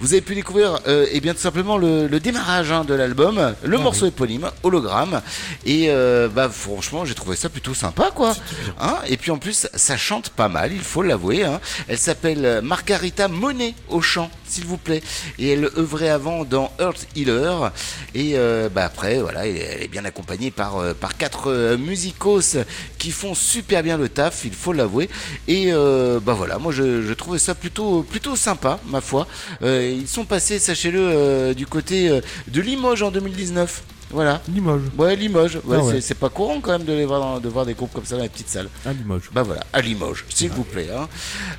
Vous 0.00 0.12
avez 0.12 0.22
pu 0.22 0.34
découvrir 0.34 0.80
euh, 0.86 1.06
eh 1.10 1.20
bien 1.20 1.34
tout 1.34 1.40
simplement 1.40 1.78
le, 1.78 2.06
le 2.06 2.20
démarrage 2.20 2.70
hein, 2.72 2.84
de 2.84 2.94
l'album, 2.94 3.54
le 3.62 3.78
morceau 3.78 4.06
éponyme, 4.06 4.50
Hologramme. 4.62 5.22
Et 5.64 5.86
euh, 5.88 6.28
bah 6.28 6.48
franchement, 6.50 7.04
j'ai 7.04 7.14
trouvé 7.14 7.36
ça 7.36 7.48
plutôt 7.48 7.74
sympa 7.74 8.10
quoi. 8.14 8.34
Hein? 8.80 8.96
Et 9.08 9.16
puis 9.16 9.30
en 9.30 9.38
plus, 9.38 9.68
ça 9.74 9.96
chante 9.96 10.30
pas 10.30 10.48
mal, 10.48 10.72
il 10.72 10.80
faut 10.80 11.02
l'avouer. 11.02 11.44
Hein. 11.46 11.60
Elle 11.88 11.98
s'appelle 11.98 12.60
Margarita 12.62 13.28
Monet 13.28 13.74
au 13.88 14.00
chant, 14.00 14.30
s'il 14.46 14.64
vous 14.64 14.76
plaît. 14.76 15.02
Et 15.38 15.50
elle 15.50 15.70
œuvrait 15.76 16.10
avant 16.10 16.44
dans 16.44 16.72
Earth 16.78 17.06
Healer. 17.16 17.72
Et 18.14 18.32
euh, 18.34 18.68
bah 18.68 18.84
après, 18.84 19.18
voilà, 19.18 19.46
elle 19.46 19.82
est 19.82 19.88
bien 19.88 20.04
accompagnée 20.04 20.50
par, 20.50 20.78
euh, 20.78 20.94
par 20.94 21.16
quatre 21.16 21.50
euh, 21.50 21.76
musicos 21.76 22.56
qui 22.98 23.10
font 23.10 23.34
super 23.34 23.82
bien 23.82 23.98
le 23.98 24.08
taf, 24.08 24.44
il 24.44 24.52
faut 24.52 24.72
l'avouer. 24.72 25.08
Et 25.48 25.72
euh, 25.72 26.20
bah 26.20 26.34
voilà, 26.34 26.58
moi 26.58 26.72
je, 26.72 27.12
trouvais 27.12 27.38
ça 27.38 27.54
plutôt, 27.54 28.02
plutôt 28.02 28.36
sympa, 28.36 28.80
ma 28.86 29.00
foi. 29.00 29.26
Euh, 29.62 29.96
ils 29.98 30.08
sont 30.08 30.24
passés, 30.24 30.58
sachez-le, 30.58 31.00
euh, 31.00 31.54
du 31.54 31.66
côté 31.66 32.08
euh, 32.08 32.20
de 32.48 32.60
Limoges 32.60 33.02
en 33.02 33.10
2019. 33.10 33.82
Voilà. 34.10 34.40
Limoges. 34.48 34.82
Ouais, 34.96 35.16
Limoges. 35.16 35.56
Ouais, 35.64 35.76
Ah 35.80 35.84
ouais. 35.84 36.00
c'est- 36.00 36.14
pas 36.14 36.28
courant 36.28 36.60
quand 36.60 36.70
même 36.72 36.84
de, 36.84 36.92
les 36.92 37.04
voir 37.04 37.20
dans- 37.20 37.40
de 37.40 37.48
voir 37.48 37.66
des 37.66 37.74
groupes 37.74 37.92
comme 37.92 38.04
ça 38.06 38.16
dans 38.16 38.22
les 38.22 38.28
petites 38.28 38.48
salles. 38.48 38.68
À 38.86 38.92
Limoges. 38.92 39.30
Bah 39.32 39.42
voilà, 39.42 39.62
à 39.72 39.80
Limoges, 39.80 40.24
s'il 40.28 40.50
vous 40.50 40.62
plaît. 40.64 40.88
hein. 40.96 41.08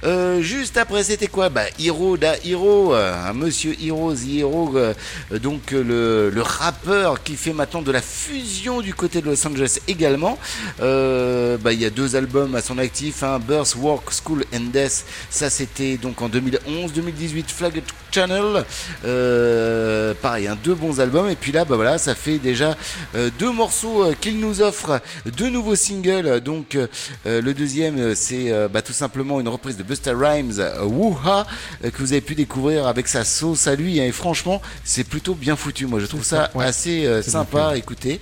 Euh, 0.04 0.42
juste 0.42 0.78
après, 0.78 1.04
c'était 1.04 1.28
quoi? 1.28 1.50
Bah 1.50 1.66
Hiro 1.78 2.18
da 2.18 2.36
Hiro, 2.44 2.96
euh, 2.96 3.34
monsieur 3.34 3.76
Hiro 3.80 4.14
the 4.14 4.28
Hero, 4.28 4.72
euh, 4.78 4.94
donc 5.42 5.74
euh, 5.74 5.84
le, 5.84 6.30
le 6.36 6.42
rappeur 6.42 7.22
qui 7.22 7.36
fait 7.36 7.54
maintenant 7.54 7.82
de 7.82 7.92
la 7.92 8.02
fusion 8.02 8.82
du 8.82 8.94
côté 8.94 9.22
de 9.22 9.28
Los 9.28 9.46
Angeles 9.46 9.80
également. 9.88 10.38
Euh, 10.82 11.58
bah 11.58 11.74
il 11.74 11.82
y 11.82 11.86
a 11.86 11.90
deux 11.90 12.16
albums 12.16 12.56
à 12.56 12.62
son 12.62 12.78
actif, 12.78 13.24
hein, 13.24 13.40
Birth, 13.46 13.76
Work, 13.76 14.10
School 14.12 14.46
and 14.56 14.72
Death. 14.74 15.06
Ça 15.30 15.50
c'était 15.50 15.98
donc 15.98 16.22
en 16.22 16.30
2011, 16.30 16.94
2018 16.94 17.52
Flag 17.52 17.82
Channel. 18.12 18.64
Pareil, 20.22 20.48
hein, 20.48 20.58
deux 20.64 20.76
bons 20.76 21.00
albums. 21.00 21.30
Et 21.30 21.36
puis 21.36 21.52
là, 21.52 21.66
bah 21.66 21.76
voilà, 21.76 21.98
ça 21.98 22.16
fait 22.16 22.37
déjà 22.40 22.76
euh, 23.16 23.30
deux 23.40 23.52
morceaux 23.52 24.04
euh, 24.04 24.14
qu'il 24.20 24.40
nous 24.40 24.62
offre, 24.62 25.02
deux 25.26 25.50
nouveaux 25.50 25.76
singles. 25.76 26.42
Donc 26.42 26.76
euh, 26.76 26.88
le 27.26 27.54
deuxième, 27.54 28.16
c'est 28.16 28.52
bah, 28.70 28.82
tout 28.82 28.94
simplement 28.94 29.40
une 29.40 29.48
reprise 29.48 29.78
de 29.78 29.84
Busta 29.84 30.14
Rhymes, 30.16 30.62
Woo-Ha, 30.84 31.46
que 31.82 31.98
vous 32.00 32.12
avez 32.14 32.22
pu 32.22 32.36
découvrir 32.36 32.88
avec 32.88 33.08
sa 33.08 33.24
sauce 33.24 33.68
à 33.68 33.76
lui. 33.76 34.00
hein. 34.00 34.06
et 34.06 34.12
franchement, 34.12 34.62
c'est 34.84 35.04
plutôt 35.04 35.36
bien 35.36 35.56
foutu. 35.56 35.86
Moi, 35.86 36.00
je 36.00 36.06
trouve 36.06 36.24
ça 36.24 36.50
ouais. 36.56 36.66
assez 36.66 37.22
sympa 37.22 37.68
à 37.68 37.78
écouter. 37.78 38.20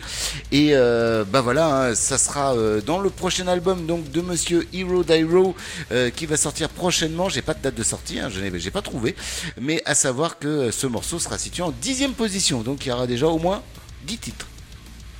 Et 0.51 0.72
euh, 0.74 1.24
bah 1.26 1.41
voilà, 1.41 1.89
hein, 1.89 1.95
ça 1.95 2.18
sera 2.18 2.55
euh, 2.55 2.82
dans 2.82 2.99
le 2.99 3.09
prochain 3.09 3.47
album 3.47 3.86
donc 3.86 4.11
de 4.11 4.22
Monsieur 4.22 4.68
Hero 4.74 5.03
Dairo 5.03 5.55
euh, 5.91 6.09
qui 6.09 6.26
va 6.26 6.38
sortir 6.38 6.70
prochainement. 6.70 7.30
J'ai 7.30 7.41
pas 7.41 7.53
de 7.53 7.61
date 7.61 7.76
de 7.76 7.84
sortie, 7.84 8.20
hein, 8.20 8.30
je 8.30 8.39
n'ai 8.39 8.59
j'ai 8.59 8.72
pas 8.72 8.82
trouvé, 8.82 9.16
mais 9.59 9.82
à 9.86 9.95
savoir 9.95 10.39
que 10.39 10.72
ce 10.72 10.88
morceau 10.88 11.20
sera 11.20 11.38
situé 11.38 11.63
en 11.63 11.72
dixième 11.72 12.13
position. 12.13 12.61
Donc 12.61 12.86
il 12.86 12.89
y 12.89 12.91
aura 12.91 13.07
déjà 13.07 13.28
au 13.28 13.38
moins 13.39 13.61
10 14.06 14.18
titres. 14.18 14.47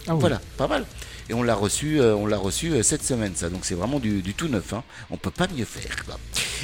Ah 0.08 0.14
oui. 0.14 0.20
Voilà, 0.22 0.42
pas 0.58 0.68
mal. 0.68 0.86
Et 1.28 1.34
on 1.34 1.42
l'a 1.42 1.56
reçu, 1.56 2.00
euh, 2.00 2.16
on 2.16 2.28
l'a 2.28 2.38
reçu 2.38 2.72
euh, 2.72 2.84
cette 2.84 3.04
semaine, 3.04 3.34
ça. 3.36 3.50
Donc 3.50 3.66
c'est 3.66 3.74
vraiment 3.76 4.00
du, 4.00 4.22
du 4.22 4.34
tout 4.36 4.48
neuf. 4.48 4.74
Hein. 4.74 4.84
On 5.10 5.18
peut 5.18 5.32
pas 5.32 5.48
mieux 5.48 5.66
faire. 5.66 6.06
quoi. 6.06 6.20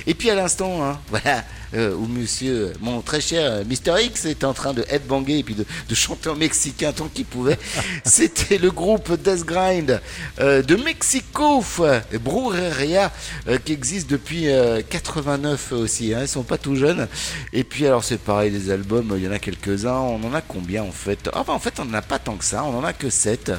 Et 0.06 0.14
puis 0.14 0.30
à 0.30 0.36
l'instant, 0.36 0.84
hein, 0.86 1.00
voilà, 1.10 1.44
euh, 1.74 1.96
où 1.96 2.08
Monsieur, 2.08 2.74
mon 2.82 3.02
très 3.02 3.22
cher 3.22 3.66
Mister 3.66 3.94
X 4.04 4.26
était 4.26 4.46
en 4.46 4.54
train 4.54 4.74
de 4.74 4.84
headbanger 4.90 5.40
et 5.40 5.44
puis 5.44 5.56
de, 5.56 5.66
de 5.88 5.96
chanter 5.96 6.30
en 6.30 6.36
mexicain 6.36 6.92
tant 6.92 7.08
qu'il 7.08 7.26
pouvait. 7.26 7.58
C'était 8.06 8.58
le 8.58 8.72
groupe 8.72 9.12
Death 9.22 9.46
Grind 9.46 10.02
euh, 10.40 10.62
de 10.62 10.76
Mexico, 10.76 11.64
euh, 11.80 12.00
Brujeria, 12.20 13.12
euh, 13.48 13.58
qui 13.58 13.74
existe 13.74 14.10
depuis 14.10 14.50
euh, 14.50 14.82
89 14.88 15.72
aussi. 15.74 16.14
Hein. 16.14 16.20
Ils 16.22 16.28
sont 16.28 16.44
pas 16.44 16.58
tout 16.58 16.76
jeunes. 16.76 17.08
Et 17.54 17.64
puis 17.64 17.86
alors 17.86 18.04
c'est 18.04 18.18
pareil, 18.18 18.52
les 18.52 18.70
albums, 18.70 19.14
il 19.16 19.24
y 19.24 19.28
en 19.28 19.32
a 19.32 19.40
quelques-uns. 19.40 19.94
On 19.94 20.24
en 20.24 20.34
a 20.34 20.42
combien 20.42 20.84
en 20.84 20.92
fait? 20.92 21.30
Enfin 21.34 21.54
en 21.54 21.60
fait 21.60 21.80
on 21.80 21.86
n'en 21.86 21.96
a 21.96 22.02
pas 22.02 22.20
tant 22.20 22.36
que 22.36 22.46
ça. 22.46 22.64
On 22.64 22.78
en 22.78 22.84
a 22.84 22.94
que 22.94 23.10
7. 23.10 23.52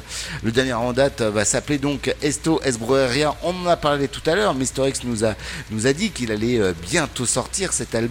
Le 0.43 0.51
dernier 0.51 0.73
en 0.73 0.93
date 0.93 1.21
va 1.21 1.45
s'appeler 1.45 1.77
donc 1.77 2.13
Esto 2.21 2.61
Es 2.63 2.73
Brujeria. 2.73 3.35
On 3.43 3.53
en 3.65 3.67
a 3.67 3.77
parlé 3.77 4.07
tout 4.07 4.27
à 4.29 4.35
l'heure. 4.35 4.53
Mister 4.53 4.87
X 4.87 5.03
nous 5.03 5.25
a 5.25 5.35
nous 5.71 5.87
a 5.87 5.93
dit 5.93 6.11
qu'il 6.11 6.31
allait 6.31 6.59
bientôt 6.89 7.25
sortir 7.25 7.73
cet 7.73 7.95
album. 7.95 8.02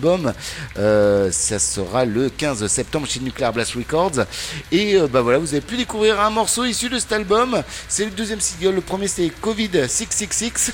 Euh, 0.76 1.30
ça 1.30 1.59
sera 1.59 2.05
le 2.05 2.28
15 2.30 2.66
septembre 2.66 3.07
chez 3.07 3.20
Nuclear 3.20 3.53
Blast 3.53 3.74
Records. 3.74 4.24
Et 4.70 4.97
euh, 4.97 5.07
bah 5.07 5.22
voilà, 5.22 5.38
vous 5.38 5.53
avez 5.55 5.61
pu 5.61 5.76
découvrir 5.76 6.20
un 6.20 6.30
morceau 6.30 6.64
issu 6.64 6.88
de 6.88 6.99
cet 6.99 7.12
album. 7.12 7.62
C'est 7.88 8.05
le 8.05 8.11
deuxième 8.11 8.40
single. 8.40 8.74
Le 8.74 8.80
premier 8.80 9.09
c'était 9.09 9.30
Covid 9.40 9.88
666. 9.88 10.72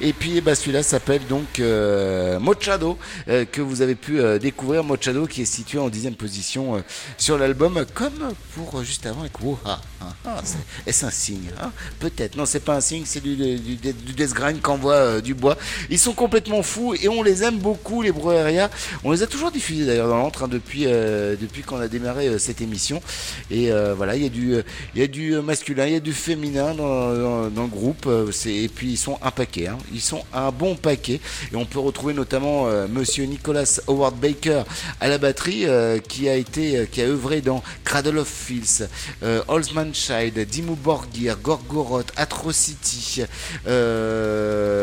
Et 0.00 0.12
puis 0.12 0.40
bah, 0.40 0.54
celui-là 0.54 0.82
s'appelle 0.82 1.22
donc 1.28 1.58
euh, 1.60 2.38
Mochado 2.40 2.98
euh, 3.28 3.44
que 3.44 3.60
vous 3.60 3.82
avez 3.82 3.94
pu 3.94 4.20
euh, 4.20 4.38
découvrir. 4.38 4.84
Mochado 4.84 5.26
qui 5.26 5.42
est 5.42 5.46
situé 5.46 5.78
en 5.78 5.88
dixième 5.88 6.14
position 6.14 6.82
sur 7.18 7.38
l'album, 7.38 7.84
comme 7.94 8.32
pour 8.54 8.82
juste 8.84 9.06
avant 9.06 9.20
avec 9.20 9.40
Woha. 9.42 9.80
Hein, 10.02 10.06
ah, 10.26 10.40
Est-ce 10.86 11.04
un 11.06 11.10
signe 11.10 11.50
hein? 11.62 11.70
Peut-être. 11.98 12.36
Non, 12.36 12.46
c'est 12.46 12.60
pas 12.60 12.76
un 12.76 12.80
signe, 12.80 13.02
c'est 13.06 13.22
du, 13.22 13.36
du, 13.36 13.58
du, 13.58 13.76
du 13.76 14.12
Death 14.12 14.32
Grind 14.32 14.60
qui 14.62 14.70
envoie 14.70 15.20
du 15.20 15.34
bois. 15.34 15.56
Ils 15.90 15.98
sont 15.98 16.12
complètement 16.14 16.62
fous 16.62 16.94
et 16.94 17.08
on 17.08 17.22
les 17.22 17.42
aime 17.42 17.58
beaucoup, 17.58 18.02
les 18.02 18.12
Brujeria. 18.12 18.70
On 19.04 19.12
les 19.12 19.22
a 19.22 19.26
toujours 19.26 19.50
diffusés 19.50 19.86
d'ailleurs 19.86 20.08
dans 20.08 20.18
l'antre 20.18 20.44
hein, 20.44 20.48
depuis, 20.48 20.84
depuis 20.84 21.62
qu'on 21.62 21.80
a 21.80 21.88
démarré 21.88 22.38
cette 22.38 22.60
émission. 22.60 23.02
Et 23.50 23.70
voilà, 23.96 24.16
il 24.16 24.22
y 24.22 24.26
a 24.26 24.30
du, 24.30 24.54
y 24.94 25.02
a 25.02 25.06
du 25.06 25.32
masculin, 25.40 25.86
il 25.86 25.92
y 25.92 25.96
a 25.96 26.00
du 26.00 26.12
féminin 26.12 26.74
dans, 26.74 27.48
dans- 27.50 27.62
le 27.62 27.68
groupe. 27.68 28.08
et 28.46 28.68
puis 28.68 28.92
ils 28.92 28.96
sont 28.96 29.18
un 29.22 29.30
paquet. 29.30 29.68
Hein. 29.70 29.78
Ils 29.92 30.00
sont 30.00 30.22
un 30.32 30.50
bon 30.50 30.76
paquet. 30.76 31.20
Et 31.52 31.56
on 31.56 31.64
peut 31.64 31.78
retrouver 31.78 32.14
notamment 32.14 32.66
euh, 32.66 32.86
Monsieur 32.88 33.24
Nicholas 33.24 33.80
Howard 33.88 34.16
Baker 34.16 34.62
à 35.00 35.08
la 35.08 35.18
batterie, 35.18 35.66
euh, 35.66 35.98
qui 35.98 36.28
a 36.28 36.34
été, 36.34 36.76
euh, 36.76 36.86
qui 36.86 37.00
a 37.00 37.04
œuvré 37.06 37.40
dans 37.40 37.62
Cradle 37.84 38.18
of 38.18 38.28
Filth, 38.28 38.88
euh, 39.22 39.42
Allsman 39.48 39.94
Child, 39.94 40.38
Dimmu 40.48 40.74
Borgir, 40.76 41.36
Gorgoroth, 41.42 42.12
Atrocity, 42.16 43.22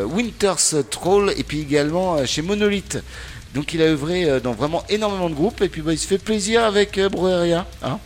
Winter's 0.06 0.76
Troll, 0.90 1.34
et 1.38 1.44
puis 1.44 1.62
également 1.62 2.26
chez 2.26 2.42
Monolith. 2.42 2.98
Donc 3.54 3.74
il 3.74 3.82
a 3.82 3.86
œuvré 3.86 4.40
dans 4.42 4.54
vraiment 4.54 4.84
énormément 4.90 5.30
de 5.30 5.36
groupes 5.36 5.62
et 5.62 5.70
puis 5.70 5.82
bah, 5.82 5.94
il 5.94 5.98
se 5.98 6.06
fait 6.08 6.18
plaisir 6.18 6.64
avec 6.64 7.00
Brujeria, 7.00 7.66
hein. 7.84 8.00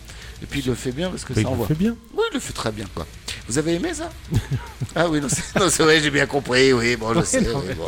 Et 0.44 0.46
puis 0.48 0.62
il 0.62 0.68
le 0.68 0.76
fait 0.76 0.92
bien 0.92 1.10
parce 1.10 1.24
que 1.24 1.34
Bah, 1.34 1.36
ça 1.36 1.42
il 1.42 1.44
le 1.44 1.50
envoie. 1.50 1.68
fait 1.68 1.76
bien. 1.76 1.96
Oui, 2.16 2.24
il 2.32 2.34
le 2.36 2.40
fait 2.40 2.54
très 2.54 2.72
bien 2.72 2.86
quoi. 2.96 3.06
Vous 3.48 3.58
avez 3.58 3.74
aimé 3.76 3.89
ça? 3.94 4.10
Ah 4.96 5.08
oui, 5.10 5.20
non, 5.22 5.28
c'est 5.70 5.84
vrai, 5.84 6.00
j'ai 6.02 6.10
bien 6.12 6.26
compris, 6.26 6.72
oui, 6.74 6.96
bon, 6.96 7.14
je 7.14 7.24
sais. 7.26 7.39
oui, 7.39 7.74
bon. 7.76 7.88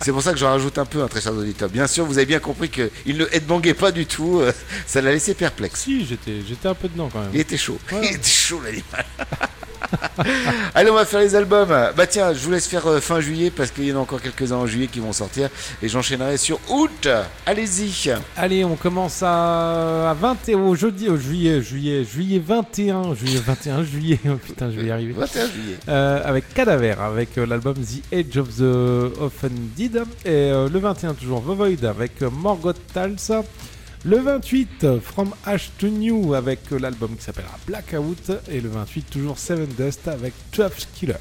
C'est 0.00 0.12
pour 0.12 0.22
ça 0.22 0.32
que 0.32 0.38
j'en 0.38 0.50
rajoute 0.50 0.76
un 0.78 0.84
peu, 0.84 1.02
un 1.02 1.08
très 1.08 1.20
cher 1.20 1.32
auditeur. 1.32 1.68
Bien 1.68 1.86
sûr, 1.86 2.04
vous 2.04 2.18
avez 2.18 2.26
bien 2.26 2.38
compris 2.40 2.68
qu'il 2.68 3.16
ne 3.16 3.26
headbangait 3.32 3.74
pas 3.74 3.92
du 3.92 4.06
tout, 4.06 4.40
euh, 4.40 4.52
ça 4.86 5.00
l'a 5.00 5.12
laissé 5.12 5.34
perplexe. 5.34 5.80
Si, 5.84 6.04
j'étais, 6.06 6.42
j'étais 6.46 6.68
un 6.68 6.74
peu 6.74 6.88
dedans 6.88 7.08
quand 7.12 7.20
même. 7.20 7.30
Il 7.32 7.40
était 7.40 7.56
chaud, 7.56 7.78
Ouais. 7.92 8.00
il 8.10 8.16
était 8.16 8.28
chaud 8.28 8.60
l'animal. 8.64 9.04
Allez, 10.74 10.90
on 10.90 10.94
va 10.94 11.04
faire 11.04 11.20
les 11.20 11.34
albums. 11.34 11.68
Bah 11.68 12.06
tiens, 12.06 12.32
je 12.32 12.38
vous 12.40 12.50
laisse 12.50 12.66
faire 12.66 12.86
euh, 12.86 13.00
fin 13.00 13.20
juillet 13.20 13.50
parce 13.50 13.70
qu'il 13.70 13.84
y 13.84 13.92
en 13.92 13.96
a 13.96 13.98
encore 14.00 14.20
quelques-uns 14.20 14.56
en 14.56 14.66
juillet 14.66 14.88
qui 14.88 14.98
vont 14.98 15.12
sortir 15.12 15.50
et 15.82 15.88
j'enchaînerai 15.88 16.36
sur 16.36 16.58
août. 16.70 17.08
Allez-y. 17.46 18.12
Allez, 18.36 18.64
on 18.64 18.76
commence 18.76 19.22
à, 19.22 20.10
à 20.10 20.14
20 20.14 20.48
et 20.48 20.54
au 20.54 20.74
jeudi, 20.74 21.08
au 21.08 21.16
juillet, 21.16 21.62
juillet, 21.62 22.04
juillet 22.04 22.42
21, 22.44 23.14
juillet 23.14 23.40
21, 23.44 23.84
juillet, 23.84 24.18
oh 24.28 24.34
putain, 24.36 24.63
je 24.70 24.80
vais 24.80 24.86
y 24.86 24.90
arriver. 24.90 25.12
21 25.12 25.46
juillet. 25.46 25.76
Euh, 25.88 26.20
avec 26.24 26.52
Cadaver, 26.54 26.94
avec 26.98 27.36
euh, 27.38 27.46
l'album 27.46 27.74
The 27.74 28.02
Edge 28.12 28.36
of 28.36 28.56
the 28.56 29.20
Offended. 29.20 30.02
Et 30.24 30.28
euh, 30.28 30.68
le 30.68 30.78
21, 30.78 31.14
toujours 31.14 31.42
The 31.42 31.56
Void, 31.56 31.84
avec 31.84 32.22
euh, 32.22 32.30
Morgoth 32.30 32.80
Talsa. 32.92 33.42
Le 34.04 34.18
28, 34.18 34.84
euh, 34.84 35.00
From 35.00 35.32
Ash 35.46 35.70
to 35.78 35.88
New, 35.88 36.34
avec 36.34 36.70
l'album 36.70 37.16
qui 37.16 37.24
s'appellera 37.24 37.58
Blackout. 37.66 38.32
Et 38.50 38.60
le 38.60 38.68
28, 38.68 39.10
toujours 39.10 39.38
Seven 39.38 39.68
Dust, 39.78 40.08
avec 40.08 40.34
Traps 40.52 40.88
Killer. 40.94 41.14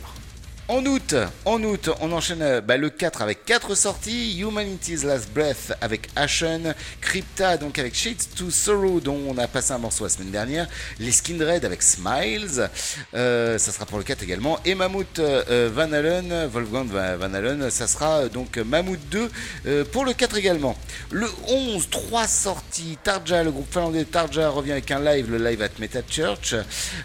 En 0.70 0.86
août, 0.86 1.14
en 1.43 1.61
août, 1.61 1.89
on 1.99 2.14
enchaîne 2.14 2.61
bah, 2.61 2.78
le 2.78 2.89
4 2.89 3.22
avec 3.22 3.43
4 3.43 3.76
sorties. 3.76 4.39
Humanity's 4.39 5.03
Last 5.03 5.30
Breath 5.34 5.74
avec 5.82 6.07
Ashen. 6.16 6.74
Crypta 7.01 7.57
donc 7.57 7.80
avec 7.80 7.93
Shades 7.93 8.24
to 8.38 8.49
Sorrow 8.49 9.01
dont 9.01 9.20
on 9.28 9.38
a 9.38 9.47
passé 9.49 9.74
un 9.74 9.78
morceau 9.78 10.05
la 10.05 10.09
semaine 10.09 10.32
dernière. 10.32 10.70
Les 10.99 11.11
Skindred 11.11 11.66
avec 11.66 11.84
Smiles. 11.84 12.70
Euh, 13.14 13.57
ça 13.57 13.74
sera 13.74 13.86
pour 13.86 13.97
le 13.97 14.05
4 14.05 14.24
également. 14.24 14.57
Et 14.64 14.74
Mammouth 14.74 15.20
euh, 15.20 15.43
euh, 15.49 15.70
Van 15.74 15.91
Allen, 15.91 16.47
Wolfgang 16.47 16.88
Van 16.88 17.34
Allen, 17.34 17.70
ça 17.70 17.86
sera 17.86 18.30
donc 18.30 18.55
Mammouth 18.55 19.01
2 19.11 19.30
euh, 19.66 19.84
pour 19.84 20.05
le 20.05 20.14
4 20.14 20.38
également. 20.38 20.78
Le 21.11 21.28
11, 21.49 21.89
3 21.89 22.26
sorties. 22.26 22.97
Tarja, 23.03 23.43
le 23.43 23.51
groupe 23.51 23.70
finlandais 23.70 24.05
Tarja 24.05 24.47
revient 24.47 24.72
avec 24.72 24.89
un 24.91 25.01
live, 25.01 25.30
le 25.30 25.39
live 25.39 25.61
at 25.61 25.72
Meta 25.80 25.99
Church. 26.09 26.55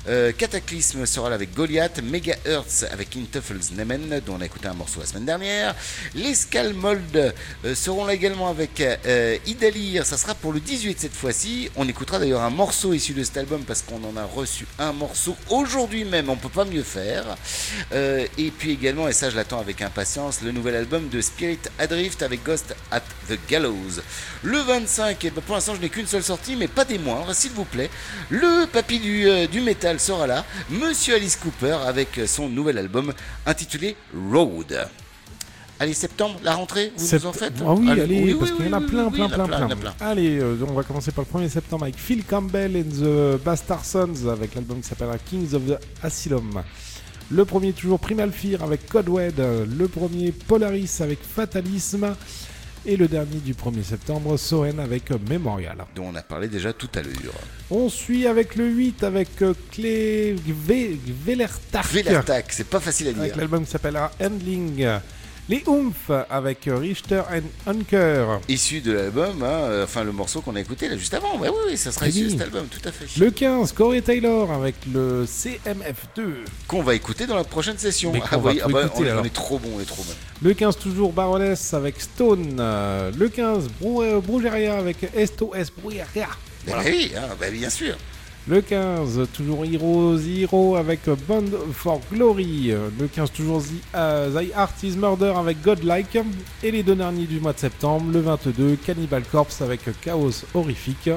Cataclysme 0.06 1.06
sera 1.06 1.28
là 1.28 1.34
avec 1.34 1.52
Goliath. 1.54 2.00
Megahertz 2.04 2.84
avec 2.92 3.16
Nemen, 3.54 4.20
dont 4.26 4.36
on 4.36 4.40
a 4.40 4.44
écouté 4.44 4.68
un 4.68 4.74
morceau 4.74 5.00
la 5.00 5.06
semaine 5.06 5.24
dernière. 5.24 5.74
Les 6.14 6.34
Skalmold 6.34 7.16
euh, 7.64 7.74
seront 7.74 8.04
là 8.04 8.14
également 8.14 8.48
avec 8.48 8.80
euh, 8.80 9.36
Idalir, 9.46 10.04
ça 10.04 10.16
sera 10.18 10.34
pour 10.34 10.52
le 10.52 10.60
18 10.60 11.00
cette 11.00 11.14
fois-ci. 11.14 11.70
On 11.76 11.88
écoutera 11.88 12.18
d'ailleurs 12.18 12.42
un 12.42 12.50
morceau 12.50 12.92
issu 12.92 13.14
de 13.14 13.24
cet 13.24 13.38
album 13.38 13.62
parce 13.62 13.82
qu'on 13.82 14.02
en 14.04 14.16
a 14.16 14.24
reçu 14.24 14.66
un 14.78 14.92
morceau 14.92 15.36
aujourd'hui 15.48 16.04
même, 16.04 16.28
on 16.28 16.36
peut 16.36 16.48
pas 16.48 16.64
mieux 16.64 16.82
faire. 16.82 17.36
Euh, 17.92 18.26
et 18.36 18.50
puis 18.50 18.72
également, 18.72 19.08
et 19.08 19.12
ça 19.12 19.30
je 19.30 19.36
l'attends 19.36 19.60
avec 19.60 19.80
impatience, 19.82 20.42
le 20.42 20.52
nouvel 20.52 20.74
album 20.74 21.08
de 21.08 21.20
Spirit 21.20 21.60
Adrift 21.78 22.22
avec 22.22 22.42
Ghost 22.44 22.74
at 22.90 23.02
the 23.28 23.38
Gallows. 23.48 24.02
Le 24.42 24.58
25, 24.58 25.24
et 25.24 25.30
ben, 25.30 25.40
pour 25.42 25.54
l'instant 25.54 25.74
je 25.74 25.80
n'ai 25.80 25.88
qu'une 25.88 26.06
seule 26.06 26.22
sortie, 26.22 26.56
mais 26.56 26.68
pas 26.68 26.84
des 26.84 26.98
moindres, 26.98 27.34
s'il 27.34 27.52
vous 27.52 27.64
plaît. 27.64 27.90
Le 28.30 28.66
papy 28.66 28.98
du, 28.98 29.26
du 29.48 29.60
métal 29.60 29.98
sera 30.00 30.26
là, 30.26 30.44
Monsieur 30.70 31.14
Alice 31.14 31.36
Cooper 31.36 31.78
avec 31.86 32.20
son 32.26 32.48
nouvel 32.48 32.78
album 32.78 33.12
intitulé 33.46 33.96
Road. 34.32 34.88
Allez, 35.80 35.94
septembre, 35.94 36.40
la 36.42 36.54
rentrée, 36.56 36.92
vous 36.96 37.06
Sept- 37.06 37.22
nous 37.22 37.28
en 37.28 37.32
faites 37.32 37.52
Ah 37.64 37.72
oui, 37.72 37.88
Allez, 37.90 38.00
allez, 38.02 38.24
oui, 38.24 38.34
parce 38.34 38.50
oui, 38.50 38.56
qu'il 38.56 38.66
y 38.66 38.68
en 38.68 38.72
a 38.72 38.80
oui, 38.80 38.86
plein, 38.86 39.10
plein, 39.10 39.12
il 39.12 39.18
y 39.18 39.22
en 39.22 39.40
a 39.44 39.46
plein, 39.46 39.76
plein. 39.76 39.94
Allez, 40.00 40.38
euh, 40.40 40.56
on 40.68 40.72
va 40.72 40.82
commencer 40.82 41.12
par 41.12 41.24
le 41.32 41.38
1er 41.38 41.48
septembre 41.48 41.84
avec 41.84 41.96
Phil 41.96 42.24
Campbell 42.24 42.76
and 42.76 43.36
the 43.36 43.44
Bastard 43.44 43.84
Sons 43.84 44.26
avec 44.28 44.56
l'album 44.56 44.80
qui 44.80 44.88
s'appellera 44.88 45.18
Kings 45.18 45.54
of 45.54 45.62
the 45.66 45.78
Asylum. 46.02 46.62
Le 47.30 47.44
premier 47.44 47.72
toujours 47.72 48.00
Primal 48.00 48.32
Fear 48.32 48.62
avec 48.64 48.88
Codewed. 48.88 49.38
Le 49.38 49.86
premier 49.86 50.32
Polaris 50.32 50.90
avec 51.00 51.20
Fatalisme. 51.22 52.14
Et 52.86 52.96
le 52.96 53.06
dernier 53.08 53.38
du 53.38 53.52
1er 53.54 53.82
septembre, 53.82 54.36
Soen 54.38 54.78
avec 54.80 55.10
Memorial. 55.28 55.76
Dont 55.94 56.06
on 56.10 56.14
a 56.14 56.22
parlé 56.22 56.48
déjà 56.48 56.72
tout 56.72 56.88
à 56.94 57.02
l'heure. 57.02 57.34
On 57.70 57.88
suit 57.90 58.26
avec 58.26 58.56
le 58.56 58.66
8 58.66 59.02
avec 59.04 59.42
euh, 59.42 59.52
Clé 59.70 60.34
Ve- 60.66 60.96
Velertak. 61.26 61.84
Velertak, 61.86 62.46
c'est 62.50 62.64
pas 62.68 62.80
facile 62.80 63.08
à 63.08 63.10
Avec 63.10 63.32
dire. 63.32 63.36
l'album 63.36 63.64
qui 63.64 63.70
s'appellera 63.70 64.10
Handling. 64.22 64.86
Les 65.48 65.62
Oomph 65.66 66.10
avec 66.28 66.68
Richter 66.70 67.22
and 67.32 67.70
Hunker. 67.70 68.38
Issu 68.48 68.82
de 68.82 68.92
l'album, 68.92 69.42
hein, 69.42 69.46
euh, 69.46 69.84
enfin 69.84 70.04
le 70.04 70.12
morceau 70.12 70.42
qu'on 70.42 70.54
a 70.56 70.60
écouté 70.60 70.90
là 70.90 70.96
juste 70.98 71.14
avant. 71.14 71.38
Oui, 71.40 71.48
oui, 71.66 71.78
ça 71.78 71.90
sera 71.90 72.04
Très 72.04 72.10
issu 72.10 72.24
de 72.24 72.30
cet 72.32 72.42
album, 72.42 72.66
tout 72.66 72.86
à 72.86 72.92
fait. 72.92 73.06
Le 73.18 73.30
15, 73.30 73.72
Corey 73.72 74.02
Taylor 74.02 74.52
avec 74.52 74.74
le 74.92 75.24
CMF2. 75.24 76.44
Qu'on 76.66 76.82
va 76.82 76.94
écouter 76.94 77.26
dans 77.26 77.34
la 77.34 77.44
prochaine 77.44 77.78
session. 77.78 78.12
Ah 78.14 78.36
oui, 78.36 78.60
ah 78.62 78.68
bah, 78.68 78.84
écouter, 78.84 79.10
on, 79.10 79.24
est 79.24 79.32
trop 79.32 79.58
bon, 79.58 79.70
on 79.76 79.80
est 79.80 79.86
trop 79.86 80.02
bon. 80.02 80.12
Le 80.42 80.52
15, 80.52 80.76
toujours 80.76 81.14
Baroness 81.14 81.72
avec 81.72 81.98
Stone. 81.98 82.58
Euh, 82.60 83.10
Le 83.16 83.30
15, 83.30 83.68
Brou 83.80 84.02
euh, 84.02 84.20
Brugeria 84.20 84.76
avec 84.76 84.98
Esto 85.16 85.54
Es 85.54 85.68
Brugeria. 85.74 86.28
Oui, 86.84 87.12
hein, 87.16 87.34
bah, 87.40 87.48
bien 87.50 87.70
sûr. 87.70 87.96
Le 88.48 88.62
15, 88.62 89.28
toujours 89.34 89.66
Hero 89.66 90.16
Zero 90.16 90.76
avec 90.76 91.00
Band 91.28 91.44
for 91.70 92.00
Glory. 92.10 92.72
Le 92.98 93.06
15, 93.06 93.30
toujours 93.30 93.62
The, 93.62 93.66
euh, 93.94 94.40
The 94.40 94.56
Art 94.56 94.72
is 94.82 94.96
Murder 94.96 95.34
avec 95.36 95.60
Godlike. 95.60 96.18
Et 96.62 96.70
les 96.70 96.82
deux 96.82 96.94
derniers 96.94 97.26
du 97.26 97.40
mois 97.40 97.52
de 97.52 97.58
septembre, 97.58 98.10
le 98.10 98.20
22, 98.20 98.76
Cannibal 98.76 99.22
Corpse 99.24 99.60
avec 99.60 99.82
Chaos 100.00 100.46
Horrifique. 100.54 101.10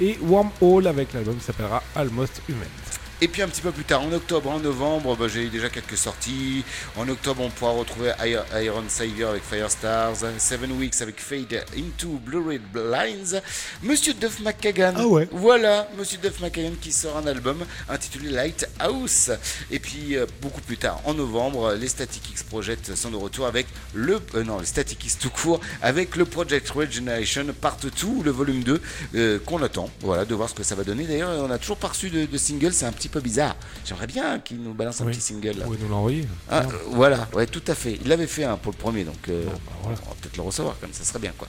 Et 0.00 0.18
Wormhole 0.20 0.88
avec 0.88 1.12
l'album 1.12 1.36
qui 1.36 1.44
s'appellera 1.44 1.80
Almost 1.94 2.42
Human. 2.48 3.03
Et 3.20 3.28
puis 3.28 3.42
un 3.42 3.48
petit 3.48 3.60
peu 3.60 3.70
plus 3.70 3.84
tard, 3.84 4.02
en 4.02 4.12
octobre, 4.12 4.50
en 4.50 4.58
novembre, 4.58 5.16
bah, 5.16 5.26
j'ai 5.28 5.44
eu 5.44 5.48
déjà 5.48 5.68
quelques 5.68 5.96
sorties. 5.96 6.64
En 6.96 7.08
octobre, 7.08 7.42
on 7.42 7.50
pourra 7.50 7.70
retrouver 7.70 8.12
Iron 8.20 8.84
Savior 8.88 9.30
avec 9.30 9.44
Firestars, 9.44 10.16
Seven 10.38 10.72
Weeks 10.72 11.00
avec 11.00 11.20
Fade 11.20 11.64
Into 11.76 12.18
Blurred 12.24 12.62
Blinds, 12.72 13.40
Monsieur 13.82 14.14
Duff 14.14 14.40
McKagan. 14.40 14.94
Ah 14.96 15.06
ouais. 15.06 15.28
Voilà, 15.30 15.88
Monsieur 15.96 16.18
Duff 16.18 16.40
McKagan 16.40 16.72
qui 16.80 16.90
sort 16.90 17.16
un 17.16 17.26
album 17.26 17.64
intitulé 17.88 18.30
Lighthouse. 18.30 19.30
Et 19.70 19.78
puis 19.78 20.16
euh, 20.16 20.26
beaucoup 20.42 20.60
plus 20.60 20.76
tard, 20.76 21.00
en 21.04 21.14
novembre, 21.14 21.74
les 21.74 21.88
Static 21.88 22.30
X 22.30 22.42
Project 22.42 22.94
sont 22.96 23.10
de 23.10 23.16
retour 23.16 23.46
avec 23.46 23.66
le 23.94 24.20
euh, 24.34 24.42
non, 24.42 24.58
les 24.58 24.66
Static 24.66 25.02
X 25.04 25.18
tout 25.18 25.30
court 25.30 25.60
avec 25.82 26.16
le 26.16 26.24
Project 26.24 26.68
Regeneration 26.70 27.46
Part 27.60 27.76
2, 27.76 27.90
le 28.24 28.30
volume 28.32 28.64
2 28.64 28.80
euh, 29.14 29.38
qu'on 29.46 29.62
attend. 29.62 29.88
Voilà, 30.00 30.24
de 30.24 30.34
voir 30.34 30.48
ce 30.48 30.54
que 30.54 30.64
ça 30.64 30.74
va 30.74 30.82
donner. 30.82 31.04
D'ailleurs, 31.04 31.30
on 31.40 31.50
a 31.50 31.58
toujours 31.58 31.76
pas 31.76 31.88
reçu 31.88 32.10
de, 32.10 32.26
de 32.26 32.38
single, 32.38 32.72
c'est 32.72 32.86
un 32.86 32.92
petit 32.92 33.03
peu 33.08 33.20
bizarre. 33.20 33.56
J'aimerais 33.84 34.06
bien 34.06 34.38
qu'il 34.38 34.62
nous 34.62 34.74
balance 34.74 35.00
un 35.00 35.06
Oui. 35.06 35.12
petit 35.12 35.20
single. 35.20 35.48
là. 35.58 35.64
Vous 35.64 35.72
pouvez 35.72 35.78
nous 35.82 35.88
l'envoyer 35.88 36.26
Ah, 36.50 36.60
euh, 36.60 36.64
voilà, 36.90 37.28
ouais, 37.32 37.46
tout 37.46 37.62
à 37.66 37.74
fait. 37.74 37.98
Il 38.02 38.08
l'avait 38.08 38.26
fait 38.26 38.44
un 38.44 38.56
pour 38.56 38.72
le 38.72 38.78
premier, 38.78 39.04
donc 39.04 39.28
euh, 39.28 39.44
bah 39.46 39.52
voilà. 39.82 39.98
on 40.06 40.08
va 40.10 40.14
peut-être 40.20 40.36
le 40.36 40.42
recevoir, 40.42 40.76
comme 40.80 40.92
ça 40.92 41.04
serait 41.04 41.18
bien, 41.18 41.32
quoi. 41.36 41.48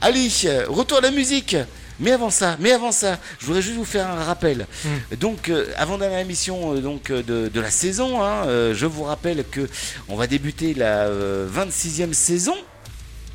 Allez, 0.00 0.28
euh, 0.46 0.64
retour 0.68 0.98
à 0.98 1.00
la 1.00 1.10
musique. 1.10 1.56
Mais 2.00 2.10
avant 2.10 2.30
ça, 2.30 2.56
mais 2.58 2.72
avant 2.72 2.90
ça, 2.90 3.20
je 3.38 3.46
voudrais 3.46 3.62
juste 3.62 3.76
vous 3.76 3.84
faire 3.84 4.08
un 4.10 4.24
rappel. 4.24 4.66
Hmm. 4.84 5.14
Donc, 5.20 5.48
euh, 5.48 5.66
avant 5.76 5.96
dernière 5.96 6.18
émission 6.18 6.74
euh, 6.74 6.80
donc 6.80 7.12
de, 7.12 7.46
de 7.48 7.60
la 7.60 7.70
saison, 7.70 8.20
hein, 8.20 8.46
euh, 8.48 8.74
je 8.74 8.84
vous 8.86 9.04
rappelle 9.04 9.44
que 9.48 9.68
on 10.08 10.16
va 10.16 10.26
débuter 10.26 10.74
la 10.74 11.04
euh, 11.06 11.48
26e 11.48 12.12
saison 12.12 12.56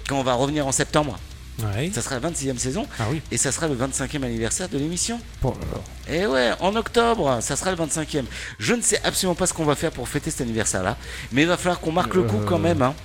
quand 0.10 0.20
on 0.20 0.24
va 0.24 0.34
revenir 0.34 0.68
en 0.68 0.74
septembre. 0.74 1.18
Ouais. 1.76 1.92
Ça 1.94 2.02
sera 2.02 2.20
la 2.20 2.30
26e 2.30 2.58
saison 2.58 2.88
Ah 3.00 3.04
oui. 3.12 3.22
et 3.32 3.38
ça 3.38 3.52
sera 3.52 3.68
le 3.68 3.76
25e 3.76 4.24
anniversaire 4.24 4.70
de 4.70 4.78
l'émission. 4.78 5.20
Bon. 5.42 5.54
Et 6.08 6.26
ouais, 6.26 6.52
en 6.60 6.76
octobre, 6.76 7.40
ça 7.42 7.56
sera 7.56 7.72
le 7.72 7.78
25e. 7.78 8.24
Je 8.60 8.74
ne 8.74 8.82
sais 8.82 9.00
absolument 9.04 9.36
pas 9.36 9.46
ce 9.48 9.54
qu'on 9.54 9.66
va 9.66 9.76
faire 9.76 9.92
pour 9.92 10.08
fêter 10.08 10.32
cet 10.32 10.42
anniversaire-là, 10.42 10.98
mais 11.32 11.42
il 11.44 11.48
va 11.48 11.58
falloir 11.58 11.80
qu'on 11.80 11.92
marque 11.92 12.14
le 12.16 12.24
coup 12.24 12.38
Euh. 12.42 12.46
quand 12.46 12.60
même. 12.60 12.82
Hein. 12.82 12.96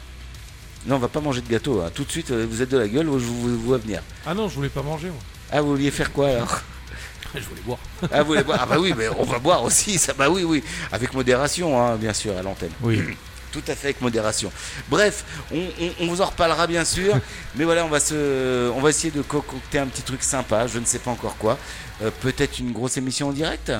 Non, 0.87 0.97
on 0.97 0.99
va 0.99 1.09
pas 1.09 1.21
manger 1.21 1.41
de 1.41 1.49
gâteau. 1.49 1.81
hein. 1.81 1.91
Tout 1.95 2.05
de 2.05 2.11
suite, 2.11 2.31
euh, 2.31 2.47
vous 2.49 2.61
êtes 2.63 2.69
de 2.71 2.79
la 2.79 2.87
gueule, 2.89 3.07
je 3.07 3.11
vous 3.11 3.41
vous 3.41 3.59
vois 3.59 3.79
venir. 3.79 4.03
Ah 4.27 4.35
non, 4.35 4.49
je 4.49 4.55
voulais 4.55 4.69
pas 4.69 4.83
manger, 4.83 5.09
moi. 5.09 5.19
Ah, 5.51 5.61
vous 5.63 5.69
vouliez 5.71 5.91
faire 5.91 6.13
quoi 6.13 6.29
alors? 6.29 6.61
Je 7.35 7.41
voulais 7.49 7.63
boire. 7.67 7.79
Ah, 8.13 8.23
vous 8.23 8.29
voulez 8.29 8.45
boire? 8.45 8.61
Ah 8.63 8.67
bah 8.67 8.77
oui, 8.79 8.95
mais 8.97 9.09
on 9.19 9.25
va 9.25 9.41
boire 9.41 9.65
aussi. 9.65 9.99
Ça, 9.99 10.13
bah 10.13 10.31
oui, 10.31 10.45
oui, 10.45 10.63
avec 10.93 11.13
modération, 11.15 11.81
hein, 11.83 11.97
bien 11.97 12.13
sûr, 12.13 12.37
à 12.39 12.43
l'antenne. 12.43 12.71
Oui. 12.81 13.01
Tout 13.55 13.63
à 13.71 13.75
fait 13.77 13.87
avec 13.87 14.01
modération. 14.01 14.51
Bref, 14.89 15.25
on, 15.53 15.59
on- 15.81 15.93
on 16.01 16.07
vous 16.09 16.21
en 16.21 16.27
reparlera 16.27 16.67
bien 16.67 16.85
sûr, 16.85 17.15
mais 17.55 17.63
voilà, 17.65 17.85
on 17.85 17.89
va 17.89 18.01
se, 18.01 18.69
on 18.75 18.81
va 18.81 18.91
essayer 18.91 19.13
de 19.13 19.23
concocter 19.23 19.79
un 19.79 19.87
petit 19.87 20.03
truc 20.03 20.25
sympa. 20.25 20.67
Je 20.67 20.81
ne 20.81 20.85
sais 20.85 20.99
pas 20.99 21.13
encore 21.13 21.37
quoi. 21.39 21.57
Euh, 22.03 22.11
Peut-être 22.21 22.59
une 22.59 22.73
grosse 22.73 22.97
émission 22.97 23.29
en 23.29 23.33
direct? 23.33 23.71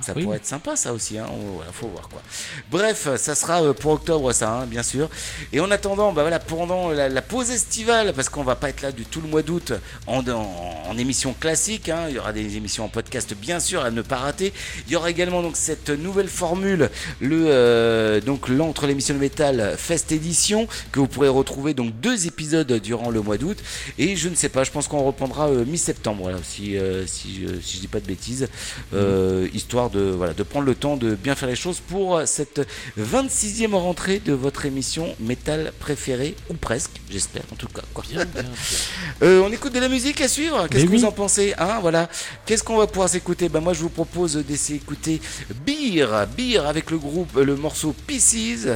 Ça 0.00 0.12
Oui. 0.16 0.24
pourrait 0.24 0.38
être 0.38 0.46
sympa, 0.46 0.74
ça 0.76 0.92
aussi. 0.92 1.18
Hein. 1.18 1.26
On- 1.30 1.56
voilà, 1.56 1.70
faut 1.72 1.86
voir 1.86 2.08
quoi. 2.08 2.20
Bref, 2.70 3.08
ça 3.16 3.34
sera 3.34 3.62
euh, 3.62 3.72
pour 3.72 3.92
octobre, 3.92 4.32
ça, 4.32 4.50
hein, 4.52 4.66
bien 4.66 4.82
sûr. 4.82 5.08
Et 5.52 5.60
en 5.60 5.70
attendant, 5.70 6.12
bah 6.12 6.22
voilà, 6.22 6.40
pendant 6.40 6.90
la, 6.90 7.08
la 7.08 7.22
pause 7.22 7.50
estivale, 7.50 8.12
parce 8.12 8.28
qu'on 8.28 8.42
va 8.42 8.56
pas 8.56 8.70
être 8.70 8.82
là 8.82 8.90
du 8.90 9.04
tout 9.04 9.20
le 9.20 9.28
mois 9.28 9.42
d'août 9.42 9.72
en, 10.08 10.26
en- 10.28 10.82
en 10.88 10.98
émission 10.98 11.32
classique. 11.32 11.88
hein. 11.88 12.06
Il 12.08 12.16
y 12.16 12.18
aura 12.18 12.32
des 12.32 12.56
émissions 12.56 12.84
en 12.84 12.88
podcast, 12.88 13.34
bien 13.34 13.60
sûr, 13.60 13.82
à 13.84 13.90
ne 13.92 14.02
pas 14.02 14.16
rater. 14.16 14.52
Il 14.86 14.92
y 14.92 14.96
aura 14.96 15.10
également 15.10 15.42
donc 15.42 15.56
cette 15.56 15.90
nouvelle 15.90 16.28
formule, 16.28 16.90
le 17.20 17.44
euh, 17.48 18.20
donc 18.20 18.48
l'entre 18.48 18.86
l'émission 18.86 19.14
de 19.14 19.20
métal 19.20 19.74
Fest 19.78 20.10
Edition, 20.12 20.66
que 20.92 20.98
vous 20.98 21.06
pourrez 21.08 21.28
retrouver 21.28 21.72
donc 21.72 21.98
deux 22.00 22.26
épisodes 22.26 22.72
durant 22.80 23.10
le 23.10 23.20
mois 23.22 23.38
d'août. 23.38 23.58
Et 23.98 24.16
je 24.16 24.28
ne 24.28 24.34
sais 24.34 24.48
pas, 24.48 24.64
je 24.64 24.70
pense 24.72 24.88
qu'on 24.88 25.04
reprendra 25.04 25.48
euh, 25.48 25.64
mi-septembre, 25.64 26.22
voilà, 26.24 26.38
si 26.42 26.76
euh, 26.76 27.06
si, 27.06 27.46
si 27.62 27.76
je 27.76 27.80
dis 27.80 27.88
pas 27.88 28.00
de 28.00 28.06
bêtises, 28.06 28.48
euh, 28.92 29.48
histoire 29.54 29.83
de 29.90 30.00
voilà 30.00 30.34
de 30.34 30.42
prendre 30.42 30.66
le 30.66 30.74
temps 30.74 30.96
de 30.96 31.14
bien 31.14 31.34
faire 31.34 31.48
les 31.48 31.56
choses 31.56 31.80
pour 31.80 32.22
cette 32.26 32.60
26e 32.98 33.74
rentrée 33.74 34.18
de 34.18 34.32
votre 34.32 34.66
émission 34.66 35.14
métal 35.20 35.72
préférée 35.78 36.34
ou 36.50 36.54
presque, 36.54 37.00
j'espère 37.10 37.42
en 37.52 37.56
tout 37.56 37.68
cas. 37.68 37.82
Quoi. 37.92 38.04
Euh, 39.22 39.42
on 39.46 39.52
écoute 39.52 39.72
de 39.72 39.78
la 39.78 39.88
musique 39.88 40.20
à 40.20 40.28
suivre? 40.28 40.66
Qu'est-ce 40.68 40.84
que 40.84 40.90
oui. 40.90 40.98
vous 40.98 41.04
en 41.04 41.12
pensez 41.12 41.54
hein, 41.56 41.78
voilà. 41.80 42.08
Qu'est-ce 42.46 42.62
qu'on 42.62 42.76
va 42.76 42.86
pouvoir 42.86 43.08
s'écouter? 43.08 43.48
Ben, 43.48 43.60
Moi, 43.60 43.72
je 43.72 43.80
vous 43.80 43.88
propose 43.88 44.36
d'essayer 44.36 44.78
d'écouter 44.78 45.20
Beer. 45.64 46.08
Beer 46.36 46.66
avec 46.66 46.90
le 46.90 46.98
groupe, 46.98 47.36
le 47.36 47.56
morceau 47.56 47.94
Pieces. 48.06 48.68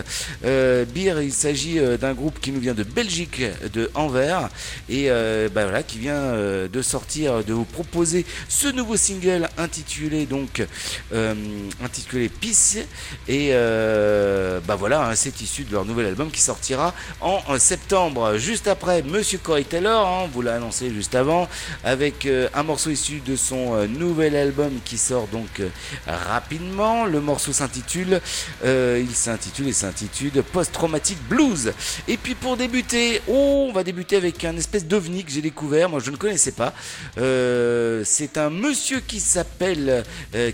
Euh, 0.44 0.84
Beer, 0.84 1.22
il 1.22 1.32
s'agit 1.32 1.78
euh, 1.78 1.96
d'un 1.96 2.14
groupe 2.14 2.40
qui 2.40 2.52
nous 2.52 2.60
vient 2.60 2.74
de 2.74 2.84
Belgique, 2.84 3.42
de 3.72 3.90
Anvers, 3.94 4.48
et 4.88 5.10
euh, 5.10 5.48
ben, 5.52 5.64
voilà, 5.64 5.82
qui 5.82 5.98
vient 5.98 6.32
de 6.32 6.82
sortir, 6.82 7.44
de 7.44 7.52
vous 7.52 7.64
proposer 7.64 8.24
ce 8.48 8.68
nouveau 8.68 8.96
single 8.96 9.48
intitulé 9.58 10.26
donc 10.26 10.64
euh, 11.12 11.34
intitulé 11.82 12.28
Peace. 12.28 12.78
Et 13.26 13.50
euh, 13.52 14.60
bah 14.66 14.76
voilà, 14.76 15.08
hein, 15.08 15.14
c'est 15.14 15.40
issu 15.40 15.64
de 15.64 15.72
leur 15.72 15.84
nouvel 15.84 16.06
album 16.06 16.30
qui 16.30 16.40
sortira 16.40 16.94
en, 17.20 17.40
septembre. 17.58 18.36
Juste 18.36 18.68
après, 18.68 19.02
Monsieur 19.02 19.38
Corey 19.38 19.64
Taylor, 19.64 20.06
hein, 20.06 20.28
vous 20.32 20.42
l'a 20.42 20.56
annoncé 20.56 20.90
juste 20.90 21.14
avant, 21.14 21.48
avec 21.84 22.26
euh, 22.26 22.48
un 22.54 22.62
morceau 22.62 22.90
issu 22.90 23.20
de 23.24 23.36
son 23.36 23.74
euh, 23.74 23.86
nouvel 23.86 24.36
album 24.36 24.72
qui 24.84 24.98
sort 24.98 25.26
donc 25.28 25.62
rapidement. 26.06 27.04
Le 27.04 27.20
morceau 27.20 27.52
s'intitule, 27.52 28.20
il 28.64 29.14
s'intitule 29.14 29.68
et 29.68 29.72
s'intitule 29.72 30.42
Post 30.42 30.72
Traumatic 30.72 31.18
Blues. 31.28 31.72
Et 32.06 32.16
puis 32.16 32.34
pour 32.34 32.56
débuter, 32.56 33.20
oh, 33.28 33.66
on 33.68 33.72
va 33.72 33.84
débuter 33.84 34.16
avec 34.16 34.44
un 34.44 34.56
espèce 34.56 34.86
d'ovni 34.86 35.24
que 35.24 35.30
j'ai 35.30 35.42
découvert. 35.42 35.88
Moi, 35.88 36.00
je 36.00 36.10
ne 36.10 36.16
connaissais 36.16 36.52
pas. 36.52 36.72
C'est 37.16 38.38
un 38.38 38.50
monsieur 38.50 39.00
qui 39.00 39.20
s'appelle 39.20 40.04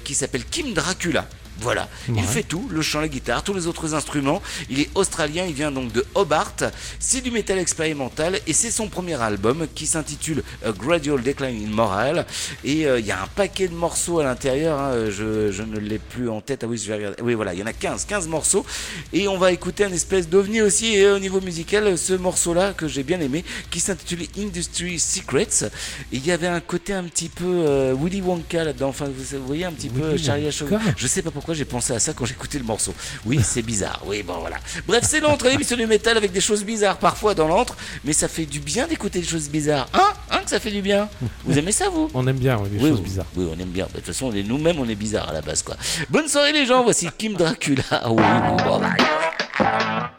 qui 0.04 0.14
s'appelle 0.14 0.33
Kim 0.42 0.74
Dracula. 0.74 1.26
Voilà, 1.60 1.88
il 2.08 2.22
fait 2.22 2.42
tout, 2.42 2.68
le 2.70 2.82
chant, 2.82 3.00
la 3.00 3.08
guitare, 3.08 3.42
tous 3.42 3.54
les 3.54 3.66
autres 3.66 3.94
instruments. 3.94 4.42
Il 4.70 4.80
est 4.80 4.90
australien, 4.94 5.44
il 5.46 5.54
vient 5.54 5.70
donc 5.70 5.92
de 5.92 6.04
Hobart. 6.14 6.54
C'est 6.98 7.20
du 7.20 7.30
métal 7.30 7.58
expérimental 7.58 8.40
et 8.46 8.52
c'est 8.52 8.70
son 8.70 8.88
premier 8.88 9.20
album 9.20 9.66
qui 9.74 9.86
s'intitule 9.86 10.42
A 10.64 10.72
Gradual 10.72 11.22
Decline 11.22 11.66
in 11.66 11.70
Moral. 11.70 12.26
Et 12.64 12.86
euh, 12.86 12.98
il 12.98 13.06
y 13.06 13.12
a 13.12 13.22
un 13.22 13.26
paquet 13.26 13.68
de 13.68 13.74
morceaux 13.74 14.18
à 14.18 14.24
l'intérieur. 14.24 14.78
hein, 14.80 15.10
je, 15.10 15.52
je 15.52 15.62
ne 15.62 15.78
l'ai 15.78 15.98
plus 15.98 16.28
en 16.28 16.40
tête. 16.40 16.62
Ah 16.64 16.66
oui, 16.66 16.76
je 16.76 16.88
vais 16.88 16.96
regarder. 16.96 17.22
Oui, 17.22 17.34
voilà, 17.34 17.54
il 17.54 17.60
y 17.60 17.62
en 17.62 17.66
a 17.66 17.72
15, 17.72 18.04
15 18.04 18.28
morceaux. 18.28 18.66
Et 19.12 19.28
on 19.28 19.38
va 19.38 19.52
écouter 19.52 19.84
un 19.84 19.92
espèce 19.92 20.28
d'ovni 20.28 20.60
aussi. 20.60 20.94
Et 20.94 21.08
au 21.08 21.18
niveau 21.18 21.40
musical, 21.40 21.96
ce 21.96 22.14
morceau-là 22.14 22.72
que 22.72 22.88
j'ai 22.88 23.02
bien 23.04 23.20
aimé, 23.20 23.44
qui 23.70 23.80
s'intitule 23.80 24.26
Industry 24.38 24.98
Secrets. 24.98 25.64
Et 26.12 26.16
il 26.16 26.26
y 26.26 26.32
avait 26.32 26.48
un 26.48 26.60
côté 26.60 26.92
un 26.92 27.04
petit 27.04 27.28
peu 27.28 27.44
euh, 27.44 27.94
Willy 27.98 28.20
Wonka 28.20 28.64
là-dedans. 28.64 28.88
Enfin, 28.88 29.06
vous, 29.06 29.46
voyez 29.46 29.64
un 29.64 29.72
petit 29.72 29.88
peu 29.88 30.16
Charlie 30.16 30.46
Wonka. 30.46 30.80
Je 30.96 31.06
sais 31.06 31.22
pas 31.22 31.30
pourquoi 31.30 31.43
j'ai 31.52 31.64
pensé 31.64 31.92
à 31.92 31.98
ça 31.98 32.12
quand 32.14 32.24
j'écoutais 32.24 32.58
le 32.58 32.64
morceau. 32.64 32.94
Oui, 33.26 33.40
c'est 33.42 33.62
bizarre. 33.62 34.00
Oui, 34.06 34.22
bon, 34.22 34.38
voilà. 34.38 34.56
Bref, 34.86 35.04
c'est 35.06 35.20
l'entre 35.20 35.48
l'émission 35.48 35.76
du 35.84 35.86
métal 35.86 36.16
avec 36.16 36.32
des 36.32 36.40
choses 36.40 36.64
bizarres 36.64 36.96
parfois 36.96 37.34
dans 37.34 37.48
l'entre, 37.48 37.76
mais 38.04 38.12
ça 38.12 38.28
fait 38.28 38.46
du 38.46 38.60
bien 38.60 38.86
d'écouter 38.86 39.20
des 39.20 39.26
choses 39.26 39.48
bizarres. 39.48 39.88
Hein? 39.92 40.12
Hein 40.30 40.40
que 40.44 40.50
ça 40.50 40.60
fait 40.60 40.70
du 40.70 40.82
bien? 40.82 41.08
Vous 41.44 41.58
aimez 41.58 41.72
ça, 41.72 41.88
vous? 41.88 42.10
On 42.14 42.26
aime 42.26 42.38
bien 42.38 42.56
ouais, 42.58 42.68
les 42.72 42.78
oui, 42.78 42.88
choses 42.90 42.98
oui. 42.98 43.04
bizarres. 43.04 43.26
Oui, 43.36 43.46
on 43.50 43.60
aime 43.60 43.68
bien. 43.68 43.86
De 43.86 43.92
toute 43.92 44.06
façon, 44.06 44.30
nous-mêmes, 44.32 44.78
on 44.78 44.88
est 44.88 44.94
bizarres 44.94 45.28
à 45.28 45.32
la 45.32 45.42
base, 45.42 45.62
quoi. 45.62 45.76
Bonne 46.08 46.28
soirée, 46.28 46.52
les 46.52 46.66
gens. 46.66 46.84
Voici 46.84 47.08
Kim 47.18 47.34
Dracula. 47.34 47.82
Ah 47.90 48.10
oui, 48.10 48.22
oui, 48.22 48.62
bon, 48.64 48.80
bah, 48.80 50.10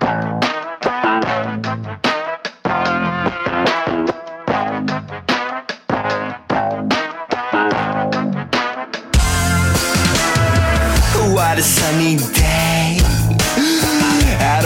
What 11.56 11.64
a 11.64 11.68
sunny 11.68 12.18
day. 12.36 13.00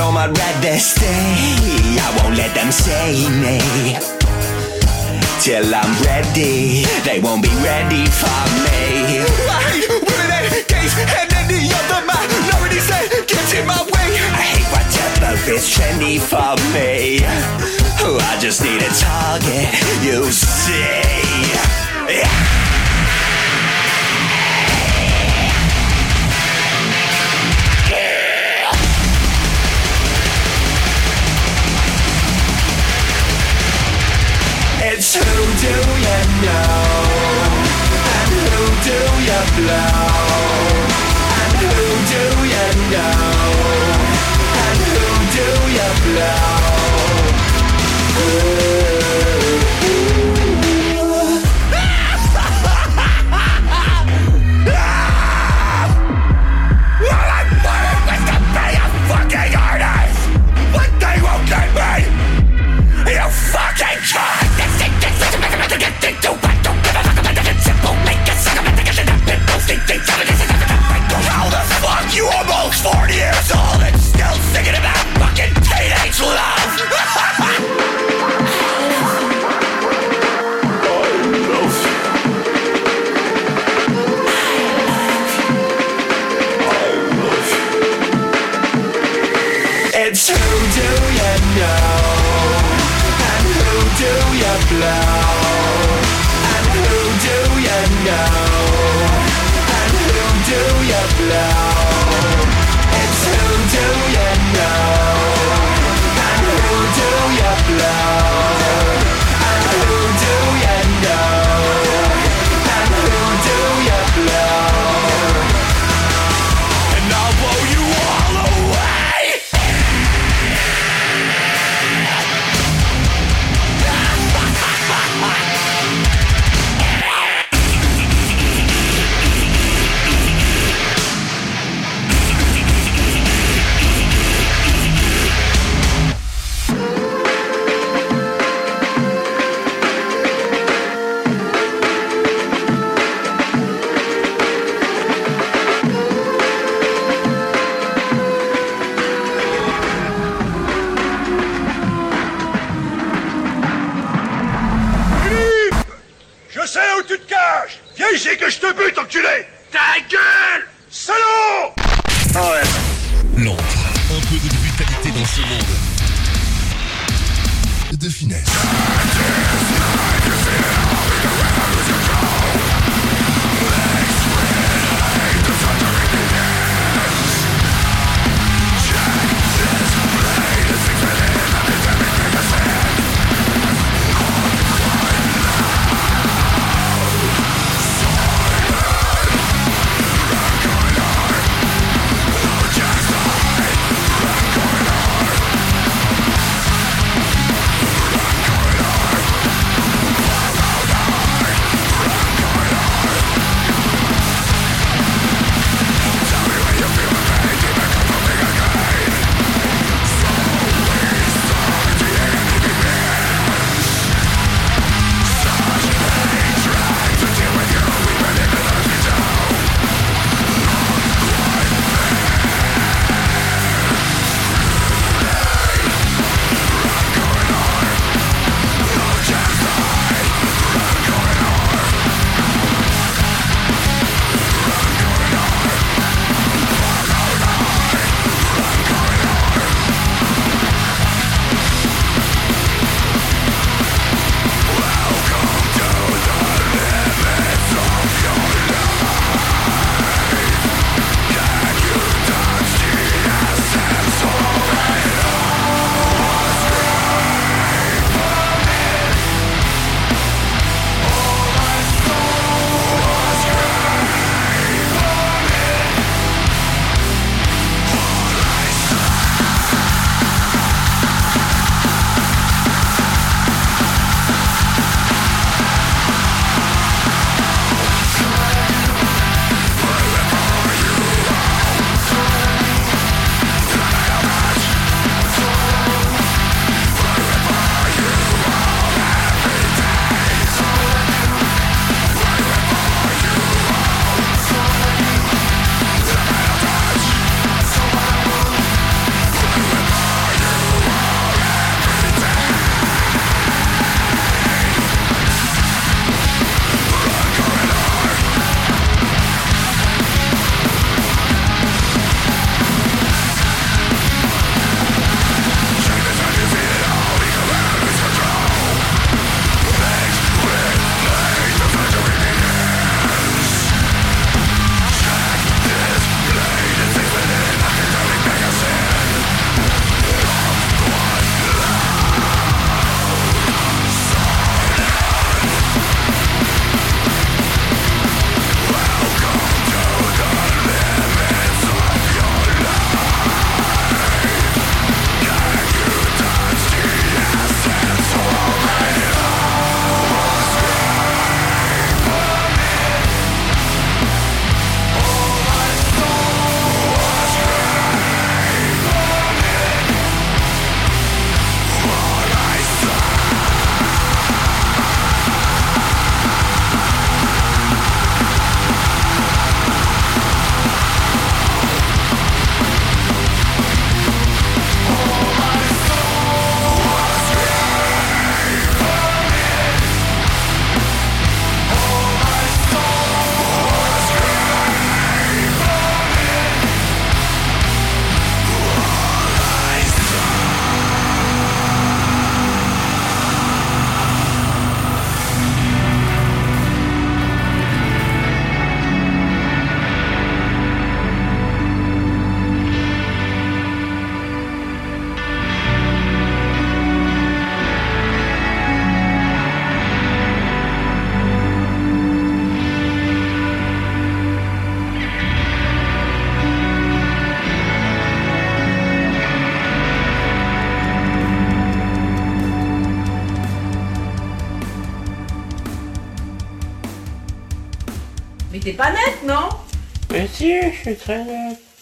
All 0.01 0.11
my 0.11 0.23
I'd 0.23 0.35
rather 0.35 0.79
stay. 0.79 2.01
I 2.01 2.09
won't 2.17 2.35
let 2.35 2.55
them 2.55 2.71
say 2.71 3.29
nay. 3.29 3.93
Till 5.39 5.69
I'm 5.69 5.93
ready, 6.01 6.85
they 7.05 7.19
won't 7.19 7.43
be 7.43 7.53
ready 7.61 8.09
for 8.09 8.41
me. 8.65 9.21
I 9.21 9.69
hate 9.69 10.01
women 10.01 10.31
and 10.33 10.65
gays 10.65 10.97
and 10.97 11.29
any 11.37 11.69
other 11.69 12.01
minority 12.09 12.81
that 12.89 13.05
gets 13.27 13.53
in 13.53 13.67
my 13.67 13.83
way. 13.85 14.09
I 14.33 14.41
hate 14.49 14.69
whatever 14.73 15.51
is 15.53 15.69
trendy 15.69 16.17
for 16.17 16.57
me. 16.73 17.21
I 17.21 18.39
just 18.41 18.63
need 18.63 18.81
a 18.81 18.89
target, 18.97 19.69
you 20.01 20.25
see. 20.31 22.17
Yeah. 22.17 22.58
It's 35.01 35.15
who 35.15 35.23
do 35.23 35.75
you 36.05 36.17
know? 36.43 36.83
And 38.19 38.33
who 38.43 38.63
do 38.83 38.99
you 39.29 39.41
blow? 39.55 40.03
And 41.39 41.55
who 41.63 41.87
do 42.11 42.23
you 42.53 42.67
know? 42.91 43.13
And 44.65 44.79
who 44.91 45.05
do 45.35 45.47
you 45.71 45.89
blow? 46.03 46.58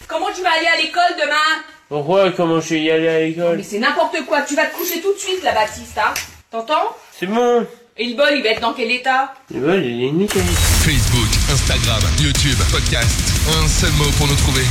Comment 0.07 0.27
tu 0.35 0.41
vas 0.41 0.51
aller 0.57 0.67
à 0.67 0.81
l'école 0.81 1.15
demain? 1.21 1.63
Pourquoi? 1.89 2.31
Comment 2.31 2.59
je 2.59 2.69
vais 2.69 2.81
y 2.81 2.91
aller 2.91 3.07
à 3.07 3.19
l'école? 3.19 3.57
Mais 3.57 3.63
c'est 3.63 3.79
n'importe 3.79 4.17
quoi, 4.25 4.41
tu 4.41 4.55
vas 4.55 4.65
te 4.65 4.75
coucher 4.75 5.01
tout 5.01 5.13
de 5.13 5.19
suite, 5.19 5.43
la 5.43 5.53
Baptiste, 5.53 5.97
hein 5.97 6.13
T'entends? 6.51 6.95
C'est 7.17 7.27
bon. 7.27 7.65
Et 7.97 8.05
le 8.07 8.15
bol, 8.15 8.29
il 8.31 8.43
va 8.43 8.49
être 8.49 8.61
dans 8.61 8.73
quel 8.73 8.91
état? 8.91 9.33
Le 9.53 9.59
bol, 9.59 9.83
il 9.83 10.03
est 10.05 10.11
nickel. 10.11 10.43
Facebook, 10.43 11.29
Instagram, 11.51 12.01
YouTube, 12.21 12.57
podcast. 12.71 13.19
Un 13.63 13.67
seul 13.67 13.91
mot 13.93 14.11
pour 14.17 14.27
nous 14.27 14.35
trouver. 14.35 14.63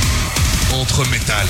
Entre 0.73 1.09
métal. 1.09 1.47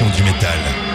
Du 0.00 0.22
métal. 0.22 0.91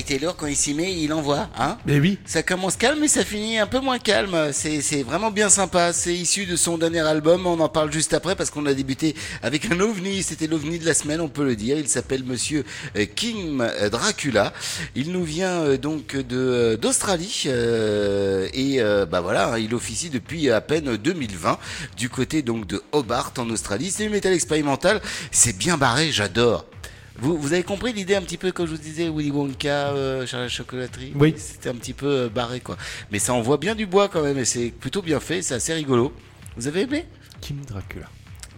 Corey 0.00 0.18
Taylor 0.18 0.36
quand 0.36 0.46
il 0.46 0.56
s'y 0.56 0.74
met, 0.74 0.94
il 0.94 1.12
envoie, 1.12 1.48
hein 1.58 1.78
Mais 1.86 1.98
oui. 1.98 2.18
Ça 2.24 2.42
commence 2.42 2.76
calme 2.76 3.00
mais 3.00 3.08
ça 3.08 3.24
finit 3.24 3.58
un 3.58 3.66
peu 3.66 3.80
moins 3.80 3.98
calme. 3.98 4.50
C'est 4.52 5.02
vraiment 5.02 5.30
bien 5.30 5.48
sympa. 5.48 5.92
C'est 5.92 6.14
issu 6.14 6.46
de 6.46 6.56
son 6.56 6.78
dernier 6.78 7.00
album. 7.00 7.46
On 7.46 7.58
en 7.60 7.68
parle 7.68 7.92
juste 7.92 8.14
après 8.14 8.36
parce 8.36 8.50
qu'on 8.50 8.66
a 8.66 8.74
débuté 8.74 9.14
avec 9.42 9.70
un 9.70 9.80
ovni. 9.80 10.22
C'était 10.22 10.46
l'ovni 10.46 10.78
de 10.78 10.86
la 10.86 10.94
semaine, 10.94 11.20
on 11.20 11.28
peut 11.28 11.44
le 11.44 11.56
dire. 11.56 11.78
Il 11.78 11.88
s'appelle 11.88 12.24
Monsieur 12.24 12.64
euh, 12.96 13.06
King 13.06 13.62
Dracula. 13.90 14.52
Il 14.94 15.12
nous 15.12 15.24
vient 15.24 15.62
euh, 15.62 15.76
donc 15.78 16.16
de 16.16 16.36
euh, 16.36 16.76
d'Australie 16.76 17.44
euh, 17.46 18.48
et 18.52 18.80
euh, 18.80 19.06
bah 19.06 19.20
voilà, 19.20 19.58
il 19.58 19.74
officie 19.74 20.10
depuis 20.10 20.50
à 20.50 20.60
peine 20.60 20.96
2020 20.96 21.58
du 21.96 22.08
côté 22.08 22.42
donc 22.42 22.66
de 22.66 22.82
Hobart 22.92 23.32
en 23.38 23.48
Australie. 23.50 23.90
C'est 23.90 24.04
du 24.04 24.10
métal 24.10 24.32
expérimental. 24.32 25.00
C'est 25.30 25.56
bien 25.56 25.76
barré, 25.76 26.10
j'adore. 26.12 26.64
Vous, 27.20 27.36
vous 27.36 27.52
avez 27.52 27.62
compris 27.62 27.92
l'idée 27.92 28.14
un 28.14 28.22
petit 28.22 28.38
peu 28.38 28.50
comme 28.50 28.66
je 28.66 28.72
vous 28.72 28.78
disais 28.78 29.10
Willy 29.10 29.30
Wonka, 29.30 29.88
euh, 29.90 30.26
Charlie 30.26 30.46
la 30.46 30.48
chocolaterie 30.48 31.12
Oui. 31.14 31.34
C'était 31.36 31.68
un 31.68 31.74
petit 31.74 31.92
peu 31.92 32.06
euh, 32.06 32.28
barré 32.28 32.60
quoi. 32.60 32.76
Mais 33.10 33.18
ça 33.18 33.34
envoie 33.34 33.58
bien 33.58 33.74
du 33.74 33.86
bois 33.86 34.08
quand 34.08 34.22
même 34.22 34.38
et 34.38 34.44
c'est 34.46 34.70
plutôt 34.70 35.02
bien 35.02 35.20
fait, 35.20 35.42
c'est 35.42 35.54
assez 35.54 35.74
rigolo. 35.74 36.14
Vous 36.56 36.66
avez 36.66 36.82
aimé? 36.82 37.04
Kim 37.40 37.58
Dracula. 37.66 38.06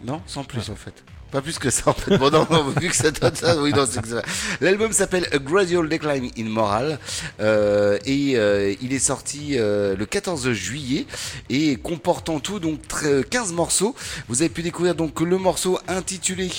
Non, 0.05 0.21
sans 0.27 0.45
plus 0.45 0.71
en 0.71 0.77
fait. 0.77 1.05
Pas 1.33 1.41
plus 1.41 1.59
que 1.59 1.71
ça 1.71 1.85
en 1.87 1.95
fait. 1.95 2.19
Bon 2.19 2.31
non, 2.31 2.47
non, 2.51 2.65
vu 2.79 2.89
que 2.91 2.95
ça 2.95 3.11
donne 3.11 3.35
ça, 3.35 3.57
oui 3.61 3.73
non, 3.73 3.87
c'est 3.91 4.03
que 4.03 4.09
ça. 4.09 4.23
L'album 4.61 4.93
s'appelle 4.93 5.27
A 5.33 5.39
Gradual 5.39 5.89
Decline 5.89 6.31
in 6.39 6.45
Moral 6.45 6.99
euh, 7.41 7.99
et 8.05 8.37
euh, 8.37 8.75
il 8.83 8.93
est 8.93 8.99
sorti 8.99 9.57
euh, 9.59 9.97
le 9.97 10.05
14 10.05 10.53
juillet 10.53 11.07
et 11.49 11.77
comportant 11.77 12.39
tout 12.39 12.59
donc 12.59 12.81
tr- 12.87 13.25
15 13.25 13.53
morceaux. 13.55 13.95
Vous 14.29 14.43
avez 14.43 14.51
pu 14.51 14.63
découvrir 14.63 14.95
donc 14.95 15.21
le 15.23 15.39
morceau 15.39 15.79
intitulé 15.89 16.51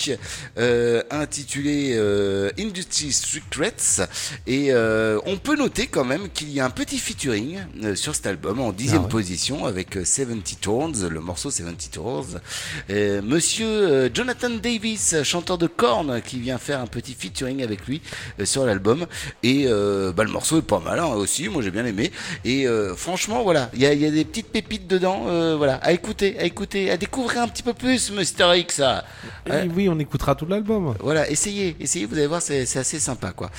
euh, 0.57 1.03
intitulé 1.11 1.93
euh, 1.95 2.49
Industry 2.59 3.11
Secrets 3.13 4.07
et 4.47 4.71
euh, 4.73 5.19
on 5.27 5.37
peut 5.37 5.55
noter 5.55 5.85
quand 5.85 6.03
même 6.05 6.29
qu'il 6.29 6.49
y 6.51 6.59
a 6.59 6.65
un 6.65 6.71
petit 6.71 6.97
featuring 6.97 7.59
euh, 7.83 7.93
sur 7.95 8.15
cet 8.15 8.25
album 8.25 8.59
en 8.59 8.71
dixième 8.71 9.01
Ah 9.01 9.05
ouais. 9.05 9.09
position 9.11 9.65
avec 9.67 9.97
euh, 9.97 10.03
70 10.03 10.55
Tones, 10.55 11.07
le 11.09 11.19
morceau 11.19 11.51
70 11.51 11.89
Tones. 11.89 12.41
Euh, 12.89 13.21
Monsieur 13.21 13.67
euh, 13.67 14.09
Jonathan 14.11 14.49
Davis, 14.63 15.21
chanteur 15.23 15.57
de 15.57 15.67
Korn, 15.67 16.21
qui 16.21 16.39
vient 16.39 16.57
faire 16.57 16.79
un 16.79 16.87
petit 16.87 17.13
featuring 17.13 17.61
avec 17.61 17.85
lui 17.85 18.01
euh, 18.39 18.45
sur 18.45 18.65
l'album. 18.65 19.05
Et 19.43 19.65
euh, 19.67 20.13
bah, 20.13 20.23
le 20.23 20.31
morceau 20.31 20.57
est 20.57 20.61
pas 20.61 20.79
mal 20.79 20.99
hein, 20.99 21.07
aussi, 21.07 21.49
moi 21.49 21.61
j'ai 21.61 21.69
bien 21.69 21.85
aimé. 21.85 22.11
Et 22.45 22.65
euh, 22.65 22.95
franchement, 22.95 23.43
voilà, 23.43 23.69
il 23.73 23.81
y 23.81 23.85
a, 23.85 23.93
il 23.93 24.01
y 24.01 24.05
a 24.05 24.11
des 24.11 24.23
petites 24.23 24.47
pépites 24.47 24.87
dedans, 24.87 25.25
voilà, 25.57 25.75
à 25.75 25.91
écouter, 25.91 26.39
à 26.39 26.45
écouter, 26.45 26.89
à 26.89 26.97
découvrir 26.97 27.41
un 27.41 27.47
petit 27.49 27.63
peu 27.63 27.73
plus, 27.73 28.09
Mr. 28.11 28.57
X. 28.57 28.75
ça. 28.75 29.03
Et 29.45 29.67
oui, 29.75 29.89
on 29.89 29.99
écoutera 29.99 30.35
tout 30.35 30.45
l'album. 30.45 30.95
Voilà, 31.01 31.29
essayez, 31.29 31.75
essayez, 31.79 32.05
vous 32.05 32.15
allez 32.17 32.27
voir, 32.27 32.41
c'est 32.41 32.61
assez 32.77 32.99
sympa, 32.99 33.31
quoi. 33.31 33.51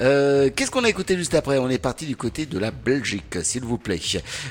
Euh, 0.00 0.50
Qu'est-ce 0.54 0.70
qu'on 0.70 0.84
a 0.84 0.88
écouté 0.88 1.16
juste 1.16 1.34
après? 1.34 1.58
On 1.58 1.68
est 1.68 1.78
parti 1.78 2.06
du 2.06 2.14
côté 2.16 2.46
de 2.46 2.58
la 2.58 2.70
Belgique, 2.70 3.38
s'il 3.42 3.64
vous 3.64 3.78
plaît. 3.78 4.00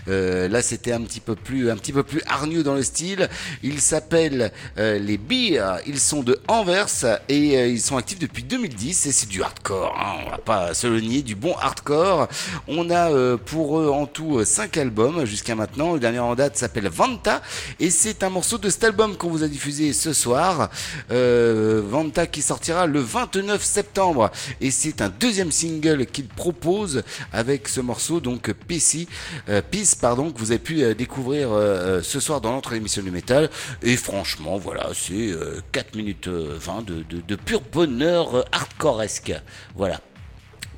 Euh, 0.09 0.49
là, 0.49 0.61
c'était 0.61 0.91
un 0.91 1.01
petit 1.01 1.21
peu 1.21 1.35
plus, 1.35 1.71
un 1.71 1.77
petit 1.77 1.93
peu 1.93 2.03
plus 2.03 2.21
hargneux 2.27 2.63
dans 2.63 2.75
le 2.75 2.83
style. 2.83 3.29
Ils 3.63 3.79
s'appellent 3.79 4.51
euh, 4.77 4.99
les 4.99 5.17
Beer. 5.17 5.77
Ils 5.87 5.99
sont 6.01 6.23
de 6.23 6.39
Anvers 6.47 6.87
et 7.29 7.57
euh, 7.57 7.67
ils 7.67 7.81
sont 7.81 7.97
actifs 7.97 8.19
depuis 8.19 8.43
2010 8.43 9.05
et 9.05 9.11
c'est 9.11 9.27
du 9.29 9.41
hardcore. 9.43 9.95
Hein, 9.99 10.23
on 10.25 10.31
va 10.31 10.37
pas 10.37 10.73
se 10.73 10.87
le 10.87 10.99
nier, 10.99 11.21
du 11.21 11.35
bon 11.35 11.55
hardcore. 11.55 12.27
On 12.67 12.89
a 12.89 13.11
euh, 13.11 13.37
pour 13.37 13.79
eux 13.79 13.89
en 13.89 14.05
tout 14.05 14.43
5 14.43 14.77
albums 14.77 15.25
jusqu'à 15.25 15.55
maintenant. 15.55 15.93
Le 15.93 15.99
dernier 15.99 16.19
en 16.19 16.35
date 16.35 16.57
s'appelle 16.57 16.87
Vanta 16.89 17.41
et 17.79 17.89
c'est 17.89 18.23
un 18.23 18.29
morceau 18.29 18.57
de 18.57 18.69
cet 18.69 18.83
album 18.83 19.15
qu'on 19.17 19.29
vous 19.29 19.43
a 19.43 19.47
diffusé 19.47 19.93
ce 19.93 20.13
soir. 20.13 20.69
Euh, 21.11 21.81
Vanta 21.85 22.27
qui 22.27 22.41
sortira 22.41 22.87
le 22.87 22.99
29 22.99 23.63
septembre 23.63 24.31
et 24.59 24.71
c'est 24.71 25.01
un 25.01 25.09
deuxième 25.09 25.51
single 25.51 26.05
qu'il 26.05 26.27
propose 26.27 27.03
avec 27.31 27.67
ce 27.67 27.81
morceau 27.81 28.19
donc 28.19 28.51
PC, 28.53 29.07
euh, 29.49 29.61
Peace 29.61 29.95
pardon 29.99 30.31
que 30.31 30.39
vous 30.39 30.51
avez 30.51 30.59
pu 30.59 30.81
euh, 30.83 30.93
découvrir 30.93 31.51
euh, 31.51 31.99
euh, 31.99 32.01
ce 32.01 32.19
soir 32.19 32.41
dans 32.41 32.51
l'entre 32.51 32.73
émission 32.73 33.01
du 33.01 33.11
métal 33.11 33.49
et 33.81 33.95
franchement 33.97 34.57
voilà 34.57 34.89
c'est 34.93 35.13
euh, 35.13 35.61
4 35.71 35.90
minutes 35.95 36.27
euh, 36.27 36.57
20 36.57 36.85
de, 36.85 37.03
de, 37.03 37.21
de 37.21 37.35
pur 37.35 37.61
bonheur 37.61 38.35
euh, 38.35 38.43
hardcoreesque 38.51 39.33
voilà 39.75 39.99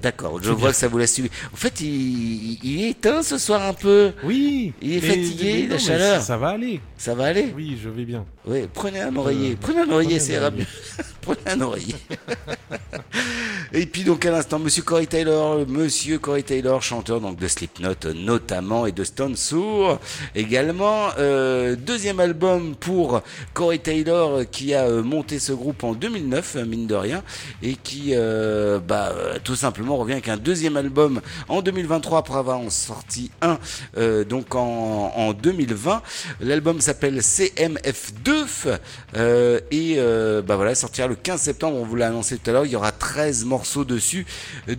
D'accord, 0.03 0.37
je 0.43 0.51
vois 0.51 0.71
que 0.71 0.75
ça 0.75 0.89
vous 0.89 0.97
l'a 0.97 1.07
suivi. 1.07 1.29
En 1.53 1.55
fait, 1.55 1.79
il, 1.79 2.59
il 2.61 2.83
est 2.83 2.89
éteint 2.89 3.23
ce 3.23 3.37
soir 3.37 3.61
un 3.61 3.73
peu. 3.73 4.11
Oui. 4.25 4.73
Il 4.81 4.97
est 4.97 4.99
fatigué, 4.99 5.65
la 5.65 5.77
chaleur. 5.77 6.21
Ça, 6.21 6.35
va 6.35 6.49
aller. 6.49 6.81
Ça 6.97 7.15
va 7.15 7.27
aller? 7.27 7.53
Oui, 7.55 7.79
je 7.81 7.87
vais 7.87 8.03
bien. 8.03 8.25
Oui, 8.45 8.67
prenez 8.73 8.99
un 8.99 9.15
oreiller. 9.15 9.53
Euh, 9.53 9.57
prenez 9.61 9.79
un 9.79 9.89
oreiller, 9.89 10.19
c'est 10.19 10.37
mieux. 10.51 10.65
prenez 11.21 11.39
un 11.45 11.61
oreiller. 11.61 11.95
Et 13.75 13.87
puis 13.87 14.03
donc 14.03 14.23
à 14.23 14.29
l'instant, 14.29 14.59
Monsieur 14.59 14.83
Corey 14.83 15.07
Taylor, 15.07 15.67
Monsieur 15.67 16.19
Corey 16.19 16.43
Taylor, 16.43 16.83
chanteur 16.83 17.19
donc 17.19 17.39
de 17.39 17.47
Slipknot 17.47 18.13
notamment 18.13 18.85
et 18.85 18.91
de 18.91 19.03
Stone 19.03 19.35
Sour 19.35 19.99
également. 20.35 21.09
Euh, 21.17 21.75
deuxième 21.75 22.19
album 22.19 22.75
pour 22.75 23.23
Corey 23.55 23.79
Taylor 23.79 24.41
qui 24.51 24.75
a 24.75 24.83
euh, 24.83 25.01
monté 25.01 25.39
ce 25.39 25.53
groupe 25.53 25.83
en 25.83 25.93
2009 25.93 26.57
euh, 26.57 26.65
mine 26.65 26.85
de 26.85 26.93
rien 26.93 27.23
et 27.63 27.75
qui 27.75 28.11
euh, 28.11 28.77
bah 28.79 29.11
tout 29.43 29.55
simplement 29.55 29.92
revient 29.97 30.13
avec 30.13 30.29
un 30.29 30.37
deuxième 30.37 30.77
album 30.77 31.21
en 31.47 31.61
2023 31.61 32.19
après 32.19 32.37
avoir 32.37 32.59
en 32.59 32.69
sorti 32.69 33.31
un 33.41 33.57
euh, 33.97 34.23
donc 34.23 34.55
en, 34.55 35.11
en 35.15 35.33
2020. 35.33 36.01
L'album 36.41 36.81
s'appelle 36.81 37.19
CMF2 37.19 38.77
euh, 39.15 39.59
et 39.71 39.95
euh, 39.97 40.41
bah 40.41 40.55
voilà 40.55 40.75
sortira 40.75 41.07
le 41.07 41.15
15 41.15 41.41
septembre. 41.41 41.77
On 41.77 41.85
vous 41.85 41.95
l'a 41.95 42.07
annoncé 42.07 42.37
tout 42.37 42.49
à 42.49 42.53
l'heure. 42.53 42.65
Il 42.65 42.71
y 42.71 42.75
aura 42.75 42.91
13 42.91 43.45
morceaux 43.45 43.85
dessus, 43.85 44.25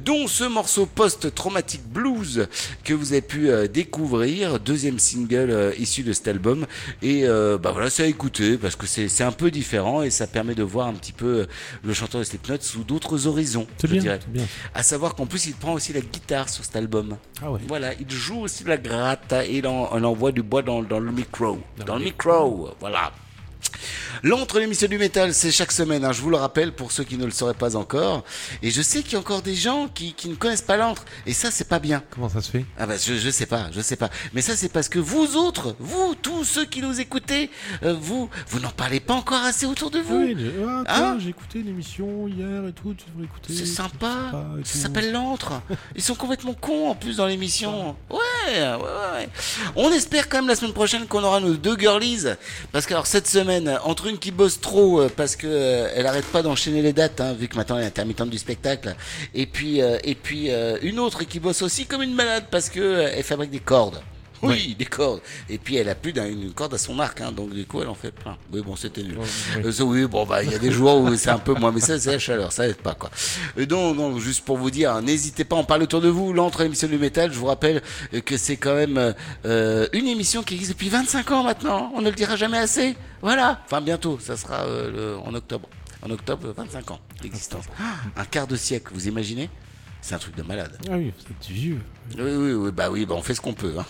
dont 0.04 0.26
ce 0.26 0.44
morceau 0.44 0.86
post-traumatic 0.86 1.82
blues 1.86 2.48
que 2.82 2.94
vous 2.94 3.12
avez 3.12 3.22
pu 3.22 3.50
euh, 3.50 3.68
découvrir, 3.68 4.60
deuxième 4.60 4.98
single 4.98 5.74
issu 5.78 6.02
de 6.02 6.12
cet 6.12 6.28
album. 6.28 6.66
Et 7.02 7.24
bah 7.24 7.70
voilà, 7.72 7.90
c'est 7.90 8.02
à 8.02 8.06
écouter 8.06 8.56
parce 8.56 8.76
que 8.76 8.86
c'est 8.86 9.24
un 9.24 9.32
peu 9.32 9.50
différent 9.50 10.02
et 10.02 10.10
ça 10.10 10.26
permet 10.26 10.54
de 10.54 10.62
voir 10.62 10.88
un 10.88 10.94
petit 10.94 11.12
peu 11.12 11.46
le 11.82 11.94
chanteur 11.94 12.20
de 12.20 12.24
Slipknot 12.24 12.58
sous 12.60 12.84
d'autres 12.84 13.26
horizons. 13.26 13.66
C'est 13.78 13.90
bien. 13.90 14.18
À 14.74 14.82
savoir 14.82 15.03
qu'en 15.10 15.26
plus 15.26 15.46
il 15.46 15.54
prend 15.54 15.74
aussi 15.74 15.92
la 15.92 16.00
guitare 16.00 16.48
sur 16.48 16.64
cet 16.64 16.76
album. 16.76 17.16
Ah 17.42 17.50
ouais. 17.50 17.60
Voilà, 17.68 17.92
il 17.94 18.10
joue 18.10 18.40
aussi 18.40 18.64
de 18.64 18.68
la 18.70 18.78
gratte 18.78 19.32
et 19.46 19.58
il, 19.58 19.66
en- 19.66 19.90
il 19.96 20.04
envoie 20.04 20.32
du 20.32 20.42
bois 20.42 20.62
dans, 20.62 20.82
dans 20.82 20.98
le 21.00 21.12
micro. 21.12 21.58
Dans 21.84 21.96
le 21.96 22.04
micro, 22.04 22.70
voilà. 22.80 23.12
L'entre 24.22 24.58
l'émission 24.58 24.88
du 24.88 24.96
métal, 24.98 25.34
c'est 25.34 25.50
chaque 25.50 25.72
semaine, 25.72 26.04
hein, 26.04 26.12
je 26.12 26.20
vous 26.22 26.30
le 26.30 26.36
rappelle 26.36 26.72
pour 26.72 26.92
ceux 26.92 27.04
qui 27.04 27.16
ne 27.18 27.24
le 27.24 27.30
sauraient 27.30 27.52
pas 27.54 27.76
encore. 27.76 28.24
Et 28.62 28.70
je 28.70 28.80
sais 28.82 29.02
qu'il 29.02 29.12
y 29.14 29.16
a 29.16 29.18
encore 29.18 29.42
des 29.42 29.54
gens 29.54 29.88
qui, 29.88 30.12
qui 30.14 30.28
ne 30.28 30.34
connaissent 30.34 30.62
pas 30.62 30.76
l'entre. 30.76 31.04
Et 31.26 31.32
ça, 31.32 31.50
c'est 31.50 31.68
pas 31.68 31.78
bien. 31.78 32.02
Comment 32.10 32.28
ça 32.28 32.40
se 32.40 32.50
fait? 32.50 32.64
Ah 32.78 32.86
bah 32.86 32.94
je, 32.96 33.14
je 33.16 33.30
sais 33.30 33.46
pas, 33.46 33.68
je 33.72 33.80
sais 33.80 33.96
pas. 33.96 34.10
Mais 34.32 34.40
ça 34.42 34.56
c'est 34.56 34.68
parce 34.70 34.88
que 34.88 34.98
vous 34.98 35.36
autres, 35.36 35.76
vous, 35.78 36.14
tous 36.20 36.44
ceux 36.44 36.64
qui 36.64 36.80
nous 36.80 37.00
écoutez, 37.00 37.50
euh, 37.82 37.94
vous, 38.00 38.30
vous 38.48 38.60
n'en 38.60 38.70
parlez 38.70 39.00
pas 39.00 39.14
encore 39.14 39.42
assez 39.42 39.66
autour 39.66 39.90
de 39.90 39.98
vous. 40.00 40.16
Oui, 40.16 40.36
j'ai- 40.38 40.52
ah, 40.86 40.96
Hein? 41.04 41.18
j'ai 41.20 41.30
écouté 41.30 41.62
l'émission 41.62 42.28
hier 42.28 42.66
et 42.68 42.72
tout, 42.72 42.94
tu 42.94 43.04
devrais 43.10 43.24
écouter. 43.24 43.54
C'est 43.54 43.66
sympa. 43.66 44.30
Ça 44.64 44.78
s'appelle 44.78 45.12
l'antre. 45.12 45.60
Ils 45.96 46.02
sont 46.02 46.14
complètement 46.14 46.54
cons 46.54 46.88
en 46.90 46.94
plus 46.94 47.16
dans 47.16 47.26
l'émission. 47.26 47.96
Ouais, 48.10 48.18
ouais, 48.56 48.76
ouais. 48.76 49.28
On 49.76 49.90
espère 49.92 50.28
quand 50.28 50.38
même 50.38 50.48
la 50.48 50.56
semaine 50.56 50.72
prochaine 50.72 51.06
qu'on 51.06 51.22
aura 51.24 51.40
nos 51.40 51.54
deux 51.54 51.76
girlies. 51.76 52.24
Parce 52.72 52.86
que 52.86 52.94
alors 52.94 53.06
cette 53.06 53.26
semaine, 53.28 53.63
entre 53.84 54.06
une 54.06 54.18
qui 54.18 54.30
bosse 54.30 54.60
trop 54.60 55.00
euh, 55.00 55.10
parce 55.14 55.36
que 55.36 55.46
euh, 55.46 55.88
elle 55.94 56.06
arrête 56.06 56.26
pas 56.26 56.42
d'enchaîner 56.42 56.82
les 56.82 56.92
dates, 56.92 57.20
hein, 57.20 57.32
vu 57.32 57.48
que 57.48 57.56
maintenant 57.56 57.76
elle 57.76 57.84
est 57.84 57.88
intermittente 57.88 58.30
du 58.30 58.38
spectacle, 58.38 58.94
et 59.34 59.46
puis 59.46 59.80
euh, 59.80 59.98
et 60.04 60.14
puis 60.14 60.50
une 60.82 60.98
autre 60.98 61.24
qui 61.24 61.40
bosse 61.40 61.62
aussi 61.62 61.86
comme 61.86 62.02
une 62.02 62.14
malade 62.14 62.44
parce 62.50 62.68
que 62.68 62.80
euh, 62.80 63.12
elle 63.14 63.22
fabrique 63.22 63.50
des 63.50 63.60
cordes. 63.60 64.00
Oui, 64.48 64.74
des 64.78 64.84
cordes. 64.84 65.20
Et 65.48 65.58
puis 65.58 65.76
elle 65.76 65.88
a 65.88 65.94
plus 65.94 66.12
d'une 66.12 66.52
corde 66.52 66.74
à 66.74 66.78
son 66.78 66.98
arc, 66.98 67.20
hein, 67.20 67.32
donc 67.32 67.50
du 67.52 67.64
coup 67.66 67.80
elle 67.82 67.88
en 67.88 67.94
fait 67.94 68.10
plein. 68.10 68.36
Oui, 68.52 68.60
bon, 68.62 68.76
c'était 68.76 69.02
nul. 69.02 69.18
Euh, 69.64 69.72
oui, 69.82 70.06
bon, 70.06 70.24
bah 70.26 70.42
il 70.42 70.50
y 70.50 70.54
a 70.54 70.58
des 70.58 70.70
jours 70.72 70.96
où 71.00 71.14
c'est 71.16 71.30
un 71.30 71.38
peu 71.38 71.54
moins, 71.54 71.72
mais 71.72 71.80
ça 71.80 71.98
c'est 71.98 72.12
la 72.12 72.18
chaleur, 72.18 72.52
ça 72.52 72.66
aide 72.68 72.76
pas 72.76 72.94
quoi. 72.94 73.10
Euh, 73.58 73.66
donc, 73.66 73.96
donc, 73.96 74.18
juste 74.18 74.44
pour 74.44 74.56
vous 74.58 74.70
dire, 74.70 75.00
n'hésitez 75.02 75.44
pas 75.44 75.56
à 75.56 75.58
en 75.60 75.64
parler 75.64 75.84
autour 75.84 76.00
de 76.00 76.08
vous. 76.08 76.32
L'entre 76.32 76.60
émission 76.62 76.88
du 76.88 76.98
métal, 76.98 77.32
je 77.32 77.38
vous 77.38 77.46
rappelle 77.46 77.82
euh, 78.12 78.20
que 78.20 78.36
c'est 78.36 78.56
quand 78.56 78.74
même 78.74 79.14
euh, 79.46 79.86
une 79.92 80.06
émission 80.08 80.42
qui 80.42 80.54
existe 80.54 80.72
depuis 80.72 80.88
25 80.88 81.30
ans 81.32 81.42
maintenant. 81.44 81.92
On 81.94 82.00
ne 82.00 82.10
le 82.10 82.14
dira 82.16 82.36
jamais 82.36 82.58
assez. 82.58 82.96
Voilà. 83.22 83.60
Enfin 83.66 83.80
bientôt, 83.80 84.18
ça 84.20 84.36
sera 84.36 84.64
euh, 84.64 84.90
le- 84.90 85.18
en 85.18 85.34
octobre. 85.34 85.68
En 86.06 86.10
octobre, 86.10 86.52
25 86.56 86.90
ans 86.90 87.00
d'existence. 87.22 87.64
Ah, 87.80 88.20
Un 88.20 88.24
quart 88.26 88.46
de 88.46 88.56
siècle, 88.56 88.90
vous 88.94 89.08
imaginez? 89.08 89.48
C'est 90.04 90.14
un 90.14 90.18
truc 90.18 90.36
de 90.36 90.42
malade. 90.42 90.78
Ah 90.90 90.96
oui, 90.98 91.12
vieux. 91.48 91.80
Oui, 92.18 92.30
oui, 92.30 92.52
oui, 92.52 92.70
bah 92.70 92.90
oui, 92.90 93.06
bah 93.06 93.14
on 93.16 93.22
fait 93.22 93.34
ce 93.34 93.40
qu'on 93.40 93.54
peut. 93.54 93.72
hein. 93.78 93.86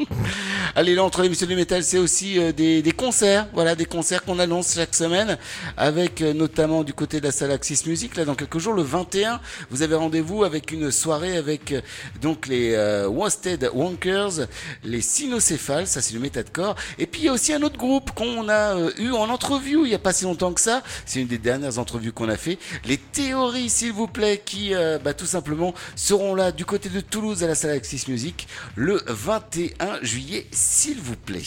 Allez, 0.74 0.96
là, 0.96 1.04
entre 1.04 1.22
l'émission 1.22 1.46
du 1.46 1.54
métal, 1.54 1.84
c'est 1.84 1.98
aussi 1.98 2.36
euh, 2.40 2.50
des, 2.50 2.82
des 2.82 2.90
concerts, 2.90 3.46
voilà, 3.52 3.76
des 3.76 3.84
concerts 3.84 4.24
qu'on 4.24 4.40
annonce 4.40 4.74
chaque 4.74 4.92
semaine, 4.92 5.38
avec 5.76 6.20
euh, 6.20 6.32
notamment 6.32 6.82
du 6.82 6.92
côté 6.92 7.20
de 7.20 7.26
la 7.26 7.30
salle 7.30 7.52
Axis 7.52 7.84
Music, 7.86 8.16
là, 8.16 8.24
dans 8.24 8.34
quelques 8.34 8.58
jours, 8.58 8.72
le 8.72 8.82
21, 8.82 9.40
vous 9.70 9.82
avez 9.82 9.94
rendez-vous 9.94 10.42
avec 10.42 10.72
une 10.72 10.90
soirée 10.90 11.36
avec 11.36 11.70
euh, 11.70 11.80
donc 12.20 12.48
les 12.48 12.76
Wasted 13.06 13.70
Wonkers, 13.72 14.48
les 14.82 15.00
Cynocéphales, 15.00 15.86
ça 15.86 16.00
c'est 16.02 16.14
le 16.14 16.20
métalcore, 16.20 16.74
et 16.98 17.06
puis 17.06 17.20
il 17.22 17.24
y 17.26 17.28
a 17.28 17.32
aussi 17.32 17.52
un 17.52 17.62
autre 17.62 17.76
groupe 17.78 18.10
qu'on 18.12 18.48
a 18.48 18.76
eu 18.98 19.12
en 19.12 19.28
entrevue 19.28 19.78
il 19.84 19.88
n'y 19.88 19.94
a 19.94 19.98
pas 20.00 20.12
si 20.12 20.24
longtemps 20.24 20.52
que 20.52 20.60
ça, 20.60 20.82
c'est 21.06 21.20
une 21.20 21.28
des 21.28 21.38
dernières 21.38 21.78
entrevues 21.78 22.10
qu'on 22.12 22.28
a 22.28 22.36
fait, 22.36 22.58
les 22.84 22.96
Théories, 22.96 23.68
s'il 23.68 23.92
vous 23.92 24.08
plaît, 24.08 24.42
qui 24.44 24.72
bah, 25.04 25.14
tout 25.14 25.26
simplement 25.26 25.51
seront 25.96 26.34
là 26.34 26.52
du 26.52 26.64
côté 26.64 26.88
de 26.88 27.00
Toulouse 27.00 27.42
à 27.44 27.46
la 27.46 27.54
salle 27.54 27.72
Axis 27.72 28.04
Music 28.08 28.46
le 28.76 29.00
21 29.06 30.02
juillet, 30.02 30.46
s'il 30.50 31.00
vous 31.00 31.16
plaît. 31.16 31.42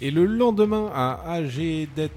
Et 0.00 0.10
le 0.10 0.24
lendemain 0.24 0.90
à 0.94 1.20
Agedet. 1.32 2.10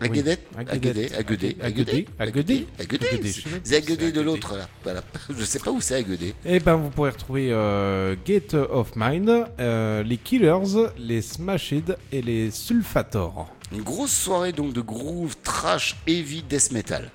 Aguedet, 0.00 0.38
Aguedet, 0.56 1.12
Aguedet, 1.12 1.56
Aguedet, 1.60 2.06
Aguedet, 2.20 2.66
Aguedet, 2.78 3.32
c'est 3.64 3.76
Aguedet 3.76 4.12
de 4.12 4.20
l'autre 4.20 4.56
là. 4.56 4.68
Voilà. 4.84 5.02
Je 5.36 5.44
sais 5.44 5.58
pas 5.58 5.72
où 5.72 5.80
c'est 5.80 5.96
Aguedet. 5.96 6.34
Et 6.44 6.60
ben 6.60 6.76
vous 6.76 6.90
pourrez 6.90 7.10
retrouver 7.10 7.48
euh, 7.50 8.14
Gate 8.24 8.54
of 8.54 8.92
Mine, 8.94 9.46
euh, 9.58 10.04
les 10.04 10.16
Killers, 10.16 10.92
les 10.98 11.20
Smashed 11.20 11.96
et 12.12 12.22
les 12.22 12.52
Sulfator. 12.52 13.48
Une 13.72 13.82
grosse 13.82 14.12
soirée 14.12 14.52
donc 14.52 14.72
de 14.72 14.80
groove 14.80 15.36
trash 15.42 15.96
heavy 16.06 16.44
death 16.48 16.70
metal. 16.70 17.10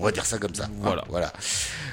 On 0.00 0.04
va 0.06 0.10
dire 0.10 0.26
ça 0.26 0.38
comme 0.38 0.54
ça. 0.54 0.68
Voilà. 0.80 1.04
voilà. 1.08 1.32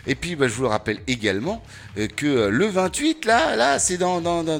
Et 0.07 0.15
puis, 0.15 0.35
bah, 0.35 0.47
je 0.47 0.53
vous 0.55 0.63
le 0.63 0.69
rappelle 0.69 0.99
également 1.05 1.63
euh, 1.97 2.07
que 2.07 2.25
euh, 2.25 2.49
le 2.49 2.65
28, 2.65 3.25
là, 3.25 3.55
là, 3.55 3.77
c'est 3.77 3.97
dans, 3.97 4.19
dans, 4.21 4.43
dans, 4.43 4.59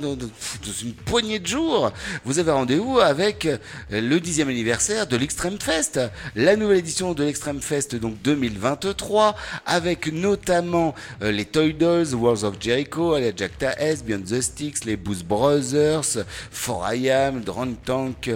une 0.84 0.94
poignée 0.94 1.40
de 1.40 1.48
jours. 1.48 1.92
Vous 2.24 2.38
avez 2.38 2.52
rendez-vous 2.52 3.00
avec 3.00 3.48
euh, 3.48 3.58
le 3.90 4.20
dixième 4.20 4.50
anniversaire 4.50 5.08
de 5.08 5.18
l'Extreme 5.18 5.60
Fest, 5.60 6.00
la 6.36 6.56
nouvelle 6.56 6.78
édition 6.78 7.14
de 7.14 7.24
l'Extreme 7.24 7.62
Fest, 7.62 7.96
donc 7.96 8.22
2023, 8.22 9.36
avec 9.66 10.12
notamment 10.14 10.94
les 11.22 11.46
Toy 11.46 11.74
Dolls, 11.74 12.14
Wars 12.14 12.44
of 12.44 12.56
Jericho, 12.60 13.18
les 13.18 13.34
Jack 13.36 13.54
S, 13.80 14.04
Beyond 14.04 14.22
the 14.22 14.40
Sticks, 14.42 14.86
les 14.86 14.98
Boost 14.98 15.26
Brothers, 15.26 16.20
4IAM, 16.54 17.42
Drone 17.44 17.76
Tank, 17.84 18.30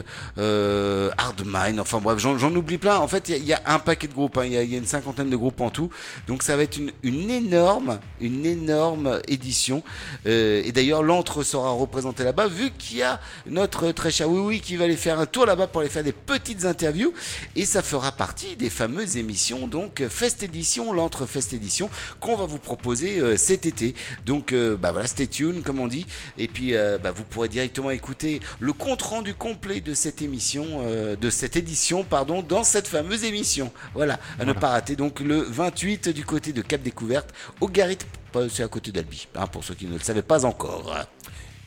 Hardmine, 1.18 1.80
enfin 1.80 2.00
bref, 2.00 2.18
j'en 2.20 2.56
oublie 2.56 2.78
plein. 2.78 2.98
En 2.98 3.08
fait, 3.08 3.30
il 3.30 3.32
y, 3.32 3.36
a- 3.36 3.38
il 3.38 3.46
y 3.46 3.54
a 3.54 3.62
un 3.68 3.80
paquet 3.80 4.08
de 4.08 4.14
groupes, 4.14 4.38
hein. 4.38 4.46
il 4.46 4.52
y, 4.54 4.56
y 4.72 4.76
a 4.76 4.78
une 4.78 4.86
cinquantaine 4.96 5.30
de 5.30 5.36
groupes 5.36 5.62
en 5.62 5.70
tout. 5.70 5.90
Donc 6.28 6.44
ça 6.44 6.56
va 6.56 6.64
être 6.64 6.78
une, 6.78 6.92
une 7.04 7.30
énorme, 7.30 8.00
une 8.22 8.46
énorme 8.46 9.20
édition. 9.28 9.84
Euh, 10.26 10.62
et 10.64 10.72
d'ailleurs, 10.72 11.04
l'antre 11.04 11.44
sera 11.44 11.72
représenté 11.72 12.24
là-bas, 12.24 12.48
vu 12.48 12.72
qu'il 12.72 12.98
y 12.98 13.04
a 13.04 13.20
notre 13.46 13.92
très 13.92 14.12
cher 14.12 14.30
Oui 14.30 14.40
Oui 14.40 14.62
qui 14.62 14.76
va 14.76 14.86
aller 14.86 14.98
faire 14.98 15.20
un 15.20 15.26
tour 15.26 15.46
là-bas 15.46 15.68
pour 15.68 15.82
aller 15.82 15.90
faire 15.90 16.04
des 16.04 16.14
petites 16.14 16.66
interviews. 16.66 17.14
Et 17.56 17.66
ça 17.66 17.82
fera 17.82 18.12
partie 18.12 18.56
des 18.56 18.70
fameuses 18.70 19.18
émissions, 19.18 19.68
donc 19.68 20.04
Fest 20.08 20.44
Edition, 20.44 20.94
l'antre 20.94 21.26
Fest 21.26 21.54
Edition, 21.54 21.90
qu'on 22.20 22.36
va 22.36 22.46
vous 22.46 22.60
proposer 22.60 23.20
euh, 23.20 23.38
cet 23.38 23.66
été. 23.66 23.96
Donc 24.26 24.54
euh, 24.54 24.78
bah 24.78 24.92
voilà, 24.92 25.08
stay 25.08 25.28
tuned, 25.28 25.64
comme 25.64 25.80
on 25.80 25.88
dit. 25.88 26.06
Et 26.38 26.48
puis 26.48 26.76
euh, 26.76 26.98
bah, 26.98 27.12
vous 27.12 27.24
pourrez 27.24 27.50
directement 27.50 27.92
écouter 27.92 28.40
le 28.60 28.74
compte 28.74 29.02
rendu 29.02 29.34
complet 29.34 29.82
de 29.82 29.94
cette 29.94 30.22
émission, 30.22 30.66
de 31.20 31.30
cette 31.30 31.56
édition, 31.56 32.04
pardon, 32.04 32.42
dans 32.42 32.64
cette 32.64 32.88
fameuse 32.88 33.24
émission. 33.24 33.72
Voilà, 33.94 34.20
à 34.40 34.46
ne 34.46 34.54
pas 34.54 34.70
rater. 34.70 34.85
Donc 34.94 35.20
le 35.20 35.42
28 35.42 36.10
du 36.10 36.24
côté 36.24 36.54
de 36.54 36.62
Cap 36.62 36.82
Découverte, 36.82 37.34
au 37.60 37.68
Garit, 37.68 37.98
c'est 38.50 38.62
à 38.62 38.68
côté 38.68 38.92
d'Albi, 38.92 39.28
hein, 39.36 39.48
pour 39.48 39.64
ceux 39.64 39.74
qui 39.74 39.88
ne 39.88 39.94
le 39.94 40.00
savaient 40.00 40.22
pas 40.22 40.46
encore. 40.46 40.96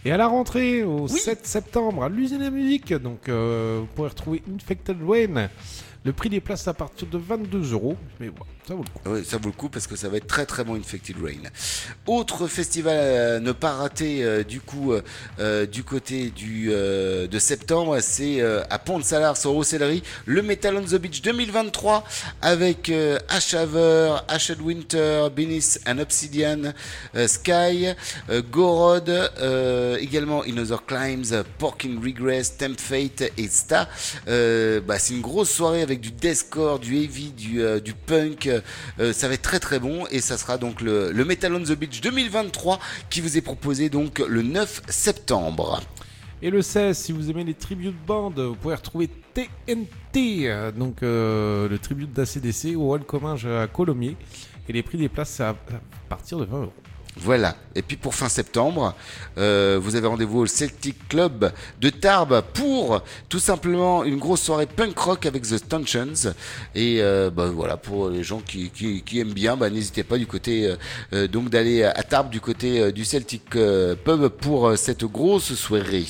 Et 0.05 0.13
à 0.13 0.17
la 0.17 0.29
rentrée, 0.29 0.85
au 0.85 1.09
7 1.09 1.45
septembre, 1.45 2.05
à 2.05 2.09
l'usine 2.09 2.43
à 2.43 2.51
musique, 2.51 2.95
donc 2.95 3.29
euh, 3.29 3.81
vous 3.81 3.87
pourrez 3.87 4.11
retrouver 4.11 4.43
Infected 4.55 4.99
Rain. 5.05 5.49
Le 6.05 6.13
prix 6.13 6.29
des 6.29 6.41
places 6.41 6.69
à 6.69 6.75
partir 6.75 7.09
de 7.09 7.19
22 7.19 7.73
euros. 7.73 7.97
Mais 8.21 8.29
voilà, 8.29 8.53
ça 8.69 8.75
vaut 8.75 8.85
le 8.85 9.01
coup. 9.01 9.25
Ça 9.25 9.39
vaut 9.39 9.49
le 9.49 9.55
coup 9.55 9.69
parce 9.71 9.87
que 9.87 9.97
ça 9.97 10.09
va 10.11 10.19
être 10.19 10.27
très 10.27 10.45
très 10.45 10.63
bon 10.63 10.75
Infected 10.75 11.17
Rain. 11.23 11.49
Autre 12.07 12.47
festival 12.47 12.99
à 12.99 13.41
ne 13.41 13.53
pas 13.53 13.73
rater 13.73 14.23
euh, 14.23 14.45
du 14.45 14.61
coup 14.61 14.93
euh, 14.93 15.01
euh, 15.39 15.65
du 15.65 15.85
côté 15.85 16.31
de 16.37 17.39
septembre, 17.39 17.99
c'est 18.01 18.43
à 18.43 18.79
Pont-de-Salars 18.79 19.37
sur 19.37 19.53
Rosellerie, 19.53 20.03
le 20.27 20.43
Metal 20.43 20.77
on 20.77 20.83
the 20.83 20.97
Beach 20.97 21.23
2023 21.23 22.05
avec 22.43 22.91
euh, 22.91 23.19
Ashaver, 23.29 24.17
Ashed 24.29 24.61
Winter, 24.61 25.29
Beneath 25.35 25.81
and 25.87 25.99
Obsidian, 25.99 26.73
Sky, 27.27 27.95
Gorod, 28.51 29.11
également 29.99 30.43
In 30.43 30.59
Other 30.59 30.85
Climbs, 30.85 31.43
Porking 31.59 32.03
Regress, 32.03 32.57
Temp 32.57 32.79
Fate 32.79 33.33
et 33.37 33.49
Sta. 33.49 33.89
Bah, 34.27 34.99
c'est 34.99 35.15
une 35.15 35.23
grosse 35.23 35.51
soirée 35.51 35.83
avec 35.83 36.01
du 36.01 36.11
deathcore, 36.11 36.79
du 36.79 36.97
heavy, 36.97 37.33
du 37.33 37.95
punk. 38.07 38.49
Euh, 39.01 39.13
ça 39.13 39.29
va 39.29 39.35
être 39.35 39.43
très 39.43 39.61
très 39.61 39.79
bon 39.79 40.07
et 40.11 40.21
ça 40.21 40.37
sera 40.39 40.59
donc 40.59 40.81
le, 40.81 41.13
Metal 41.25 41.55
on 41.55 41.63
the 41.63 41.73
Beach 41.73 42.01
2023 42.01 42.79
qui 43.11 43.21
vous 43.21 43.37
est 43.37 43.43
proposé 43.43 43.89
donc 43.89 44.19
le 44.19 44.43
9 44.43 44.83
septembre. 44.89 45.81
Et 46.41 46.51
le 46.51 46.63
16, 46.63 46.97
si 46.97 47.13
vous 47.13 47.31
aimez 47.31 47.43
les 47.43 47.55
tributes 47.55 47.99
bandes, 48.07 48.39
vous 48.39 48.55
pouvez 48.55 48.77
retrouver 48.77 49.09
TNT, 49.35 50.73
donc 50.77 51.03
euh, 51.03 51.69
le 51.69 51.79
tribute 51.79 52.13
d'ACDC 52.13 52.77
au 52.77 52.93
hall 52.95 53.03
à 53.45 53.67
Colomiers. 53.67 54.17
Et 54.69 54.73
les 54.73 54.83
prix 54.83 54.99
des 54.99 55.09
places, 55.09 55.31
c'est 55.31 55.43
à 55.43 55.57
partir 56.09 56.39
de 56.39 56.45
20 56.45 56.59
euros. 56.59 56.73
Voilà. 57.21 57.57
Et 57.75 57.83
puis 57.83 57.97
pour 57.97 58.15
fin 58.15 58.29
septembre, 58.29 58.95
euh, 59.39 59.79
vous 59.81 59.95
avez 59.95 60.09
rendez-vous 60.09 60.41
au 60.41 60.47
Celtic 60.47 61.09
Club 61.09 61.53
de 61.81 61.91
Tarbes 61.91 62.43
pour 62.53 63.03
tout 63.29 63.39
simplement 63.39 64.03
une 64.03 64.19
grosse 64.19 64.43
soirée 64.43 64.67
punk 64.67 64.99
rock 64.99 65.27
avec 65.27 65.43
The 65.43 65.59
Stanchions. 65.59 66.33
Et 66.75 66.99
euh, 67.01 67.31
bah, 67.31 67.51
voilà, 67.55 67.77
pour 67.77 68.09
les 68.09 68.25
gens 68.25 68.41
qui, 68.41 68.73
aiment 69.15 69.33
bien, 69.33 69.57
bah, 69.57 69.71
n'hésitez 69.71 70.03
pas 70.03 70.19
du 70.19 70.27
côté 70.27 70.75
euh, 71.13 71.29
donc 71.29 71.51
d'aller 71.51 71.85
à 71.85 72.03
Tarbes 72.03 72.31
du 72.31 72.41
côté 72.41 72.91
du 72.93 73.05
Celtic 73.05 73.51
Pub 73.51 74.29
pour 74.29 74.77
cette 74.77 75.05
grosse 75.05 75.55
soirée. 75.55 76.05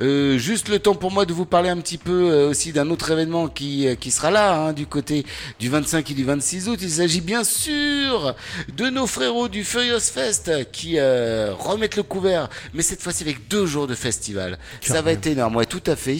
Juste 0.00 0.68
le 0.68 0.78
temps 0.78 0.94
pour 0.94 1.10
moi 1.10 1.26
de 1.26 1.32
vous 1.32 1.46
parler 1.46 1.70
un 1.70 1.78
petit 1.78 1.98
peu 1.98 2.44
aussi 2.44 2.72
d'un 2.72 2.90
autre 2.90 3.10
événement 3.10 3.48
qui, 3.48 3.86
qui 3.98 4.10
sera 4.10 4.30
là, 4.30 4.60
hein, 4.60 4.72
du 4.72 4.86
côté 4.86 5.24
du 5.58 5.68
25 5.68 6.10
et 6.10 6.14
du 6.14 6.24
26 6.24 6.68
août. 6.68 6.78
Il 6.82 6.90
s'agit 6.90 7.20
bien 7.20 7.42
sûr 7.44 8.34
de 8.76 8.90
nos 8.90 9.06
frérots 9.06 9.48
du 9.48 9.64
Furious 9.64 10.07
Fest 10.10 10.50
qui 10.72 10.98
euh, 10.98 11.52
remettent 11.58 11.96
le 11.96 12.02
couvert, 12.02 12.48
mais 12.74 12.82
cette 12.82 13.02
fois-ci 13.02 13.22
avec 13.22 13.48
deux 13.48 13.66
jours 13.66 13.86
de 13.86 13.94
festival. 13.94 14.58
Ça 14.80 15.02
va 15.02 15.12
être 15.12 15.26
énorme, 15.26 15.56
ouais, 15.56 15.66
tout 15.66 15.82
à 15.86 15.96
fait. 15.96 16.18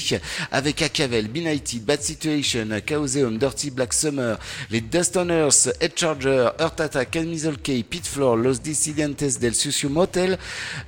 Avec 0.53 0.83
Acavel, 0.83 1.29
Benighted, 1.29 1.85
Bad 1.85 2.03
Situation, 2.03 2.69
Chaoseum, 2.85 3.39
Dirty 3.39 3.71
Black 3.71 3.93
Summer, 3.93 4.39
les 4.71 4.81
Dustoners, 4.81 5.71
Head 5.81 5.93
Charger, 5.97 6.51
Earth 6.61 6.81
Attack, 6.81 7.11
Camisole 7.11 7.59
K, 7.59 7.83
Pit 7.89 8.07
Floor, 8.07 8.37
Los 8.37 8.55
Dissidentes 8.55 9.39
del 9.41 9.55
Sucio 9.55 9.89
Motel, 9.89 10.39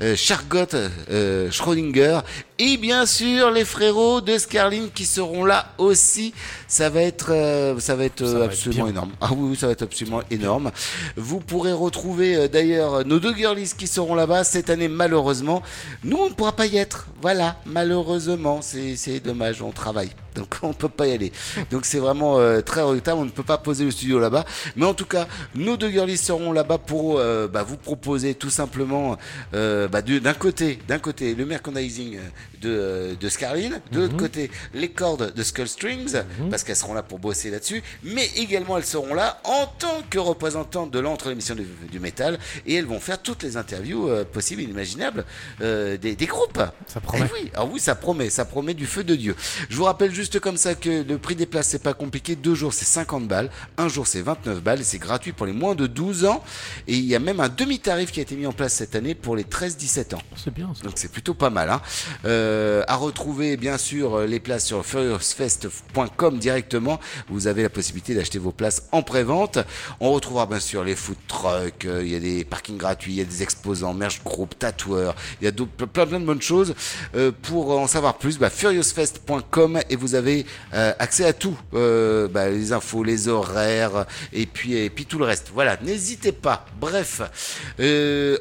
euh, 0.02 0.14
Chargot, 0.16 0.74
euh, 1.10 1.50
Schrödinger, 1.50 2.20
et 2.58 2.76
bien 2.76 3.06
sûr 3.06 3.50
les 3.50 3.64
frérots 3.64 4.20
de 4.20 4.36
Scarlin 4.36 4.88
qui 4.94 5.06
seront 5.06 5.44
là 5.44 5.72
aussi. 5.78 6.34
Ça 6.68 6.90
va 6.90 7.00
être, 7.02 7.32
euh, 7.32 7.78
ça 7.80 7.96
va 7.96 8.04
être 8.04 8.22
euh, 8.22 8.38
va 8.38 8.44
être 8.44 8.52
absolument 8.52 8.88
énorme. 8.88 9.12
Ah 9.20 9.30
oui, 9.34 9.56
ça 9.56 9.66
va 9.66 9.72
être 9.72 9.82
absolument 9.82 10.22
énorme. 10.30 10.70
Vous 11.16 11.40
pourrez 11.40 11.72
retrouver 11.72 12.36
euh, 12.36 12.48
d'ailleurs 12.80 13.04
nos 13.04 13.18
deux 13.18 13.34
girlies 13.34 13.72
qui 13.76 13.86
seront 13.86 14.14
là-bas 14.14 14.44
cette 14.44 14.70
année 14.70 14.88
malheureusement. 14.88 15.62
Nous, 16.04 16.16
on 16.16 16.30
ne 16.30 16.34
pourra 16.34 16.52
pas 16.52 16.66
y 16.66 16.76
être. 16.76 17.08
Voilà, 17.20 17.56
malheureusement, 17.66 18.60
c'est 18.62 19.20
dommage, 19.20 19.62
on 19.62 19.70
travaille. 19.70 20.10
Donc 20.34 20.56
on 20.62 20.72
peut 20.72 20.88
pas 20.88 21.06
y 21.06 21.12
aller. 21.12 21.32
Donc 21.70 21.84
c'est 21.84 21.98
vraiment 21.98 22.38
euh, 22.38 22.60
très 22.60 22.82
regrettable, 22.82 23.20
on 23.20 23.24
ne 23.24 23.30
peut 23.30 23.42
pas 23.42 23.58
poser 23.58 23.84
le 23.84 23.90
studio 23.90 24.18
là-bas. 24.18 24.44
Mais 24.76 24.86
en 24.86 24.94
tout 24.94 25.04
cas, 25.04 25.26
nos 25.54 25.76
deux 25.76 25.90
girlies 25.90 26.16
seront 26.16 26.52
là-bas 26.52 26.78
pour 26.78 27.18
euh, 27.18 27.48
bah, 27.48 27.62
vous 27.62 27.76
proposer 27.76 28.34
tout 28.34 28.50
simplement 28.50 29.16
euh, 29.54 29.88
bah, 29.88 30.02
d'un 30.02 30.34
côté, 30.34 30.78
d'un 30.88 30.98
côté 30.98 31.34
le 31.34 31.46
merchandising 31.46 32.18
de, 32.60 33.16
de 33.18 33.28
Scarlin, 33.28 33.80
de 33.92 34.00
l'autre 34.00 34.16
côté 34.16 34.50
les 34.74 34.90
cordes 34.90 35.34
de 35.34 35.42
Skull 35.42 35.68
Strings, 35.68 36.16
parce 36.50 36.64
qu'elles 36.64 36.76
seront 36.76 36.94
là 36.94 37.02
pour 37.02 37.18
bosser 37.18 37.50
là-dessus, 37.50 37.82
mais 38.02 38.26
également 38.36 38.76
elles 38.76 38.84
seront 38.84 39.14
là 39.14 39.40
en 39.44 39.66
tant 39.66 40.02
que 40.08 40.18
représentantes 40.18 40.90
de 40.90 40.98
l'entre 40.98 41.28
l'émission 41.28 41.54
du, 41.54 41.66
du 41.90 42.00
métal 42.00 42.38
et 42.70 42.74
elles 42.74 42.86
vont 42.86 43.00
faire 43.00 43.20
toutes 43.20 43.42
les 43.42 43.56
interviews 43.56 44.08
euh, 44.08 44.24
possibles 44.24 44.62
et 44.62 44.64
inimaginables 44.64 45.24
euh, 45.60 45.96
des, 45.96 46.14
des 46.14 46.26
groupes. 46.26 46.62
Ça 46.86 47.00
promet. 47.00 47.26
Eh 47.28 47.34
oui, 47.34 47.50
ah 47.54 47.64
oui, 47.64 47.80
ça 47.80 47.96
promet, 47.96 48.30
ça 48.30 48.44
promet 48.44 48.74
du 48.74 48.86
feu 48.86 49.02
de 49.02 49.16
Dieu. 49.16 49.34
Je 49.68 49.76
vous 49.76 49.84
rappelle 49.84 50.14
juste 50.14 50.38
comme 50.38 50.56
ça 50.56 50.76
que 50.76 51.02
le 51.02 51.18
prix 51.18 51.34
des 51.34 51.46
places, 51.46 51.66
c'est 51.66 51.82
pas 51.82 51.94
compliqué. 51.94 52.36
Deux 52.36 52.54
jours, 52.54 52.72
c'est 52.72 52.84
50 52.84 53.26
balles. 53.26 53.50
Un 53.76 53.88
jour, 53.88 54.06
c'est 54.06 54.22
29 54.22 54.62
balles. 54.62 54.80
et 54.80 54.84
C'est 54.84 54.98
gratuit 54.98 55.32
pour 55.32 55.46
les 55.46 55.52
moins 55.52 55.74
de 55.74 55.88
12 55.88 56.26
ans. 56.26 56.44
Et 56.86 56.94
il 56.94 57.04
y 57.04 57.16
a 57.16 57.18
même 57.18 57.40
un 57.40 57.48
demi-tarif 57.48 58.12
qui 58.12 58.20
a 58.20 58.22
été 58.22 58.36
mis 58.36 58.46
en 58.46 58.52
place 58.52 58.74
cette 58.74 58.94
année 58.94 59.16
pour 59.16 59.34
les 59.34 59.42
13-17 59.42 60.14
ans. 60.14 60.22
C'est 60.36 60.54
bien 60.54 60.70
ça. 60.72 60.84
Donc 60.84 60.92
c'est 60.94 61.10
plutôt 61.10 61.34
pas 61.34 61.50
mal. 61.50 61.70
Hein. 61.70 61.82
Euh, 62.24 62.84
à 62.86 62.94
retrouver 62.94 63.56
bien 63.56 63.78
sûr 63.78 64.14
euh, 64.14 64.26
les 64.26 64.38
places 64.38 64.66
sur 64.66 64.86
furiousfest.com 64.86 66.38
directement. 66.38 67.00
Vous 67.28 67.48
avez 67.48 67.64
la 67.64 67.70
possibilité 67.70 68.14
d'acheter 68.14 68.38
vos 68.38 68.52
places 68.52 68.84
en 68.92 69.02
pré-vente. 69.02 69.58
On 69.98 70.12
retrouvera 70.12 70.46
bien 70.46 70.60
sûr 70.60 70.84
les 70.84 70.94
food 70.94 71.18
trucks. 71.26 71.84
Il 71.84 72.08
y 72.08 72.14
a 72.14 72.20
des 72.20 72.44
gratuits, 72.68 73.12
il 73.12 73.18
y 73.18 73.20
a 73.20 73.24
des 73.24 73.42
exposants, 73.42 73.94
merch 73.94 74.22
group, 74.24 74.58
tatoueurs. 74.58 75.14
Il 75.40 75.44
y 75.44 75.48
a 75.48 75.52
plein 75.52 76.06
plein 76.06 76.20
de 76.20 76.24
bonnes 76.24 76.42
choses. 76.42 76.74
Euh, 77.14 77.32
pour 77.42 77.70
en 77.78 77.86
savoir 77.86 78.18
plus, 78.18 78.38
bah, 78.38 78.50
furiousfest.com 78.50 79.80
et 79.88 79.96
vous 79.96 80.14
avez 80.14 80.46
euh, 80.74 80.92
accès 80.98 81.24
à 81.24 81.32
tout. 81.32 81.56
Euh, 81.74 82.28
bah, 82.28 82.48
les 82.48 82.72
infos, 82.72 83.02
les 83.02 83.28
horaires 83.28 84.06
et 84.32 84.46
puis 84.46 84.74
et 84.76 84.90
puis 84.90 85.06
tout 85.06 85.18
le 85.18 85.24
reste. 85.24 85.50
Voilà, 85.54 85.76
n'hésitez 85.82 86.32
pas. 86.32 86.66
Bref, 86.80 87.22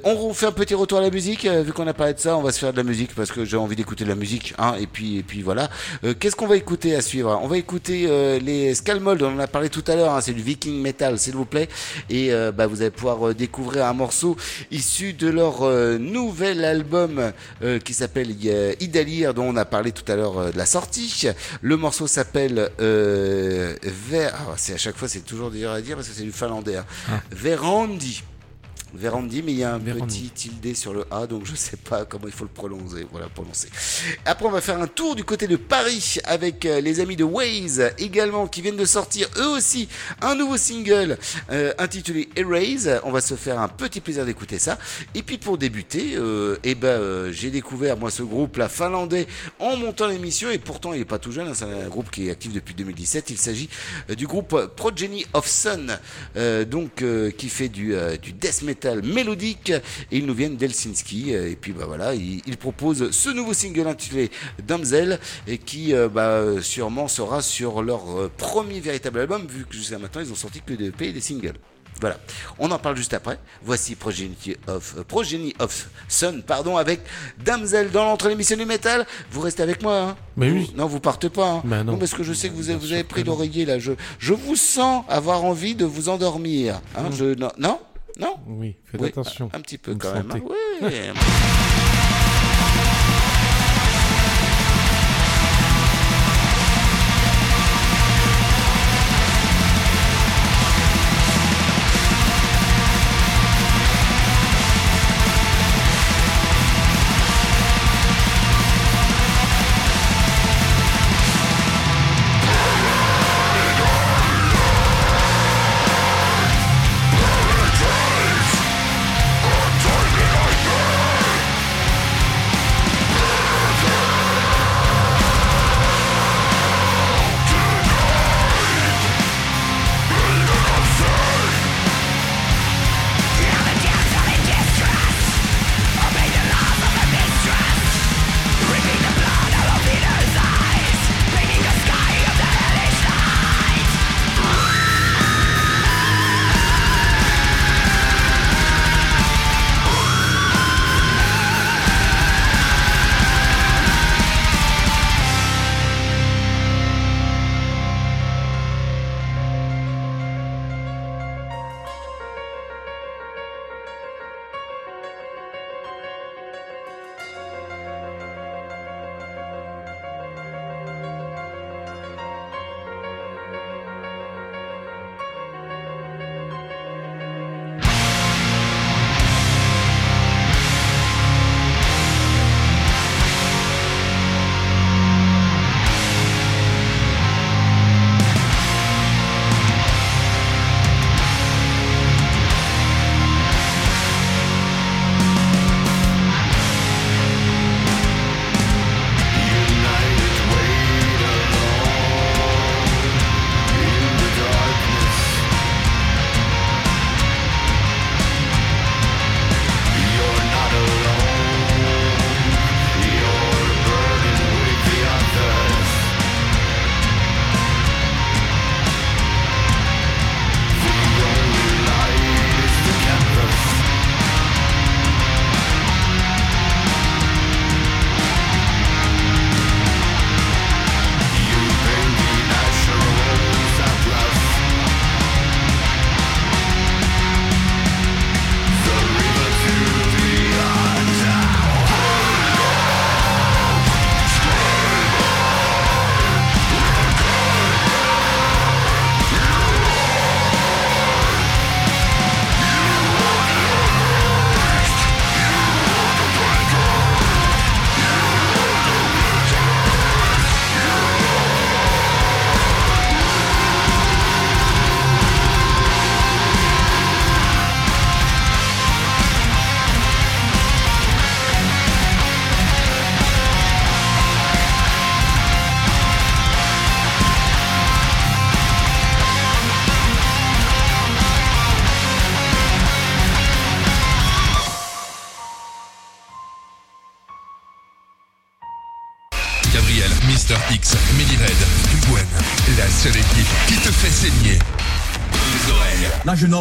on 0.04 0.34
fait 0.34 0.46
un 0.46 0.52
petit 0.52 0.76
retour 0.76 1.00
à 1.00 1.02
la 1.02 1.10
musique. 1.10 1.46
Vu 1.48 1.74
qu'on 1.74 1.88
a 1.88 1.94
parlé 1.94 2.14
de 2.14 2.20
ça, 2.20 2.38
on 2.38 2.42
va 2.42 2.52
se 2.52 2.60
faire 2.60 2.72
de 2.72 2.78
la 2.78 2.84
musique 2.84 3.16
parce 3.16 3.32
que 3.32 3.46
j'ai 3.46 3.58
envie 3.58 3.76
d'écouter 3.76 4.04
de 4.04 4.10
la 4.10 4.16
musique. 4.16 4.54
Hein, 4.58 4.76
et 4.80 4.88
puis 4.88 5.18
et 5.18 5.24
puis 5.24 5.42
voilà. 5.42 5.70
Qu'est-ce 6.20 6.36
qu'on 6.36 6.48
va 6.48 6.56
écouter 6.58 6.96
à 6.96 7.02
suivre? 7.02 7.40
On 7.42 7.48
va 7.48 7.58
écouter 7.58 8.40
les 8.42 8.74
Skalmold. 8.76 9.22
On 9.24 9.36
en 9.36 9.40
a 9.40 9.48
parlé 9.48 9.70
tout 9.70 9.84
à 9.88 9.96
l'heure. 9.96 10.14
hein, 10.14 10.22
C'est 10.22 10.34
du 10.34 10.42
Viking 10.42 10.82
metal, 10.82 11.18
s'il 11.20 11.36
vous 11.36 11.46
plaît. 11.46 11.70
Et 12.10 12.32
bah, 12.56 12.68
vous 12.68 12.82
allez 12.82 12.92
pouvoir 12.92 13.34
découvrir 13.34 13.86
un 13.86 13.94
morceau 13.94 14.09
issu 14.72 15.14
de 15.14 15.28
leur 15.30 15.64
euh, 15.64 15.98
nouvel 15.98 16.66
album 16.66 17.32
euh, 17.64 17.80
qui 17.80 17.94
s'appelle 17.94 18.36
euh, 18.46 18.74
Idalir, 18.80 19.34
dont 19.34 19.46
on 19.46 19.56
a 19.56 19.66
parlé 19.66 19.92
tout 19.92 20.10
à 20.12 20.16
l'heure 20.16 20.38
euh, 20.38 20.52
de 20.52 20.58
la 20.58 20.66
sortie. 20.66 21.28
Le 21.62 21.78
morceau 21.78 22.08
s'appelle 22.08 22.70
euh, 22.80 23.76
Ver. 23.84 24.34
ah, 24.36 24.54
c'est 24.58 24.74
à 24.74 24.78
chaque 24.78 24.98
fois 24.98 25.08
c'est 25.08 25.22
toujours 25.22 25.52
dur 25.52 25.72
à 25.72 25.82
dire 25.82 25.96
parce 25.96 26.08
que 26.08 26.14
c'est 26.14 26.24
du 26.24 26.32
finlandais. 26.32 26.78
Hein. 26.78 26.86
Verandi. 27.32 28.24
Verandi, 28.94 29.44
mais 29.44 29.52
il 29.52 29.60
y 29.60 29.64
a 29.64 29.74
un 29.76 29.80
petit 29.80 30.30
tilde 30.30 30.76
sur 30.76 30.94
le 30.94 31.06
A, 31.12 31.28
donc 31.28 31.46
je 31.46 31.56
sais 31.56 31.78
pas 31.78 32.06
comment 32.06 32.26
il 32.28 32.34
faut 32.34 32.44
le 32.46 32.50
prononcer. 32.50 33.06
Voilà, 33.12 33.28
prononcer. 33.30 33.70
Après, 34.26 34.46
on 34.46 34.52
va 34.52 34.62
faire 34.62 34.82
un 34.82 34.88
tour 34.88 35.16
du 35.16 35.24
côté 35.24 35.48
de 35.48 35.56
Paris 35.58 36.18
avec 36.24 36.66
euh, 36.66 36.82
les 36.82 37.00
amis 37.00 37.16
de 37.16 37.24
Waze 37.24 37.92
également 37.98 38.48
qui 38.48 38.62
viennent 38.62 38.78
de 38.78 38.86
sortir 38.86 39.30
eux 39.38 39.50
aussi 39.50 39.88
un 40.22 40.36
nouveau 40.36 40.58
single 40.58 41.18
euh, 41.52 41.72
intitulé 41.78 42.30
Erase. 42.36 43.00
On 43.04 43.12
va 43.12 43.22
se 43.22 43.36
faire 43.36 43.60
un 43.60 43.68
petit 43.68 44.02
plaisir 44.02 44.26
d'écouter 44.26 44.58
ça. 44.60 44.78
Et 45.14 45.22
puis 45.22 45.38
pour 45.38 45.58
débuter, 45.58 46.16
euh, 46.16 46.58
eh 46.64 46.74
ben 46.76 46.88
euh, 46.88 47.32
j'ai 47.32 47.52
découvert 47.52 47.98
moi 47.98 48.10
ce 48.10 48.24
groupe 48.24 48.58
là 48.58 48.70
finlandais 48.70 49.28
en 49.60 49.78
montant 49.78 50.08
l'émission 50.08 50.50
et 50.50 50.58
pourtant 50.58 50.94
il 50.94 51.02
est 51.02 51.06
pas 51.06 51.20
tout 51.20 51.32
jeune. 51.32 51.48
hein, 51.48 51.54
c'est 51.54 51.66
un 51.66 51.90
groupe 51.90 52.10
qui 52.10 52.28
est 52.28 52.32
actif 52.32 52.54
depuis 52.54 52.74
2017. 52.74 53.30
Il 53.30 53.38
s'agit 53.38 53.70
du 54.18 54.26
groupe 54.26 54.74
Progeny 54.76 55.26
of 55.34 55.48
Sun, 55.48 56.00
donc 56.68 57.04
qui 57.38 57.50
fait 57.50 57.70
du, 57.70 57.94
du 58.22 58.34
death 58.34 58.62
metal 58.64 58.79
mélodique 58.86 59.70
et 59.70 60.18
ils 60.18 60.26
nous 60.26 60.34
viennent 60.34 60.58
d'Helsinki 60.58 61.32
et 61.32 61.56
puis 61.60 61.72
bah 61.72 61.86
voilà 61.88 62.14
ils, 62.14 62.42
ils 62.46 62.58
proposent 62.58 63.12
ce 63.12 63.30
nouveau 63.30 63.54
single 63.54 63.88
intitulé 63.88 64.32
Damsel 64.66 65.20
et 65.48 65.58
qui 65.58 65.94
euh, 65.94 66.10
bah, 66.10 66.62
sûrement 66.62 67.08
sera 67.08 67.42
sur 67.42 67.82
leur 67.82 68.20
euh, 68.20 68.32
premier 68.38 68.80
véritable 68.80 69.20
album 69.20 69.46
vu 69.48 69.66
que 69.66 69.76
jusqu'à 69.76 69.98
maintenant 69.98 70.22
ils 70.22 70.32
ont 70.32 70.36
sorti 70.36 70.62
que 70.62 70.74
des 70.74 70.88
EP 70.88 71.10
et 71.10 71.14
des 71.14 71.22
singles. 71.22 71.54
Voilà, 72.02 72.18
on 72.60 72.72
en 72.72 72.80
parle 72.80 72.96
juste 72.96 73.14
après. 73.14 73.40
Voici 73.62 73.96
Progeny 73.96 74.56
of, 74.68 74.96
euh, 74.98 75.04
Progeny 75.04 75.54
of 75.60 75.90
Sun, 76.08 76.44
pardon, 76.44 76.78
avec 76.78 77.02
Damsel 77.44 77.92
dans 77.92 78.06
l'entre 78.06 78.30
l'émission 78.30 78.56
du 78.56 78.64
métal. 78.66 79.06
Vous 79.32 79.42
restez 79.42 79.64
avec 79.64 79.84
moi, 79.84 80.00
hein 80.00 80.18
Mais 80.38 80.50
oui. 80.50 80.72
Non, 80.78 80.86
vous 80.86 81.02
partez 81.02 81.30
pas. 81.30 81.56
Hein 81.56 81.62
Bah 81.66 81.84
non. 81.84 81.98
parce 81.98 82.14
que 82.14 82.24
je 82.24 82.32
sais 82.32 82.48
que 82.48 82.54
vous 82.54 82.70
avez, 82.70 82.80
vous 83.02 83.08
pris 83.08 83.24
non. 83.26 83.34
l'oreiller 83.34 83.66
là. 83.66 83.80
Je, 83.80 83.92
je 84.18 84.34
vous 84.34 84.56
sens 84.56 85.04
avoir 85.10 85.44
envie 85.44 85.76
de 85.76 85.84
vous 85.84 86.08
endormir. 86.08 86.80
Hein, 86.96 87.10
je, 87.12 87.36
non, 87.36 87.52
non, 87.58 87.80
non. 88.20 88.36
Oui, 88.48 88.76
faites 88.86 89.02
Oui, 89.02 89.08
attention. 89.10 89.50
Un 89.54 89.62
petit 89.62 89.78
peu 89.78 89.92
Vous 89.94 89.98
quand 89.98 90.10
me 90.16 90.24
même. 90.24 90.32
hein. 90.32 90.40
Oui. 90.82 90.90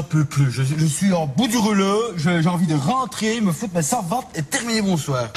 peux 0.09 0.25
plus. 0.25 0.51
Je, 0.51 0.87
suis 0.87 1.13
en 1.13 1.27
bout 1.27 1.49
du 1.49 1.57
rouleau. 1.57 2.01
J'ai 2.17 2.47
envie 2.47 2.67
de 2.67 2.75
rentrer, 2.75 3.41
me 3.41 3.53
foutre 3.53 3.75
ma 3.75 3.83
servante 3.83 4.27
et 4.35 4.43
terminer 4.43 4.83
mon 4.83 4.97
soir. 4.97 5.29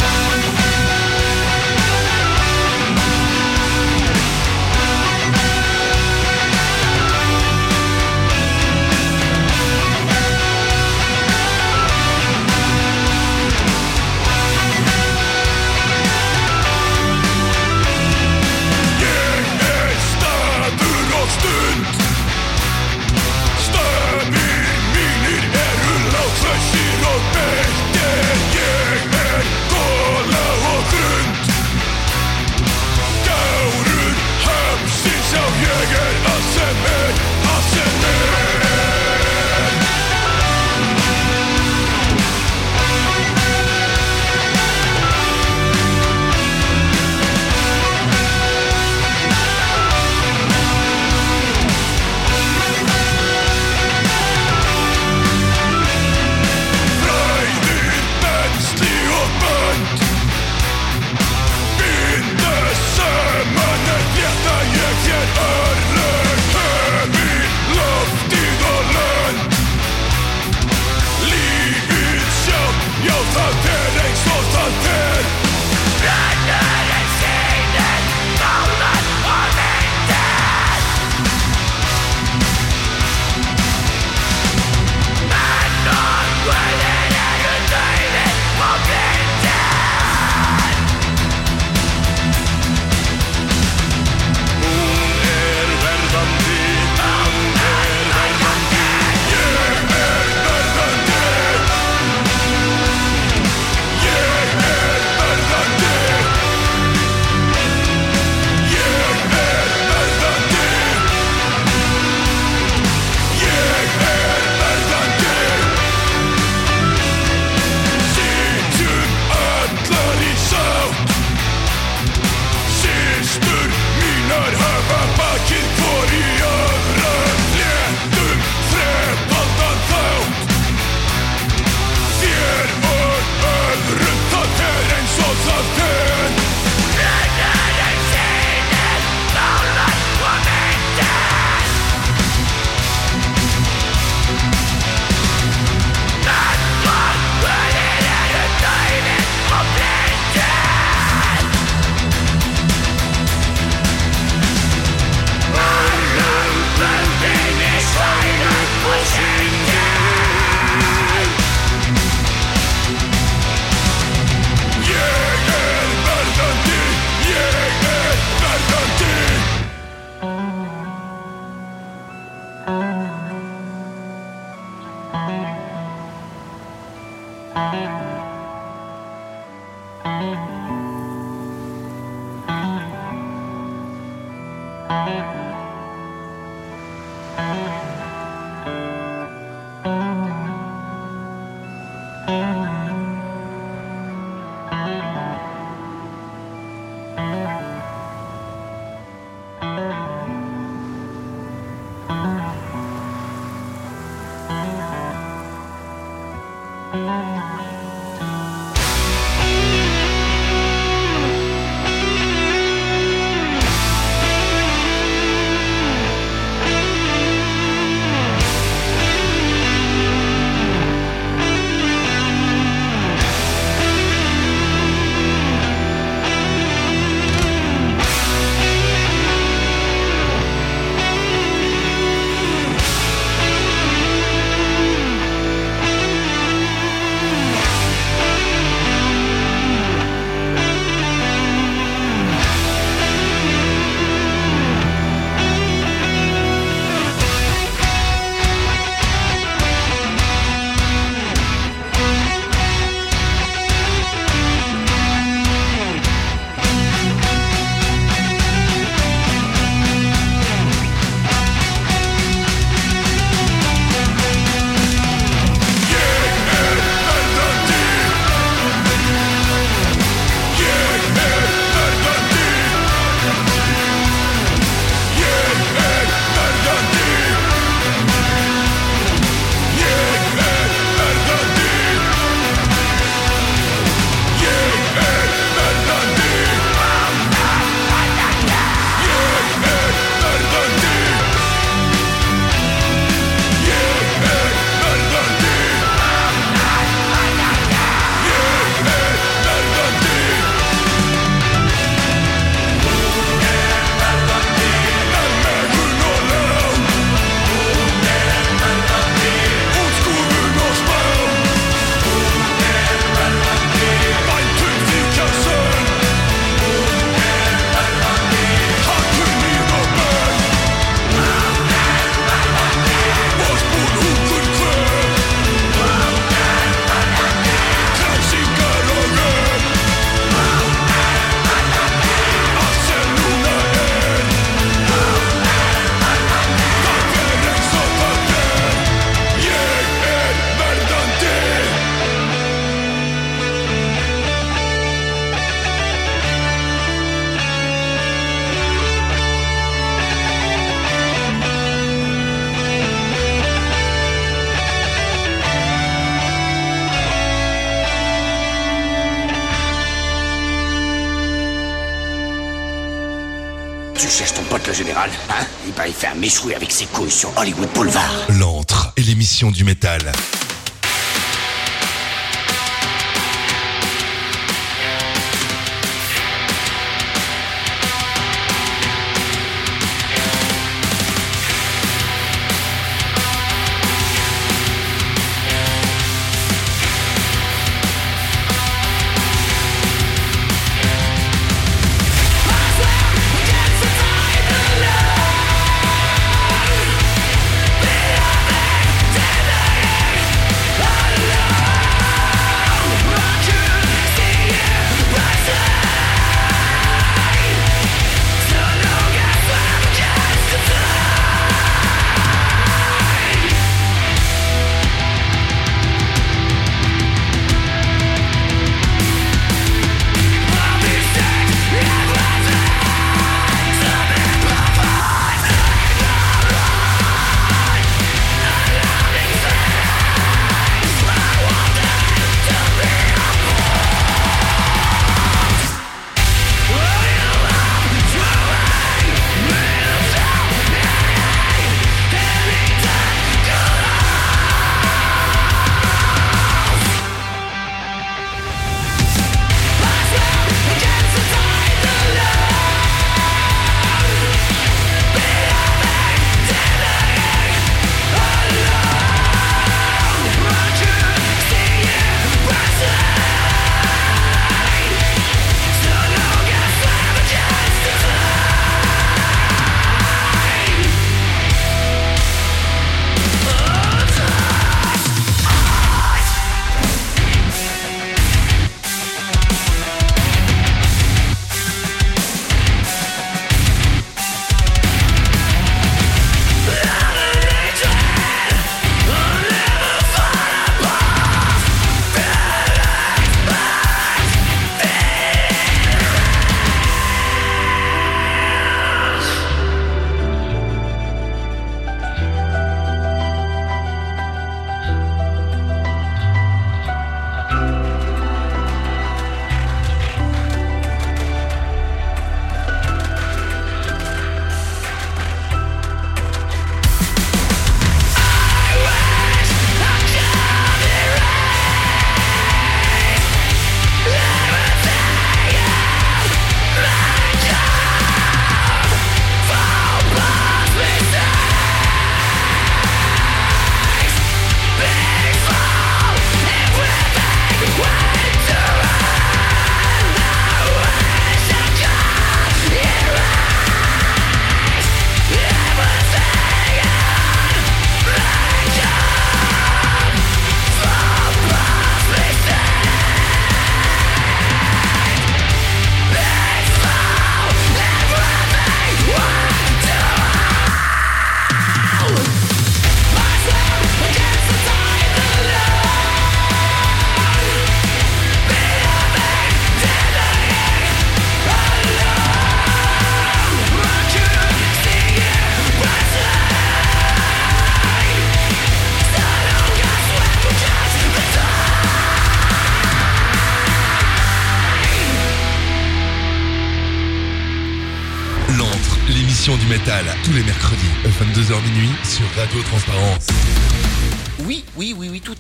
Avec 366.56 366.72
ses 366.72 366.86
couilles 366.86 367.12
sur 367.12 367.30
Hollywood 367.38 367.68
Boulevard. 367.76 368.10
L'antre 368.40 368.94
et 368.96 369.02
l'émission 369.02 369.52
du 369.52 369.66
métal. 369.66 370.00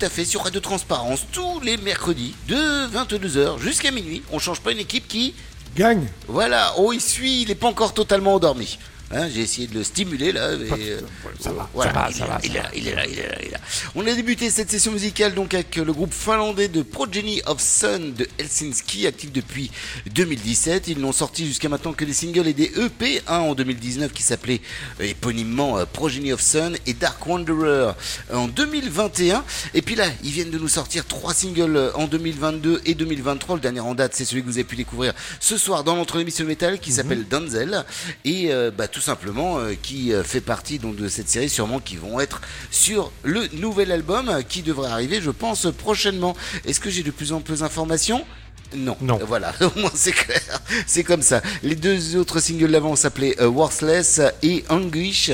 À 0.03 0.09
fait, 0.09 0.25
sur 0.25 0.43
Radio 0.43 0.59
Transparence, 0.59 1.25
tous 1.31 1.59
les 1.59 1.77
mercredis, 1.77 2.33
de 2.47 2.55
22h 2.55 3.59
jusqu'à 3.59 3.91
minuit. 3.91 4.23
On 4.31 4.39
change 4.39 4.61
pas 4.61 4.71
une 4.71 4.79
équipe 4.79 5.07
qui... 5.07 5.35
Gagne 5.75 6.07
Voilà, 6.27 6.73
oh, 6.77 6.91
il 6.91 7.01
suit, 7.01 7.43
il 7.43 7.49
n'est 7.49 7.55
pas 7.55 7.67
encore 7.67 7.93
totalement 7.93 8.35
endormi. 8.35 8.79
Hein, 9.13 9.27
J'ai 9.33 9.41
essayé 9.41 9.67
de 9.67 9.75
le 9.75 9.83
stimuler 9.83 10.31
là. 10.31 10.55
mais, 10.57 10.69
euh, 10.71 11.01
voilà, 11.73 11.91
va, 11.91 12.07
il, 12.09 12.15
ça 12.15 12.25
est 12.25 12.27
va, 12.27 12.33
ça 12.33 12.39
il 12.43 12.55
est 12.55 12.59
là, 12.59 12.69
il 12.75 12.87
est 12.87 12.95
là, 12.95 13.05
il 13.07 13.19
est 13.19 13.27
là, 13.27 13.35
il 13.41 13.47
est 13.47 13.51
là. 13.51 13.57
On 13.95 14.05
a 14.07 14.13
débuté 14.13 14.49
cette 14.49 14.69
session 14.71 14.91
musicale 14.91 15.33
donc 15.33 15.53
avec 15.53 15.75
le 15.75 15.91
groupe 15.91 16.13
finlandais 16.13 16.67
de 16.67 16.81
Progeny 16.81 17.41
of 17.45 17.59
Sun 17.61 18.13
de 18.13 18.27
Helsinki, 18.37 19.07
actif 19.07 19.31
depuis 19.31 19.71
2017. 20.13 20.87
Ils 20.87 20.99
n'ont 20.99 21.11
sorti 21.11 21.45
jusqu'à 21.45 21.69
maintenant 21.69 21.93
que 21.93 22.05
des 22.05 22.13
singles 22.13 22.47
et 22.47 22.53
des 22.53 22.71
EP, 22.79 23.21
un 23.27 23.39
en 23.39 23.55
2019 23.55 24.11
qui 24.13 24.23
s'appelait 24.23 24.61
euh, 24.99 25.05
éponymement 25.05 25.77
euh, 25.77 25.85
Progeny 25.85 26.31
of 26.33 26.41
Sun 26.41 26.77
et 26.85 26.93
Dark 26.93 27.25
Wanderer 27.25 27.51
euh, 27.71 27.93
en 28.33 28.47
2021. 28.47 29.43
Et 29.73 29.81
puis 29.81 29.95
là, 29.95 30.05
ils 30.23 30.31
viennent 30.31 30.51
de 30.51 30.57
nous 30.57 30.67
sortir 30.67 31.05
trois 31.05 31.33
singles 31.33 31.75
euh, 31.75 31.91
en 31.95 32.07
2022 32.07 32.81
et 32.85 32.93
2023. 32.95 33.55
Le 33.55 33.61
dernier 33.61 33.79
en 33.79 33.95
date, 33.95 34.13
c'est 34.15 34.25
celui 34.25 34.41
que 34.41 34.47
vous 34.47 34.57
avez 34.57 34.63
pu 34.63 34.75
découvrir 34.75 35.13
ce 35.39 35.57
soir 35.57 35.83
dans 35.83 35.95
l'entre 35.95 36.19
émission 36.19 36.45
métal 36.45 36.79
qui 36.79 36.91
s'appelle 36.91 37.27
Danzel 37.27 37.85
et 38.25 38.51
euh, 38.51 38.71
bah, 38.71 38.87
tout 38.87 39.00
simplement 39.01 39.59
euh, 39.59 39.73
qui 39.81 40.13
euh, 40.13 40.23
fait 40.23 40.41
partie 40.41 40.79
donc 40.79 40.95
de 40.95 41.07
cette 41.07 41.29
série 41.29 41.49
sûrement 41.49 41.79
qui 41.79 41.97
vont 41.97 42.19
être 42.19 42.41
sur 42.69 43.11
le 43.23 43.47
nouvel 43.53 43.91
album 43.91 44.29
euh, 44.29 44.41
qui 44.41 44.61
devrait 44.61 44.91
arriver 44.91 45.21
je 45.21 45.31
pense 45.31 45.67
prochainement. 45.77 46.35
Est-ce 46.65 46.79
que 46.79 46.89
j'ai 46.89 47.03
de 47.03 47.11
plus 47.11 47.33
en 47.33 47.41
plus 47.41 47.59
d'informations 47.59 48.25
Non. 48.75 48.95
Non. 49.01 49.19
Voilà, 49.27 49.53
au 49.61 49.79
moins 49.79 49.91
c'est 49.93 50.11
clair. 50.11 50.41
C'est 50.87 51.03
comme 51.03 51.21
ça. 51.21 51.41
Les 51.63 51.75
deux 51.75 52.15
autres 52.15 52.39
singles 52.39 52.71
d'avant 52.71 52.95
s'appelaient 52.95 53.35
euh, 53.41 53.47
Worthless 53.47 54.21
et 54.43 54.63
Anguish. 54.69 55.31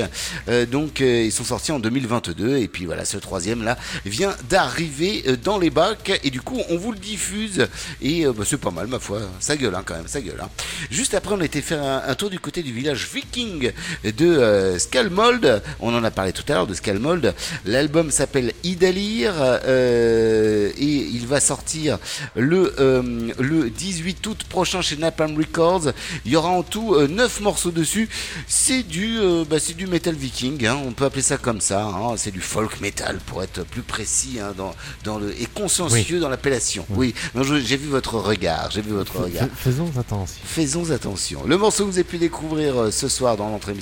Euh, 0.48 0.66
donc 0.66 1.00
euh, 1.00 1.22
ils 1.24 1.32
sont 1.32 1.44
sortis 1.44 1.72
en 1.72 1.78
2022 1.78 2.56
et 2.58 2.68
puis 2.68 2.84
voilà, 2.86 3.04
ce 3.04 3.16
troisième 3.16 3.62
là 3.64 3.76
vient 4.04 4.34
d'arriver 4.48 5.22
euh, 5.28 5.36
dans 5.36 5.58
les 5.58 5.70
bacs 5.70 6.18
et 6.24 6.30
du 6.30 6.40
coup 6.40 6.60
on 6.68 6.76
vous 6.76 6.92
le 6.92 6.98
diffuse 6.98 7.68
et 8.02 8.26
euh, 8.26 8.32
bah, 8.32 8.44
c'est 8.46 8.56
pas 8.58 8.70
mal 8.70 8.86
ma 8.86 8.98
foi. 8.98 9.20
Ça 9.40 9.56
gueule 9.56 9.74
hein, 9.74 9.82
quand 9.84 9.94
même, 9.96 10.08
ça 10.08 10.20
gueule. 10.20 10.40
hein. 10.42 10.48
Juste 10.90 11.14
après 11.14 11.34
on 11.34 11.40
a 11.40 11.44
été 11.44 11.60
faire 11.62 11.82
un, 11.82 12.02
un 12.06 12.14
tour 12.14 12.30
du 12.30 12.40
côté 12.40 12.62
du 12.62 12.72
village 12.72 13.08
viking 13.12 13.72
de 14.04 14.26
euh, 14.26 14.78
Skalmold. 14.78 15.62
On 15.80 15.94
en 15.94 16.02
a 16.04 16.10
parlé 16.10 16.32
tout 16.32 16.44
à 16.48 16.52
l'heure 16.54 16.66
de 16.66 16.74
Skalmold. 16.74 17.34
L'album 17.66 18.10
s'appelle 18.10 18.52
Idalir 18.64 19.32
euh, 19.38 20.70
et 20.76 20.84
il 20.84 21.26
va 21.26 21.40
sortir 21.40 21.98
le, 22.34 22.74
euh, 22.80 23.27
le 23.38 23.70
18 23.70 24.26
août 24.26 24.44
prochain 24.48 24.82
chez 24.82 24.96
Napalm 24.96 25.36
Records. 25.36 25.92
Il 26.24 26.32
y 26.32 26.36
aura 26.36 26.50
en 26.50 26.62
tout 26.62 26.96
9 27.06 27.40
morceaux 27.40 27.70
dessus. 27.70 28.08
C'est 28.46 28.82
du, 28.82 29.18
euh, 29.18 29.44
bah, 29.48 29.58
c'est 29.60 29.74
du 29.76 29.86
metal 29.86 30.14
viking, 30.14 30.64
hein, 30.66 30.78
on 30.86 30.92
peut 30.92 31.04
appeler 31.04 31.22
ça 31.22 31.36
comme 31.38 31.60
ça. 31.60 31.84
hein. 31.84 32.16
C'est 32.16 32.30
du 32.30 32.40
folk 32.40 32.80
metal 32.80 33.18
pour 33.26 33.42
être 33.42 33.64
plus 33.64 33.82
précis 33.82 34.38
hein, 34.40 34.52
dans, 34.56 34.74
dans 35.04 35.18
le, 35.18 35.30
et 35.40 35.46
consciencieux 35.46 36.20
dans 36.20 36.28
l'appellation. 36.28 36.84
Oui, 36.90 37.14
Non, 37.34 37.42
j'ai 37.42 37.76
vu 37.76 37.88
votre 37.88 38.14
regard, 38.16 38.70
j'ai 38.70 38.80
vu 38.82 38.90
votre 38.92 39.20
regard. 39.20 39.48
Fais- 39.54 39.70
Faisons 39.70 39.90
attention. 39.98 40.40
Faisons 40.44 40.90
attention. 40.90 41.42
Le 41.46 41.56
morceau 41.56 41.84
que 41.84 41.90
vous 41.90 41.96
avez 41.98 42.04
pu 42.04 42.18
découvrir 42.18 42.76
euh, 42.80 42.90
ce 42.90 43.08
soir 43.08 43.36
dans 43.36 43.48
l'entrée 43.48 43.74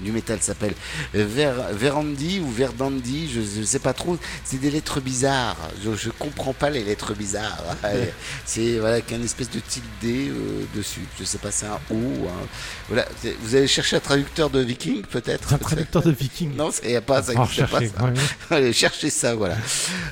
du 0.00 0.10
métal 0.12 0.38
s'appelle 0.40 0.74
euh, 1.14 1.24
Ver, 1.28 1.54
Verandi 1.72 2.40
ou 2.40 2.50
Verdandi, 2.50 3.30
je 3.32 3.60
ne 3.60 3.64
sais 3.66 3.78
pas 3.78 3.92
trop. 3.92 4.16
C'est 4.44 4.58
des 4.60 4.70
lettres 4.70 5.00
bizarres. 5.00 5.56
Je, 5.84 5.94
je 5.94 6.10
comprends 6.10 6.52
pas 6.54 6.70
les 6.70 6.82
lettres 6.82 7.14
bizarres. 7.14 7.62
C'est 8.44 8.78
voilà 8.78 8.93
qu'un 9.00 9.22
espèce 9.22 9.50
de 9.50 9.60
tilde 9.60 9.84
euh, 10.04 10.64
dessus. 10.74 11.00
Je 11.18 11.24
sais 11.24 11.38
pas, 11.38 11.50
c'est 11.50 11.66
un 11.66 11.78
O. 11.90 11.94
ou 11.94 12.28
un- 12.28 12.46
Voilà. 12.88 13.06
Vous 13.42 13.54
allez 13.56 13.66
chercher 13.66 13.96
un 13.96 14.00
traducteur 14.00 14.50
de 14.50 14.60
Viking 14.60 15.02
peut-être. 15.02 15.52
Un 15.54 15.58
traducteur 15.58 16.02
de 16.02 16.10
Viking. 16.10 16.54
Non, 16.56 16.70
il 16.82 16.90
n'y 16.90 16.96
a 16.96 17.00
pas 17.00 17.22
ça. 17.22 17.32
Pas, 17.34 17.46
ça. 17.46 17.66
ouais. 18.04 18.12
Allez, 18.50 18.72
cherchez 18.72 19.10
ça, 19.10 19.34
voilà. 19.34 19.56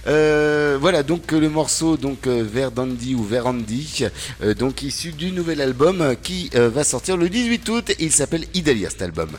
Euh, 0.06 0.78
voilà, 0.80 1.02
donc 1.02 1.32
euh, 1.32 1.40
le 1.40 1.48
morceau, 1.48 1.96
donc 1.96 2.26
Verdandi 2.26 3.14
ou 3.14 3.24
Verandi, 3.24 4.04
donc 4.58 4.82
issu 4.82 5.12
du 5.12 5.32
nouvel 5.32 5.60
album 5.60 6.14
qui 6.22 6.50
va 6.54 6.84
sortir 6.84 7.16
le 7.16 7.28
18 7.28 7.68
août. 7.68 7.90
Et 7.90 7.96
il 8.04 8.12
s'appelle 8.12 8.44
Idalia 8.54 8.90
cet 8.90 9.02
album. 9.02 9.30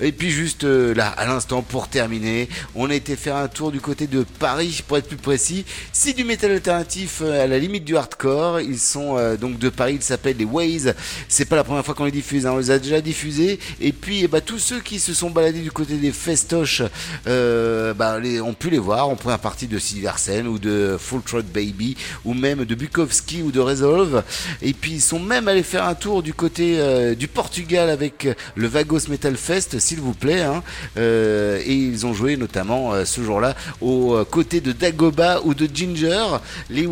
Et 0.00 0.12
puis 0.12 0.30
juste 0.30 0.64
là, 0.64 1.08
à 1.08 1.26
l'instant, 1.26 1.62
pour 1.62 1.88
terminer, 1.88 2.48
on 2.74 2.88
a 2.90 2.94
été 2.94 3.16
faire 3.16 3.36
un 3.36 3.48
tour 3.48 3.72
du 3.72 3.80
côté 3.80 4.06
de 4.06 4.24
Paris, 4.38 4.82
pour 4.86 4.96
être 4.98 5.08
plus 5.08 5.16
précis. 5.16 5.64
C'est 5.92 6.12
du 6.12 6.24
métal 6.24 6.52
alternatif 6.52 7.22
à 7.22 7.46
la 7.46 7.58
limite 7.58 7.84
du 7.84 7.96
hardcore. 7.96 8.60
Ils 8.60 8.77
sont 8.78 9.16
euh, 9.16 9.36
donc 9.36 9.58
de 9.58 9.68
Paris, 9.68 9.94
ils 9.96 10.02
s'appellent 10.02 10.36
les 10.36 10.44
Ways. 10.44 10.92
C'est 11.28 11.44
pas 11.44 11.56
la 11.56 11.64
première 11.64 11.84
fois 11.84 11.94
qu'on 11.94 12.04
les 12.04 12.10
diffuse, 12.10 12.46
hein, 12.46 12.52
on 12.54 12.58
les 12.58 12.70
a 12.70 12.78
déjà 12.78 13.00
diffusés. 13.00 13.58
Et 13.80 13.92
puis, 13.92 14.24
eh 14.24 14.28
ben, 14.28 14.40
tous 14.40 14.58
ceux 14.58 14.80
qui 14.80 14.98
se 14.98 15.14
sont 15.14 15.30
baladés 15.30 15.60
du 15.60 15.70
côté 15.70 15.96
des 15.96 16.12
festoches, 16.12 16.82
euh, 17.26 17.94
bah, 17.94 18.18
les, 18.18 18.40
ont 18.40 18.54
pu 18.54 18.70
les 18.70 18.78
voir 18.78 19.08
en 19.08 19.16
première 19.16 19.38
partie 19.38 19.66
de 19.66 19.78
Sylvie 19.78 20.04
Larsen 20.04 20.46
ou 20.46 20.58
de 20.58 20.96
Full 20.98 21.22
Trot 21.22 21.42
Baby 21.42 21.96
ou 22.24 22.34
même 22.34 22.64
de 22.64 22.74
Bukowski 22.74 23.42
ou 23.42 23.50
de 23.50 23.60
Resolve. 23.60 24.22
Et 24.62 24.72
puis, 24.72 24.92
ils 24.92 25.00
sont 25.00 25.20
même 25.20 25.48
allés 25.48 25.62
faire 25.62 25.84
un 25.84 25.94
tour 25.94 26.22
du 26.22 26.34
côté 26.34 26.76
euh, 26.78 27.14
du 27.14 27.28
Portugal 27.28 27.90
avec 27.90 28.28
le 28.54 28.68
Vagos 28.68 29.08
Metal 29.08 29.36
Fest, 29.36 29.78
s'il 29.78 30.00
vous 30.00 30.14
plaît. 30.14 30.42
hein. 30.42 30.62
Euh, 30.96 31.60
et 31.64 31.74
ils 31.74 32.06
ont 32.06 32.14
joué 32.14 32.36
notamment 32.36 32.92
euh, 32.92 33.04
ce 33.04 33.22
jour-là 33.22 33.54
aux 33.80 34.14
euh, 34.14 34.24
côtés 34.24 34.60
de 34.60 34.72
Dagoba 34.72 35.40
ou 35.44 35.54
de 35.54 35.68
Ginger. 35.72 36.38
Les 36.70 36.86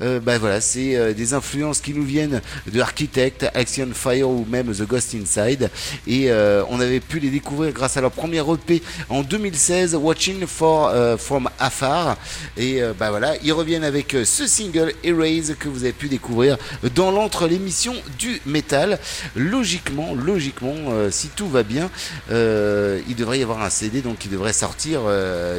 euh, 0.00 0.20
bah 0.20 0.38
voilà, 0.38 0.60
c'est 0.60 0.97
euh, 0.98 1.14
des 1.14 1.34
influences 1.34 1.80
qui 1.80 1.94
nous 1.94 2.04
viennent 2.04 2.40
de 2.66 2.80
Architect, 2.80 3.46
Action 3.54 3.88
Fire 3.92 4.28
ou 4.28 4.46
même 4.48 4.72
The 4.72 4.82
Ghost 4.82 5.14
Inside. 5.14 5.70
Et 6.06 6.30
euh, 6.30 6.62
on 6.68 6.80
avait 6.80 7.00
pu 7.00 7.18
les 7.18 7.30
découvrir 7.30 7.72
grâce 7.72 7.96
à 7.96 8.00
leur 8.00 8.10
premier 8.10 8.40
EP 8.40 8.82
en 9.08 9.22
2016, 9.22 9.94
Watching 9.94 10.46
for 10.46 10.88
euh, 10.88 11.16
from 11.16 11.48
Afar. 11.58 12.16
Et 12.56 12.80
bah 12.98 13.10
voilà, 13.10 13.34
ils 13.42 13.52
reviennent 13.52 13.84
avec 13.84 14.16
ce 14.24 14.46
single 14.46 14.92
Erase 15.04 15.54
que 15.58 15.68
vous 15.68 15.84
avez 15.84 15.92
pu 15.92 16.08
découvrir 16.08 16.56
dans 16.94 17.10
l'entre 17.10 17.46
l'émission 17.46 17.94
du 18.18 18.40
métal. 18.46 18.98
Logiquement, 19.34 20.14
logiquement, 20.14 20.74
si 21.10 21.28
tout 21.28 21.48
va 21.48 21.62
bien, 21.62 21.90
il 22.30 23.14
devrait 23.16 23.38
y 23.38 23.42
avoir 23.42 23.62
un 23.62 23.70
CD 23.70 24.00
donc 24.00 24.18
qui 24.18 24.28
devrait 24.28 24.52
sortir 24.52 25.02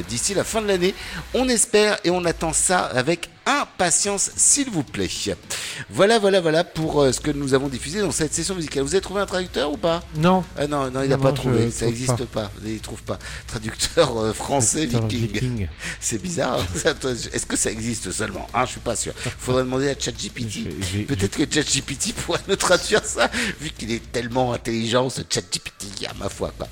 d'ici 0.08 0.34
la 0.34 0.44
fin 0.44 0.62
de 0.62 0.68
l'année. 0.68 0.94
On 1.34 1.48
espère 1.48 1.98
et 2.04 2.10
on 2.10 2.26
attend 2.26 2.54
ça 2.54 2.80
avec 2.80 3.30
impatience, 3.50 4.32
s'il 4.36 4.70
vous 4.70 4.84
plaît. 4.84 5.10
Voilà, 5.90 6.20
voilà, 6.20 6.42
voilà 6.42 6.64
pour 6.64 7.02
euh, 7.02 7.12
ce 7.12 7.20
que 7.20 7.32
nous 7.32 7.54
avons 7.54 7.68
diffusé 7.68 8.02
dans 8.02 8.12
cette 8.12 8.34
session 8.34 8.56
musicale. 8.56 8.84
Vous 8.84 8.94
avez 8.94 9.02
trouvé 9.02 9.22
un 9.22 9.26
traducteur 9.26 9.72
ou 9.72 9.78
pas? 9.78 10.02
Non. 10.16 10.44
Ah 10.58 10.68
non, 10.68 10.90
non, 10.92 11.02
il 11.04 11.10
n'a 11.10 11.18
Non, 11.18 11.24
pas 11.24 11.30
non, 11.30 11.36
trouvé. 11.36 11.66
je 11.66 11.70
Ça 11.72 11.78
trouve 11.80 11.90
n'existe 11.90 12.26
pas. 12.26 12.52
Il 12.66 12.74
ne 12.74 12.80
trouve 12.80 13.02
pas. 13.04 13.18
Traducteur 13.48 14.18
euh, 14.18 14.34
français 14.34 14.86
viking. 14.86 15.28
viking. 15.32 15.68
C'est 16.00 16.22
bizarre. 16.22 16.60
Ça, 16.76 16.94
toi, 16.94 17.12
Est-ce 17.12 17.46
que 17.46 17.56
ça 17.58 17.72
existe 17.72 18.12
seulement? 18.12 18.48
Ah, 18.54 18.66
Je 18.66 18.72
suis 18.72 18.80
pas 18.80 18.96
sûr. 18.96 19.14
Il 19.26 19.32
faudrait 19.40 19.64
demander 19.64 19.90
à 19.90 19.96
ChatGPT. 20.00 21.06
Peut-être 21.08 21.38
que 21.38 21.44
ChatGPT 21.54 22.14
pourrait 22.14 22.40
nous 22.48 22.56
traduire 22.56 23.04
ça, 23.04 23.30
vu 23.60 23.70
qu'il 23.72 23.92
est 23.92 24.12
tellement 24.12 24.54
intelligent, 24.54 25.10
ce 25.10 25.22
ChatGPT, 25.28 26.06
à 26.10 26.14
ma 26.16 26.30
foi. 26.30 26.52
Quoi. 26.58 26.68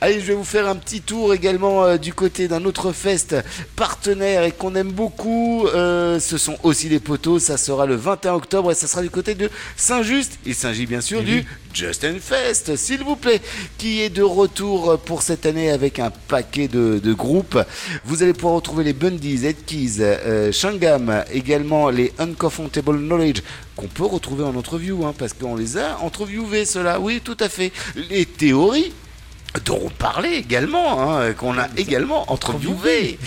Allez, 0.00 0.20
je 0.20 0.26
vais 0.26 0.34
vous 0.34 0.44
faire 0.44 0.66
un 0.68 0.76
petit 0.76 1.00
tour 1.02 1.34
également 1.34 1.84
euh, 1.84 1.96
du 1.98 2.14
côté 2.14 2.48
d'un 2.48 2.64
autre 2.64 2.92
fest 2.92 3.36
partenaire 3.76 4.44
et 4.44 4.52
qu'on 4.52 4.74
aime 4.74 4.92
beaucoup. 4.92 5.66
Euh, 5.68 6.18
ce 6.22 6.38
sont 6.38 6.56
aussi 6.62 6.88
les 6.88 7.00
poteaux. 7.00 7.38
Ça 7.38 7.56
sera 7.56 7.86
le 7.86 7.96
21 7.96 8.34
octobre 8.34 8.70
et 8.72 8.74
ça 8.74 8.86
sera 8.86 9.02
du 9.02 9.10
côté 9.10 9.34
de 9.34 9.50
Saint-Just. 9.76 10.38
Il 10.46 10.54
s'agit 10.54 10.86
bien 10.86 11.00
sûr 11.00 11.22
du 11.22 11.44
Justin 11.74 12.16
Fest, 12.20 12.76
s'il 12.76 13.02
vous 13.02 13.16
plaît, 13.16 13.40
qui 13.78 14.00
est 14.00 14.10
de 14.10 14.22
retour 14.22 14.98
pour 14.98 15.22
cette 15.22 15.46
année 15.46 15.70
avec 15.70 15.98
un 15.98 16.10
paquet 16.10 16.68
de, 16.68 16.98
de 17.02 17.12
groupes. 17.12 17.58
Vous 18.04 18.22
allez 18.22 18.32
pouvoir 18.32 18.54
retrouver 18.54 18.84
les 18.84 18.92
Bundies, 18.92 19.46
Ed 19.46 19.64
Keys, 19.64 19.96
euh, 20.00 20.52
Shangam, 20.52 21.24
également 21.32 21.90
les 21.90 22.12
Uncomfortable 22.18 22.98
Knowledge 22.98 23.42
qu'on 23.76 23.88
peut 23.88 24.04
retrouver 24.04 24.44
en 24.44 24.54
entreview, 24.54 25.04
hein, 25.06 25.14
parce 25.16 25.32
qu'on 25.32 25.56
les 25.56 25.78
a 25.78 25.98
entreviewés, 26.00 26.64
ceux-là. 26.64 27.00
Oui, 27.00 27.20
tout 27.24 27.36
à 27.40 27.48
fait. 27.48 27.72
Les 28.10 28.26
théories 28.26 28.92
dont 29.64 29.80
on 29.84 29.90
parlait 29.90 30.36
également, 30.36 31.12
hein, 31.12 31.32
qu'on 31.32 31.58
a 31.58 31.68
également 31.76 32.32
interviewé. 32.32 33.18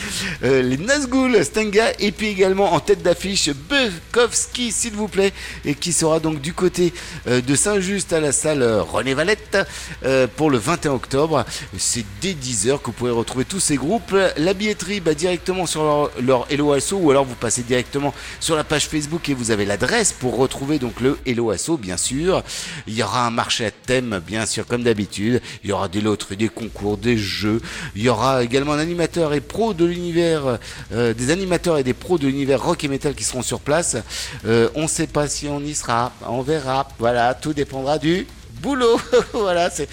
Euh, 0.44 0.62
les 0.62 0.78
Nazgûl, 0.78 1.44
Stenga, 1.44 1.92
et 2.00 2.12
puis 2.12 2.28
également 2.28 2.74
en 2.74 2.80
tête 2.80 3.04
d'affiche 3.04 3.50
Bukowski, 3.52 4.72
s'il 4.72 4.94
vous 4.94 5.08
plaît, 5.08 5.34
et 5.66 5.76
qui 5.76 5.94
sera 5.94 6.20
donc 6.20 6.42
du 6.42 6.54
côté 6.54 6.94
euh, 7.28 7.42
de 7.42 7.56
Saint-Just 7.56 8.12
à 8.14 8.20
la 8.20 8.32
salle 8.32 8.62
euh, 8.64 8.82
René 8.82 9.14
Valette 9.14 9.58
euh, 10.04 10.28
pour 10.36 10.50
le 10.50 10.58
21 10.58 10.94
octobre. 10.94 11.46
C'est 11.78 12.06
dès 12.22 12.34
10h 12.34 12.80
que 12.80 12.86
vous 12.88 12.92
pourrez 12.92 13.12
retrouver 13.12 13.46
tous 13.46 13.60
ces 13.60 13.76
groupes. 13.76 14.16
La 14.38 14.54
billetterie, 14.54 15.00
bah, 15.00 15.14
directement 15.14 15.66
sur 15.66 15.84
leur, 15.84 16.12
leur 16.22 16.52
Hello 16.52 16.74
Asso, 16.74 16.94
ou 16.94 17.12
alors 17.12 17.26
vous 17.26 17.36
passez 17.36 17.62
directement 17.62 18.14
sur 18.40 18.56
la 18.56 18.64
page 18.64 18.88
Facebook 18.88 19.30
et 19.30 19.34
vous 19.34 19.52
avez 19.52 19.66
l'adresse 19.66 20.12
pour 20.12 20.38
retrouver 20.38 20.80
donc 20.80 21.02
le 21.02 21.20
Hello 21.26 21.52
Asso, 21.52 21.78
bien 21.78 21.98
sûr. 21.98 22.44
Il 22.88 22.96
y 22.96 23.04
aura 23.04 23.28
un 23.28 23.32
marché 23.32 23.66
à 23.66 23.72
thème, 23.72 24.22
bien 24.26 24.46
sûr, 24.46 24.66
comme 24.66 24.84
d'habitude. 24.84 25.42
Il 25.64 25.70
y 25.70 25.74
aura 25.74 25.88
des 25.88 26.02
des 26.38 26.50
concours, 26.50 26.98
des 26.98 27.18
jeux. 27.18 27.62
Il 27.96 28.02
y 28.02 28.10
aura 28.10 28.44
également 28.44 28.74
euh, 28.74 31.14
des 31.14 31.32
animateurs 31.32 31.78
et 31.78 31.84
des 31.84 31.94
pros 31.94 32.18
de 32.18 32.28
l'univers 32.28 32.64
rock 32.64 32.84
et 32.84 32.88
metal 32.88 33.14
qui 33.14 33.24
seront 33.24 33.42
sur 33.42 33.60
place. 33.60 33.98
Euh, 34.46 34.70
on 34.76 34.84
ne 34.84 34.88
sait 34.88 35.08
pas 35.08 35.28
si 35.28 35.48
on 35.48 35.60
y 35.60 35.76
sera, 35.76 36.14
on 36.28 36.42
verra. 36.42 36.88
Voilà, 37.00 37.34
tout 37.34 37.54
dépendra 37.54 37.98
du 37.98 38.28
boulot. 38.66 39.00
voilà, 39.34 39.70
c'est 39.70 39.88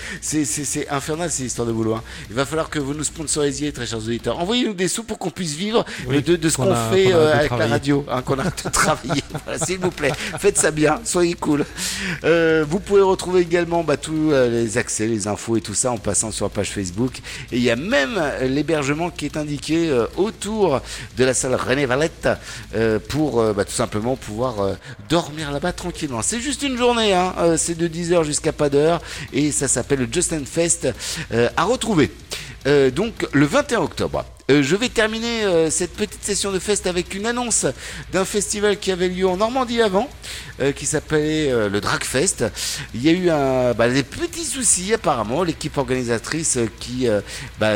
infernal 0.90 1.31
ces 1.31 1.44
histoires 1.44 1.69
de 1.69 1.73
boulot. 1.73 1.94
hein. 1.94 2.03
Il 2.31 2.35
va 2.36 2.47
falloir 2.47 2.70
que 2.70 2.78
vous 2.78 2.94
nous 2.94 3.05
sponsorisiez, 3.05 3.70
très 3.73 3.86
chers 3.86 3.99
auditeurs. 3.99 4.39
Envoyez-nous 4.39 4.73
des 4.73 4.89
sous 4.89 5.05
pour 5.05 5.19
qu'on 5.19 5.31
puisse 5.31 5.55
vivre 5.55 5.85
Oui, 6.07 6.23
de, 6.23 6.36
de 6.36 6.49
ce 6.49 6.57
qu'on 6.57 6.74
fait 6.90 7.12
euh, 7.12 7.35
avec 7.35 7.51
la 7.51 7.66
radio, 7.66 8.05
hein, 8.11 8.23
qu'on 8.23 8.39
a 8.39 8.51
travailler. 8.73 9.23
Voilà, 9.44 9.59
S'il 9.59 9.78
vous 9.78 9.90
plaît, 9.90 10.12
faites 10.39 10.57
ça 10.57 10.70
bien, 10.70 11.01
soyez 11.05 11.35
cool. 11.35 11.66
Euh, 12.24 12.65
vous 12.69 12.81
pouvez 12.81 13.03
retrouver 13.03 13.43
également 13.43 13.85
bah, 13.85 13.97
tous 13.99 14.31
euh, 14.32 14.49
les 14.49 14.78
accès, 14.78 15.07
les 15.07 15.28
infos 15.28 15.57
et 15.57 15.61
tout 15.61 15.74
ça 15.74 15.93
en 15.93 15.99
passant 15.99 16.31
sur 16.31 16.47
la 16.47 16.51
page 16.51 16.70
Facebook. 16.70 17.19
Et 17.53 17.59
il 17.59 17.62
y 17.62 17.70
a 17.70 17.77
même 17.77 18.20
l'hébergement 18.43 19.11
qui 19.11 19.27
est 19.27 19.36
indiqué 19.36 19.90
autour 20.16 20.81
de 21.19 21.24
la 21.24 21.35
salle 21.35 21.55
René 21.55 21.85
Valette 21.85 22.28
pour 23.09 23.43
bah, 23.53 23.65
tout 23.65 23.73
simplement 23.73 24.16
pouvoir 24.16 24.77
dormir 25.09 25.51
là-bas 25.53 25.73
tranquillement. 25.73 26.23
C'est 26.23 26.40
juste 26.40 26.62
une 26.62 26.78
journée, 26.78 27.12
hein, 27.12 27.35
c'est 27.57 27.77
de 27.77 27.86
10h 27.89 28.24
jusqu'à 28.24 28.53
et 29.33 29.53
ça 29.53 29.69
s'appelle 29.69 30.01
le 30.01 30.09
Justin 30.11 30.45
Fest 30.45 30.89
euh, 31.33 31.49
à 31.57 31.65
retrouver. 31.65 32.11
Euh, 32.67 32.91
donc 32.91 33.27
le 33.33 33.47
21 33.47 33.81
octobre. 33.81 34.25
Euh, 34.51 34.62
je 34.62 34.74
vais 34.74 34.89
terminer 34.89 35.44
euh, 35.44 35.70
cette 35.70 35.93
petite 35.93 36.24
session 36.24 36.51
de 36.51 36.59
fest 36.59 36.89
avec 36.89 37.14
une 37.14 37.27
annonce 37.27 37.64
d'un 38.12 38.24
festival 38.24 38.77
qui 38.78 38.90
avait 38.90 39.09
lieu 39.09 39.27
en 39.28 39.36
Normandie 39.36 39.81
avant, 39.81 40.09
euh, 40.60 40.73
qui 40.73 40.85
s'appelait 40.85 41.69
le 41.69 41.81
Dragfest. 41.81 42.47
Il 42.94 43.02
y 43.02 43.09
a 43.09 43.12
eu 43.12 43.74
bah, 43.77 43.89
des 43.89 44.02
petits 44.02 44.44
soucis 44.44 44.93
apparemment. 44.93 45.44
L'équipe 45.44 45.77
organisatrice 45.77 46.59
qui 46.81 47.06
bah, 47.59 47.73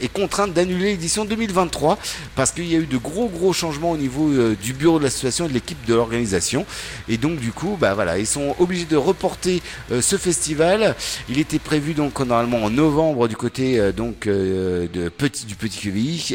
est 0.00 0.12
contrainte 0.12 0.52
d'annuler 0.52 0.92
l'édition 0.92 1.24
2023 1.24 1.98
parce 2.34 2.50
qu'il 2.50 2.66
y 2.66 2.74
a 2.74 2.78
eu 2.78 2.86
de 2.86 2.96
gros 2.96 3.28
gros 3.28 3.52
changements 3.52 3.92
au 3.92 3.96
niveau 3.96 4.30
du 4.54 4.72
bureau 4.72 4.98
de 4.98 5.04
l'association 5.04 5.46
et 5.46 5.48
de 5.48 5.54
l'équipe 5.54 5.84
de 5.86 5.94
l'organisation. 5.94 6.66
Et 7.08 7.16
donc 7.16 7.38
du 7.38 7.52
coup, 7.52 7.76
bah 7.80 7.94
voilà, 7.94 8.18
ils 8.18 8.26
sont 8.26 8.54
obligés 8.58 8.86
de 8.86 8.96
reporter 8.96 9.62
ce 10.00 10.16
festival. 10.16 10.94
Il 11.28 11.38
était 11.38 11.58
prévu 11.58 11.94
donc 11.94 12.18
normalement 12.20 12.64
en 12.64 12.70
novembre 12.70 13.28
du 13.28 13.36
côté 13.36 13.92
donc 13.92 14.26
de 14.26 14.88
du 14.88 15.54
petit 15.56 15.75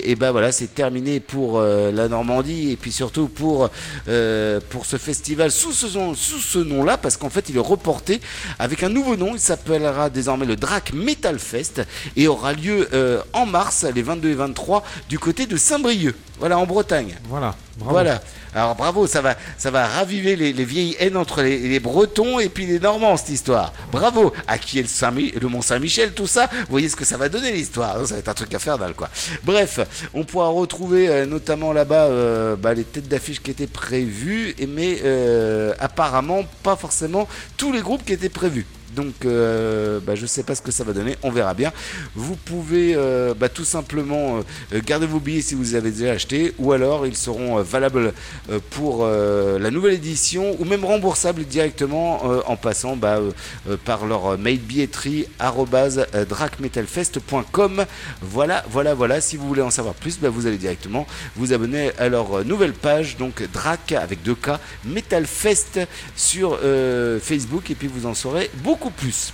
Et 0.03 0.15
bah 0.15 0.31
voilà, 0.31 0.51
c'est 0.51 0.73
terminé 0.73 1.19
pour 1.19 1.59
euh, 1.59 1.91
la 1.91 2.07
Normandie 2.07 2.71
et 2.71 2.75
puis 2.75 2.91
surtout 2.91 3.27
pour 3.27 3.69
euh, 4.07 4.59
pour 4.69 4.85
ce 4.85 4.97
festival 4.97 5.51
sous 5.51 5.71
ce 5.71 5.87
sous 5.87 6.39
ce 6.39 6.59
nom-là 6.59 6.97
parce 6.97 7.17
qu'en 7.17 7.29
fait 7.29 7.49
il 7.49 7.57
est 7.57 7.59
reporté 7.59 8.21
avec 8.59 8.83
un 8.83 8.89
nouveau 8.89 9.15
nom. 9.15 9.33
Il 9.33 9.39
s'appellera 9.39 10.09
désormais 10.09 10.45
le 10.45 10.55
Drac 10.55 10.93
Metal 10.93 11.39
Fest 11.39 11.81
et 12.15 12.27
aura 12.27 12.53
lieu 12.53 12.87
euh, 12.93 13.21
en 13.33 13.45
mars 13.45 13.85
les 13.93 14.01
22 14.01 14.29
et 14.29 14.35
23 14.35 14.83
du 15.09 15.19
côté 15.19 15.47
de 15.47 15.57
Saint-Brieuc. 15.57 16.15
Voilà 16.39 16.57
en 16.57 16.65
Bretagne. 16.65 17.15
Voilà. 17.29 17.55
bravo. 17.77 17.91
Voilà. 17.91 18.21
Alors 18.53 18.75
bravo, 18.75 19.07
ça 19.07 19.21
va, 19.21 19.35
ça 19.57 19.71
va 19.71 19.87
raviver 19.87 20.35
les, 20.35 20.51
les 20.51 20.65
vieilles 20.65 20.95
haines 20.99 21.15
entre 21.15 21.41
les, 21.41 21.79
Bretons 21.79 22.39
et 22.39 22.49
puis 22.49 22.65
les 22.65 22.79
Normands 22.79 23.15
cette 23.17 23.29
histoire. 23.29 23.73
Bravo. 23.91 24.33
À 24.47 24.57
qui 24.57 24.79
est 24.79 25.01
le, 25.41 25.47
Mont 25.47 25.61
Saint-Michel, 25.61 26.13
tout 26.13 26.27
ça? 26.27 26.47
Vous 26.51 26.71
voyez 26.71 26.89
ce 26.89 26.95
que 26.95 27.05
ça 27.05 27.17
va 27.17 27.29
donner 27.29 27.51
l'histoire. 27.51 28.05
Ça 28.05 28.15
va 28.15 28.19
être 28.19 28.29
un 28.29 28.33
truc 28.33 28.53
à 28.53 28.59
faire 28.59 28.77
dalle 28.77 28.93
quoi. 28.93 29.09
Bref, 29.43 29.79
on 30.13 30.23
pourra 30.23 30.49
retrouver 30.49 31.07
euh, 31.07 31.25
notamment 31.25 31.71
là-bas 31.73 32.05
euh, 32.05 32.55
bah, 32.55 32.73
les 32.73 32.83
têtes 32.83 33.07
d'affiche 33.07 33.41
qui 33.41 33.51
étaient 33.51 33.67
prévues, 33.67 34.55
mais 34.67 34.99
euh, 35.03 35.73
apparemment 35.79 36.43
pas 36.63 36.75
forcément 36.75 37.27
tous 37.57 37.71
les 37.71 37.81
groupes 37.81 38.03
qui 38.05 38.13
étaient 38.13 38.29
prévus. 38.29 38.65
Donc, 38.95 39.25
euh, 39.25 39.99
bah, 40.05 40.15
je 40.15 40.25
sais 40.25 40.43
pas 40.43 40.55
ce 40.55 40.61
que 40.61 40.71
ça 40.71 40.83
va 40.83 40.93
donner, 40.93 41.15
on 41.23 41.31
verra 41.31 41.53
bien. 41.53 41.71
Vous 42.15 42.35
pouvez 42.35 42.93
euh, 42.95 43.33
bah, 43.33 43.49
tout 43.49 43.63
simplement 43.63 44.39
euh, 44.73 44.81
garder 44.85 45.05
vos 45.05 45.19
billets 45.19 45.41
si 45.41 45.55
vous 45.55 45.63
les 45.63 45.75
avez 45.75 45.91
déjà 45.91 46.11
achetés, 46.11 46.53
ou 46.57 46.73
alors 46.73 47.07
ils 47.07 47.15
seront 47.15 47.61
valables 47.61 48.13
pour 48.71 49.05
la 49.05 49.71
nouvelle 49.71 49.93
édition, 49.93 50.55
ou 50.59 50.65
même 50.65 50.83
remboursables 50.83 51.45
directement 51.45 52.21
en 52.47 52.55
passant 52.55 52.95
bah, 52.95 53.19
par 53.85 54.05
leur 54.05 54.37
mail. 54.37 54.59
Voilà, 58.21 58.65
voilà, 58.69 58.93
voilà. 58.93 59.21
Si 59.21 59.37
vous 59.37 59.47
voulez 59.47 59.61
en 59.61 59.69
savoir 59.69 59.93
plus, 59.95 60.19
vous 60.19 60.47
allez 60.47 60.57
directement 60.57 61.07
vous 61.35 61.53
abonner 61.53 61.91
à 61.97 62.09
leur 62.09 62.43
nouvelle 62.45 62.73
page, 62.73 63.17
donc 63.17 63.43
Drac 63.53 63.91
avec 63.91 64.23
2 64.23 64.35
K 64.35 64.49
Metal 64.85 65.25
Fest 65.25 65.79
sur 66.15 66.59
Facebook, 67.21 67.71
et 67.71 67.75
puis 67.75 67.87
vous 67.87 68.05
en 68.05 68.13
saurez 68.13 68.49
beaucoup 68.63 68.80
plus. 68.89 69.31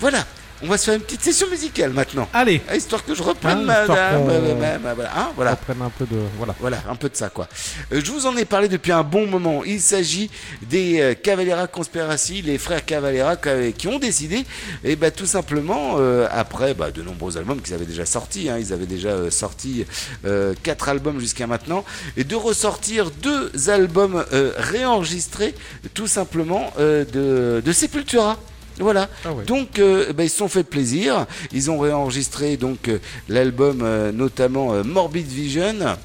Voilà. 0.00 0.24
On 0.62 0.68
va 0.68 0.78
se 0.78 0.86
faire 0.86 0.94
une 0.94 1.02
petite 1.02 1.22
session 1.22 1.46
musicale 1.50 1.90
maintenant. 1.92 2.26
Allez. 2.32 2.62
Histoire 2.74 3.04
que 3.04 3.14
je 3.14 3.22
reprenne 3.22 3.58
Hein, 3.58 3.86
ma, 3.86 3.86
ma- 3.86 4.78
ma- 4.78 4.94
voilà, 4.94 5.10
hein, 5.14 5.28
voilà. 5.36 5.50
Reprenne 5.50 5.82
un 5.82 5.90
peu 5.90 6.06
de. 6.06 6.16
Voilà. 6.38 6.54
Voilà, 6.58 6.78
un 6.88 6.94
peu 6.96 7.10
de 7.10 7.14
ça 7.16 7.28
quoi. 7.28 7.46
Euh, 7.92 8.00
je 8.02 8.10
vous 8.10 8.24
en 8.24 8.34
ai 8.38 8.46
parlé 8.46 8.66
depuis 8.66 8.90
un 8.90 9.02
bon 9.02 9.26
moment. 9.26 9.64
Il 9.66 9.82
s'agit 9.82 10.30
des 10.62 10.98
euh, 11.02 11.12
Cavalera 11.12 11.66
Conspiracy, 11.66 12.40
les 12.40 12.56
frères 12.56 12.86
Cavalera 12.86 13.36
qui- 13.36 13.74
qui 13.74 13.86
ont 13.86 13.98
décidé, 13.98 14.46
et 14.82 14.96
bah, 14.96 15.10
tout 15.10 15.26
simplement, 15.26 15.96
euh, 15.98 16.26
après 16.30 16.72
bah, 16.72 16.90
de 16.90 17.02
nombreux 17.02 17.36
albums 17.36 17.60
qu'ils 17.60 17.74
avaient 17.74 17.84
déjà 17.84 18.06
sortis, 18.06 18.48
hein, 18.48 18.56
ils 18.58 18.72
avaient 18.72 18.86
déjà 18.86 19.10
euh, 19.10 19.30
sorti 19.30 19.84
euh, 20.24 20.54
quatre 20.62 20.88
albums 20.88 21.20
jusqu'à 21.20 21.46
maintenant, 21.46 21.84
et 22.16 22.24
de 22.24 22.34
ressortir 22.34 23.10
deux 23.10 23.52
albums 23.68 24.24
euh, 24.32 24.52
réenregistrés, 24.56 25.54
tout 25.92 26.06
simplement 26.06 26.72
euh, 26.78 27.04
de, 27.04 27.60
de 27.60 27.72
Sepultura. 27.72 28.38
Voilà. 28.78 29.08
Donc 29.46 29.78
euh, 29.78 30.12
bah, 30.12 30.24
ils 30.24 30.30
se 30.30 30.36
sont 30.36 30.48
fait 30.48 30.64
plaisir. 30.64 31.26
Ils 31.52 31.70
ont 31.70 31.78
réenregistré 31.78 32.56
donc 32.56 32.88
euh, 32.88 32.98
l'album 33.28 33.80
euh, 33.82 34.12
notamment 34.12 34.84
Morbid 34.84 35.26
Vision. 35.26 35.96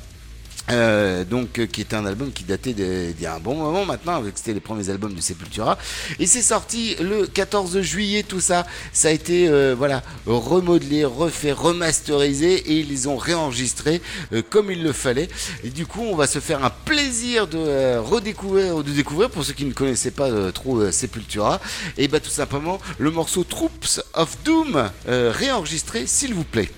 Euh, 0.71 1.23
donc 1.25 1.59
euh, 1.59 1.65
qui 1.65 1.81
est 1.81 1.93
un 1.93 2.05
album 2.05 2.31
qui 2.31 2.43
datait 2.43 2.73
d'il 2.73 3.19
y 3.19 3.25
a 3.25 3.35
un 3.35 3.39
bon 3.39 3.55
moment 3.55 3.85
maintenant 3.85 4.15
avec 4.15 4.37
c'était 4.37 4.53
les 4.53 4.59
premiers 4.59 4.89
albums 4.89 5.13
de 5.13 5.21
Sepultura. 5.21 5.77
Et 6.19 6.25
c'est 6.27 6.41
sorti 6.41 6.95
le 7.01 7.27
14 7.27 7.81
juillet 7.81 8.23
tout 8.23 8.39
ça. 8.39 8.65
Ça 8.93 9.09
a 9.09 9.11
été 9.11 9.47
euh, 9.47 9.75
voilà 9.77 10.01
remodelé 10.25 11.03
refait 11.03 11.51
remasterisé 11.51 12.53
et 12.53 12.79
ils 12.79 12.87
les 12.87 13.07
ont 13.07 13.17
réenregistrés 13.17 14.01
euh, 14.33 14.41
comme 14.47 14.71
il 14.71 14.83
le 14.83 14.93
fallait. 14.93 15.27
Et 15.63 15.69
du 15.69 15.85
coup 15.85 16.03
on 16.03 16.15
va 16.15 16.27
se 16.27 16.39
faire 16.39 16.63
un 16.63 16.69
plaisir 16.69 17.47
de 17.47 17.97
redécouvrir 17.97 18.75
ou 18.75 18.83
de 18.83 18.91
découvrir 18.91 19.29
pour 19.29 19.43
ceux 19.43 19.53
qui 19.53 19.65
ne 19.65 19.73
connaissaient 19.73 20.11
pas 20.11 20.51
trop 20.51 20.89
Sepultura. 20.91 21.59
Et 21.97 22.07
bah 22.07 22.19
tout 22.19 22.29
simplement 22.29 22.79
le 22.97 23.11
morceau 23.11 23.43
Troops 23.43 24.01
of 24.13 24.37
Doom 24.43 24.89
réenregistré 25.07 26.07
s'il 26.07 26.33
vous 26.33 26.43
plaît. 26.43 26.69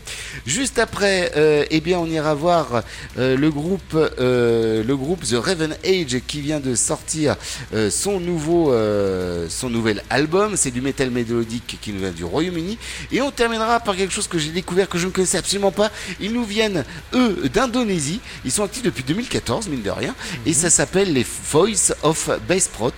Juste 0.45 0.79
après 0.79 1.31
eh 1.69 1.81
bien 1.81 1.99
on 1.99 2.07
ira 2.07 2.33
voir 2.33 2.83
le 3.17 3.49
groupe 3.49 3.82
euh, 3.93 4.83
le 4.83 4.95
groupe 4.95 5.23
The 5.23 5.33
Raven 5.33 5.75
Age 5.85 6.19
qui 6.27 6.41
vient 6.41 6.59
de 6.59 6.75
sortir 6.75 7.35
euh, 7.73 7.89
son 7.89 8.19
nouveau 8.19 8.73
euh, 8.73 9.47
son 9.49 9.69
nouvel 9.69 10.03
album. 10.09 10.53
C'est 10.55 10.71
du 10.71 10.81
metal 10.81 11.09
mélodique 11.09 11.77
qui 11.81 11.91
nous 11.91 11.99
vient 11.99 12.11
du 12.11 12.23
Royaume-Uni. 12.23 12.77
Et 13.11 13.21
on 13.21 13.31
terminera 13.31 13.79
par 13.79 13.95
quelque 13.95 14.13
chose 14.13 14.27
que 14.27 14.37
j'ai 14.37 14.51
découvert 14.51 14.89
que 14.89 14.97
je 14.97 15.07
ne 15.07 15.11
connaissais 15.11 15.37
absolument 15.37 15.71
pas. 15.71 15.91
Ils 16.19 16.33
nous 16.33 16.43
viennent 16.43 16.83
eux 17.13 17.49
d'Indonésie. 17.53 18.19
Ils 18.45 18.51
sont 18.51 18.63
actifs 18.63 18.83
depuis 18.83 19.03
2014 19.03 19.67
mine 19.67 19.81
de 19.81 19.91
rien. 19.91 20.15
Et 20.45 20.53
ça 20.53 20.69
s'appelle 20.69 21.13
les 21.13 21.25
Voice 21.51 21.93
of 22.03 22.29
Bassprot 22.47 22.91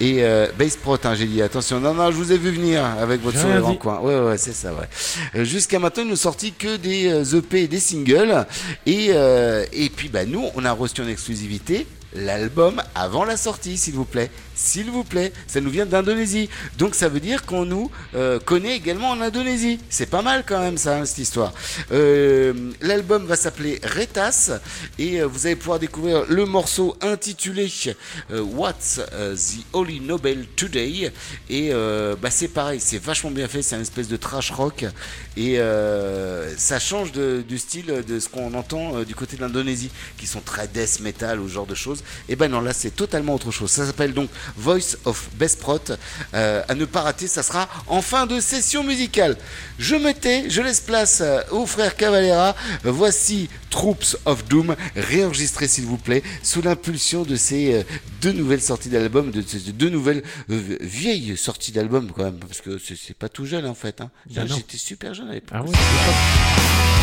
et 0.00 0.22
Bassprot 0.58 0.98
hein, 1.04 1.14
j'ai 1.14 1.26
dit 1.26 1.42
attention 1.42 1.80
non 1.80 1.94
non 1.94 2.10
je 2.10 2.16
vous 2.16 2.32
ai 2.32 2.38
vu 2.38 2.50
venir 2.50 2.84
avec 2.84 3.22
votre 3.22 3.38
sourire 3.38 3.66
en 3.66 3.74
coin. 3.74 4.00
Ouais 4.00 4.18
ouais 4.20 4.38
c'est 4.38 4.52
ça 4.52 4.72
ouais. 4.72 5.44
Jusqu'à 5.44 5.78
maintenant 5.78 6.02
ils 6.02 6.10
nous 6.10 6.16
sorti 6.16 6.52
que 6.52 6.76
des 6.76 7.36
EP 7.36 7.62
et 7.62 7.68
des 7.68 7.80
singles. 7.80 8.46
Et 8.86 9.10
et 9.72 9.90
puis 9.90 10.09
bah 10.12 10.24
nous 10.24 10.44
on 10.54 10.64
a 10.64 10.72
reçu 10.72 11.00
en 11.02 11.08
exclusivité 11.08 11.86
l'album 12.14 12.82
avant 12.94 13.24
la 13.24 13.36
sortie 13.36 13.78
s'il 13.78 13.94
vous 13.94 14.04
plaît 14.04 14.30
s'il 14.60 14.90
vous 14.90 15.04
plaît 15.04 15.32
ça 15.46 15.60
nous 15.60 15.70
vient 15.70 15.86
d'Indonésie. 15.86 16.48
Donc 16.78 16.94
ça 16.94 17.08
veut 17.08 17.20
dire 17.20 17.44
qu'on 17.46 17.64
nous 17.64 17.90
euh, 18.14 18.38
connaît 18.38 18.76
également 18.76 19.10
en 19.10 19.20
Indonésie. 19.20 19.78
C'est 19.88 20.06
pas 20.06 20.22
mal 20.22 20.44
quand 20.46 20.60
même 20.60 20.76
ça 20.76 20.98
hein, 20.98 21.04
cette 21.04 21.18
histoire. 21.18 21.52
Euh, 21.92 22.70
l'album 22.80 23.26
va 23.26 23.36
s'appeler 23.36 23.80
Retas. 23.82 24.50
Et 24.98 25.20
euh, 25.20 25.26
vous 25.26 25.46
allez 25.46 25.56
pouvoir 25.56 25.78
découvrir 25.78 26.24
le 26.28 26.44
morceau 26.46 26.96
intitulé 27.00 27.70
What's 28.30 29.00
the 29.10 29.64
Holy 29.72 30.00
Nobel 30.00 30.46
Today. 30.56 31.12
Et 31.48 31.70
bah 32.20 32.30
c'est 32.30 32.48
pareil 32.48 32.80
c'est 32.80 33.02
vachement 33.02 33.30
bien 33.30 33.48
fait. 33.48 33.62
C'est 33.62 33.76
un 33.76 33.80
espèce 33.80 34.08
de 34.08 34.16
trash 34.16 34.50
rock. 34.50 34.84
Et 35.36 35.56
ça 36.56 36.78
change 36.78 37.12
de- 37.12 37.42
du 37.48 37.58
style 37.58 38.04
de 38.06 38.20
ce 38.20 38.28
qu'on 38.28 38.52
entend 38.54 39.02
du 39.02 39.14
côté 39.14 39.36
de 39.36 39.42
l'Indonésie 39.42 39.90
qui 40.18 40.26
sont 40.26 40.40
très 40.40 40.68
death 40.68 41.00
metal 41.00 41.40
ou 41.40 41.48
ce 41.48 41.54
genre 41.54 41.66
de 41.66 41.74
choses. 41.74 42.02
Et 42.28 42.36
ben 42.36 42.50
non 42.50 42.60
là 42.60 42.72
c'est 42.72 42.90
totalement 42.94 43.34
autre 43.34 43.50
chose. 43.50 43.70
Ça 43.70 43.86
s'appelle 43.86 44.12
donc 44.14 44.28
Voice 44.56 44.96
of 45.04 45.28
Besprot 45.34 45.78
euh, 46.34 46.62
à 46.68 46.74
ne 46.74 46.84
pas 46.84 47.02
rater 47.02 47.28
ça 47.28 47.42
sera 47.42 47.68
en 47.86 48.02
fin 48.02 48.26
de 48.26 48.40
session 48.40 48.84
musicale. 48.84 49.36
Je 49.78 49.96
me 49.96 50.12
tais 50.12 50.48
je 50.50 50.62
laisse 50.62 50.80
place 50.80 51.20
euh, 51.20 51.40
aux 51.50 51.66
frères 51.66 51.96
Cavalera. 51.96 52.54
Voici 52.84 53.48
Troops 53.70 54.16
of 54.24 54.44
Doom 54.46 54.76
réenregistré 54.96 55.68
s'il 55.68 55.86
vous 55.86 55.96
plaît 55.96 56.22
sous 56.42 56.62
l'impulsion 56.62 57.22
de 57.22 57.36
ces 57.36 57.74
euh, 57.74 57.82
deux 58.20 58.32
nouvelles 58.32 58.60
sorties 58.60 58.88
d'albums 58.88 59.30
de 59.30 59.42
ces 59.42 59.72
deux 59.72 59.88
nouvelles 59.90 60.22
euh, 60.50 60.76
vieilles 60.80 61.36
sorties 61.36 61.72
d'albums 61.72 62.10
quand 62.14 62.24
même 62.24 62.38
parce 62.38 62.60
que 62.60 62.78
c'est 62.78 63.16
pas 63.16 63.28
tout 63.28 63.46
jeune 63.46 63.66
en 63.66 63.74
fait 63.74 64.00
hein. 64.00 64.10
Ben 64.30 64.46
j'étais 64.46 64.76
super 64.76 65.14
jeune 65.14 65.28
à 65.28 65.34
l'époque. 65.34 65.58
Ah 65.62 66.99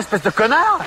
espèce 0.00 0.22
de 0.22 0.30
connard 0.30 0.78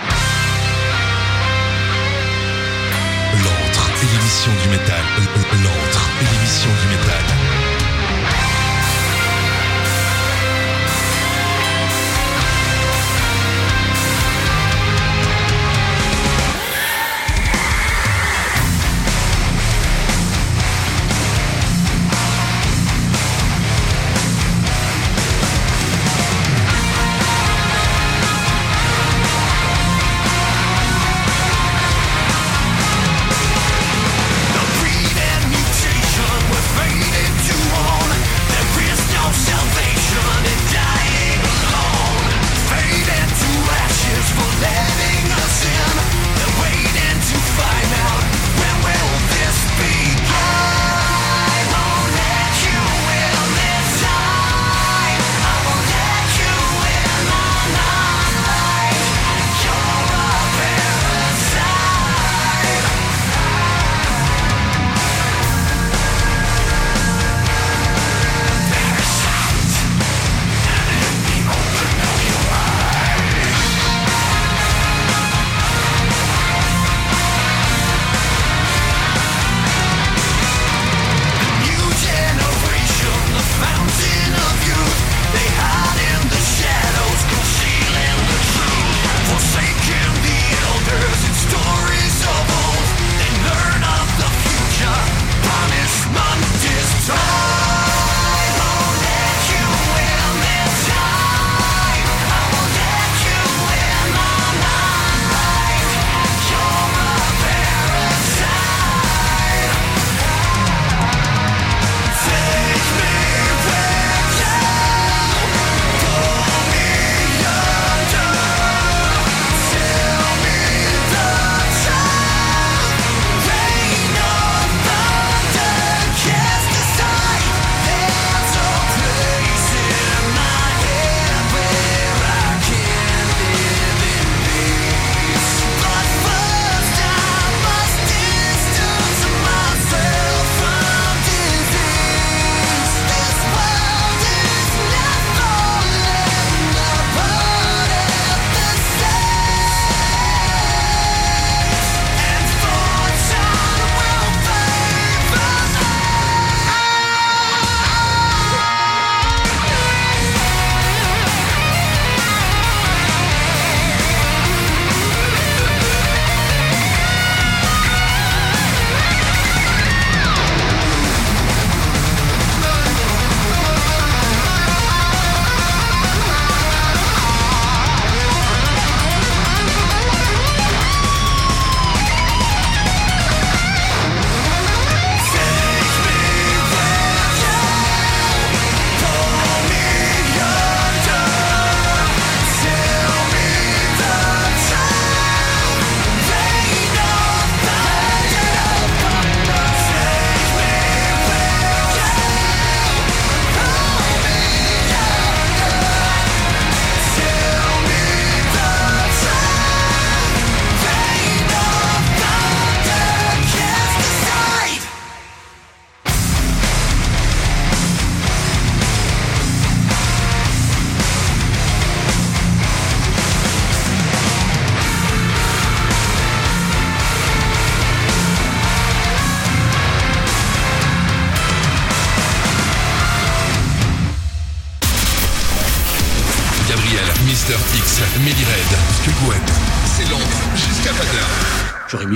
L'antre, 3.44 3.90
l'émission 4.02 4.52
du 4.64 4.70
métal. 4.70 4.96
Euh, 5.18 5.22
euh, 5.22 5.40
euh, 5.40 5.64
l'antre, 5.64 6.10
l'émission 6.20 6.70
du 6.82 6.88
métal. 6.98 7.53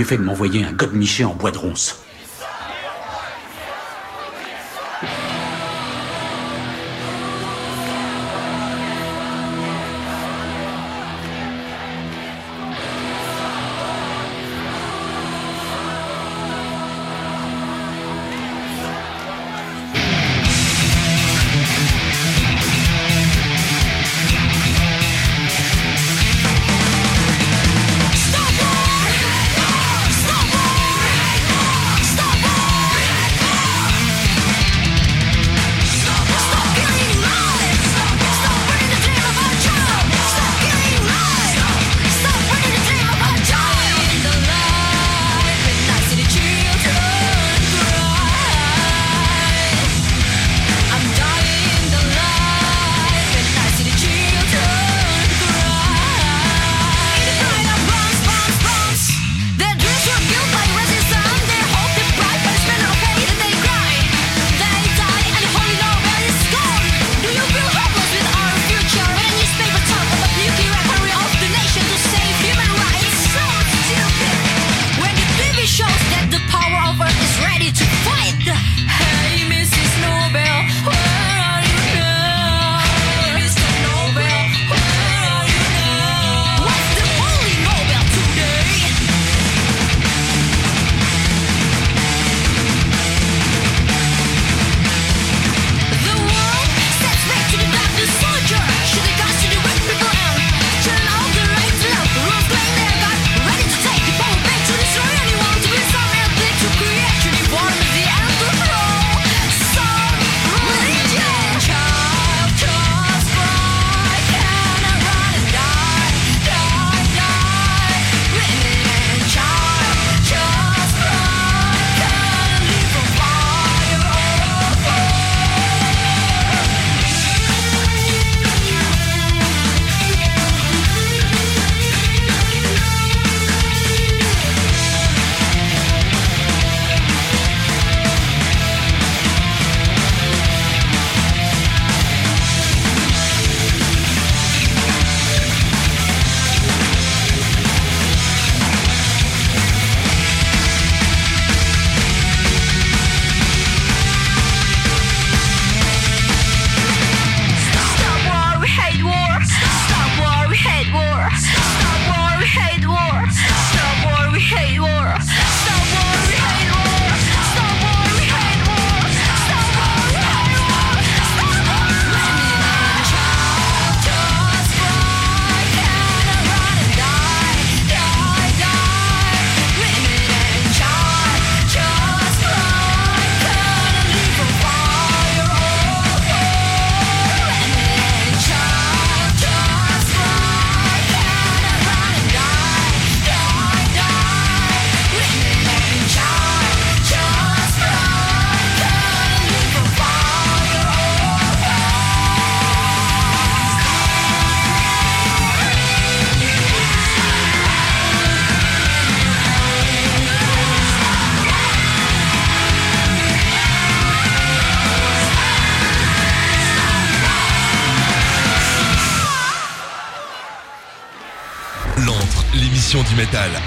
Fait 0.07 0.17
de 0.17 0.23
m'envoyer 0.23 0.63
un 0.63 0.71
godemiché 0.71 1.25
en 1.25 1.33
bois 1.33 1.51
de 1.51 1.57
ronce. 1.57 2.01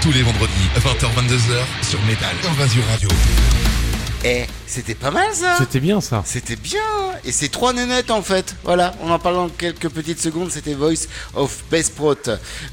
Tous 0.01 0.13
les 0.13 0.23
vendredis, 0.23 0.69
20h-22h 0.77 1.85
sur 1.89 2.01
Métal 2.03 2.35
Invasion 2.51 2.83
Radio. 2.91 3.09
Eh, 4.25 4.47
c'était 4.71 4.95
pas 4.95 5.11
mal 5.11 5.27
ça 5.35 5.57
C'était 5.59 5.81
bien 5.81 6.01
ça. 6.01 6.23
C'était 6.25 6.57
bien 6.57 6.81
Et 7.25 7.33
c'est 7.33 7.49
trois 7.49 7.73
nénettes 7.73 8.11
en 8.11 8.23
fait. 8.23 8.55
Voilà, 8.63 8.95
on 9.03 9.11
en 9.11 9.19
parle 9.19 9.35
dans 9.35 9.49
quelques 9.49 9.89
petites 9.89 10.21
secondes, 10.21 10.51
c'était 10.51 10.75
Voice 10.75 11.09
of 11.35 11.65
Best 11.71 11.95
Prot. 11.97 12.15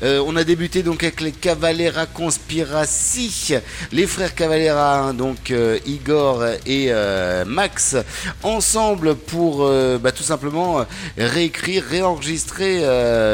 Euh, 0.03 0.23
on 0.25 0.35
a 0.35 0.43
débuté 0.43 0.83
donc 0.83 1.03
avec 1.03 1.21
les 1.21 1.31
Cavalera 1.31 2.05
Conspiracy, 2.05 3.55
les 3.91 4.05
frères 4.05 4.35
Cavalera, 4.35 4.99
hein, 4.99 5.13
donc 5.15 5.49
euh, 5.51 5.79
Igor 5.87 6.45
et 6.65 6.87
euh, 6.89 7.45
Max, 7.45 7.95
ensemble 8.43 9.15
pour 9.15 9.67
bah, 9.99 10.11
tout 10.11 10.23
simplement 10.23 10.85
réécrire, 11.17 11.83
réenregistrer 11.83 12.81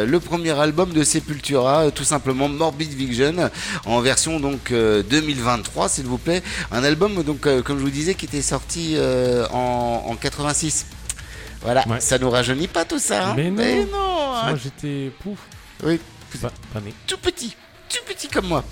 le 0.06 0.18
premier 0.20 0.58
album 0.58 0.94
de 0.94 1.04
Sepultura, 1.04 1.92
tout 1.92 2.04
simplement 2.06 2.48
Morbid 2.48 2.94
Vision, 2.94 3.50
en 3.86 4.00
version 4.00 4.40
donc 4.40 4.72
euh, 4.72 5.04
2023 5.04 5.90
s'il 5.90 6.06
vous 6.06 6.18
plaît. 6.18 6.42
Un 6.72 6.84
album 6.84 7.24
donc 7.24 7.42
comme 7.42 7.78
je 7.78 7.84
vous 7.84 7.90
disais 7.90 8.16
qui 8.16 8.26
était 8.26 8.42
sorti 8.54 8.94
euh, 8.98 9.48
en, 9.50 10.04
en 10.10 10.16
86. 10.16 10.86
Voilà, 11.64 11.84
Ouais. 11.88 12.00
ça 12.00 12.20
nous 12.20 12.30
rajeunit 12.30 12.68
pas 12.68 12.86
tout 12.86 13.00
ça. 13.00 13.30
hein 13.30 13.34
Mais 13.36 13.50
non. 13.50 13.88
non, 13.92 14.34
hein. 14.36 14.50
Moi 14.50 14.56
j'étais 14.64 15.12
pouf. 15.22 15.40
Oui. 15.84 16.00
Pas, 16.40 16.52
pas 16.72 16.80
né. 16.82 16.94
Tout 17.08 17.18
petit. 17.18 17.56
Tout 17.94 18.04
petit 18.06 18.28
comme 18.28 18.48
moi. 18.48 18.64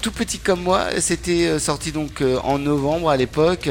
Tout 0.00 0.12
petit 0.12 0.38
comme 0.38 0.62
moi, 0.62 0.86
c'était 0.98 1.46
euh, 1.46 1.58
sorti 1.58 1.92
donc 1.92 2.22
euh, 2.22 2.38
en 2.42 2.58
novembre 2.58 3.10
à 3.10 3.18
l'époque. 3.18 3.68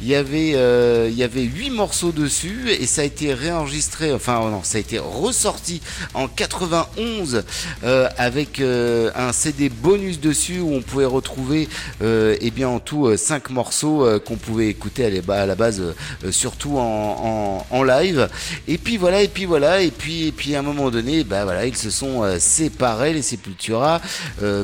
Il 0.00 0.06
y 0.06 0.14
avait 0.14 0.52
euh, 0.54 1.08
il 1.10 1.18
y 1.18 1.24
avait 1.24 1.42
huit 1.42 1.70
morceaux 1.70 2.12
dessus 2.12 2.70
et 2.70 2.86
ça 2.86 3.02
a 3.02 3.04
été 3.04 3.34
réenregistré, 3.34 4.12
enfin 4.12 4.40
oh 4.44 4.48
non, 4.48 4.62
ça 4.62 4.78
a 4.78 4.80
été 4.80 5.00
ressorti 5.00 5.82
en 6.14 6.28
91 6.28 7.42
euh, 7.82 8.08
avec 8.16 8.60
un 8.60 9.32
CD 9.32 9.70
bonus 9.70 10.20
dessus 10.20 10.60
où 10.60 10.72
on 10.72 10.82
pouvait 10.82 11.04
retrouver 11.04 11.68
eh 12.00 12.50
bien 12.52 12.68
en 12.68 12.78
tout 12.78 13.16
cinq 13.16 13.50
morceaux 13.50 14.06
qu'on 14.24 14.36
pouvait 14.36 14.68
écouter 14.68 15.04
à 15.04 15.46
la, 15.46 15.54
base 15.54 15.82
surtout 16.30 16.78
en, 16.78 17.66
en, 17.68 17.82
live. 17.82 18.28
Et 18.68 18.78
puis 18.78 18.96
voilà 18.96 19.22
et 19.22 19.28
puis 19.28 19.46
voilà 19.46 19.82
et 19.82 19.90
puis 19.90 20.28
et 20.28 20.32
puis 20.32 20.54
à 20.54 20.60
un 20.60 20.62
moment 20.62 20.90
donné, 20.90 21.24
bah 21.24 21.44
voilà, 21.44 21.66
ils 21.66 21.76
se 21.76 21.90
sont 21.90 22.22
séparés 22.38 23.12
les 23.14 23.22
Sepultura. 23.22 24.00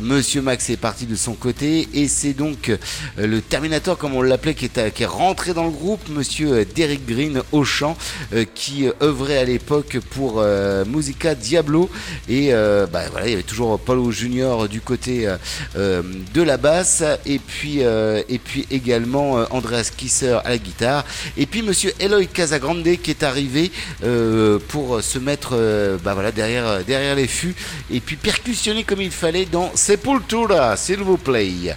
Monsieur 0.02 0.42
Max 0.42 0.70
est 0.70 0.76
parti 0.76 1.06
de 1.06 1.16
son 1.16 1.34
côté 1.34 1.88
et 1.94 2.08
c'est 2.08 2.32
donc 2.32 2.68
euh, 2.68 2.76
le 3.16 3.40
Terminator 3.40 3.96
comme 3.98 4.14
on 4.14 4.22
l'appelait 4.22 4.54
qui 4.54 4.64
est, 4.66 4.78
à- 4.78 4.90
qui 4.90 5.02
est 5.02 5.06
rentré 5.06 5.54
dans 5.54 5.64
le 5.64 5.70
groupe, 5.70 6.00
Monsieur 6.10 6.52
euh, 6.52 6.64
Derek 6.74 7.06
Green 7.06 7.42
au 7.52 7.64
euh, 8.32 8.44
qui 8.54 8.86
euh, 8.86 8.92
œuvrait 9.02 9.38
à 9.38 9.44
l'époque 9.44 9.98
pour 10.10 10.36
euh, 10.38 10.84
Musica 10.84 11.34
Diablo. 11.34 11.88
Et 12.28 12.52
euh, 12.52 12.86
bah, 12.86 13.02
voilà 13.10 13.26
il 13.26 13.30
y 13.30 13.34
avait 13.34 13.42
toujours 13.42 13.78
Paulo 13.78 14.10
Junior 14.10 14.68
du 14.68 14.80
côté 14.80 15.26
euh, 15.26 15.36
euh, 15.76 16.02
de 16.34 16.42
la 16.42 16.56
basse. 16.56 17.02
Et 17.26 17.38
puis 17.38 17.78
euh, 17.82 18.22
et 18.28 18.38
puis 18.38 18.66
également 18.70 19.38
euh, 19.38 19.44
Andreas 19.50 19.90
Kisser 19.96 20.38
à 20.44 20.50
la 20.50 20.58
guitare. 20.58 21.04
Et 21.36 21.46
puis 21.46 21.62
Monsieur 21.62 21.92
Eloy 22.00 22.26
Casagrande 22.26 22.82
qui 23.02 23.10
est 23.10 23.22
arrivé 23.22 23.70
euh, 24.04 24.58
pour 24.68 25.02
se 25.02 25.18
mettre 25.18 25.50
euh, 25.52 25.98
bah, 26.02 26.14
voilà 26.14 26.32
derrière 26.32 26.84
derrière 26.84 27.14
les 27.14 27.26
fûts. 27.26 27.54
Et 27.90 28.00
puis 28.00 28.16
percussionner 28.16 28.84
comme 28.84 29.00
il 29.00 29.10
fallait 29.10 29.46
dans 29.46 29.70
Sepultura 29.78 30.76
s'il 30.76 30.98
vous 30.98 31.16
plaît. 31.16 31.74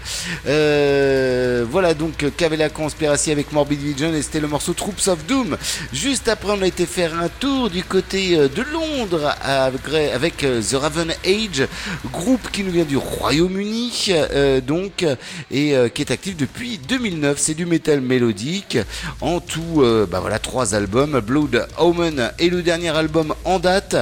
Euh, 0.48 1.64
voilà 1.69 1.94
donc 1.94 2.26
Cavella 2.36 2.69
Conspiracy 2.69 3.32
avec 3.32 3.52
Morbid 3.52 3.80
Vision 3.80 4.14
et 4.14 4.22
c'était 4.23 4.40
le 4.40 4.48
morceau 4.48 4.73
Troops 4.73 5.07
of 5.07 5.26
Doom. 5.28 5.56
Juste 5.94 6.28
après 6.28 6.53
on 6.57 6.61
a 6.64 6.68
été 6.68 6.88
faire 6.88 7.14
un 7.18 7.30
tour 7.30 7.69
du 7.69 7.84
côté 7.84 8.36
euh, 8.38 8.48
de 8.49 8.64
Londres 8.64 9.36
avec, 9.44 10.44
euh, 10.44 10.61
The 10.61 10.73
Raven 10.73 11.11
Age 11.26 11.68
groupe 12.11 12.49
qui 12.52 12.64
nous 12.64 12.72
vient 12.72 12.86
du 12.86 12.98
Royaume-Uni 12.98 14.07
euh, 14.10 14.61
donc 14.61 15.06
et 15.52 15.76
euh, 15.76 15.88
qui 15.88 16.02
est 16.02 16.11
actif 16.11 16.36
depuis 16.36 16.80
2009 16.80 17.38
c'est 17.38 17.53
du 17.53 17.68
métal 17.68 18.02
mélodique. 18.02 18.80
En 19.22 19.40
tout 19.40 19.84
euh, 19.84 20.07
bah 20.10 20.19
voilà 20.19 20.40
trois 20.40 20.73
albums 20.73 21.19
Blood 21.19 21.68
Omen 21.78 22.32
et 22.40 22.49
le 22.49 22.64
dernier 22.64 22.90
album 22.90 23.36
en 23.45 23.60
date 23.60 23.95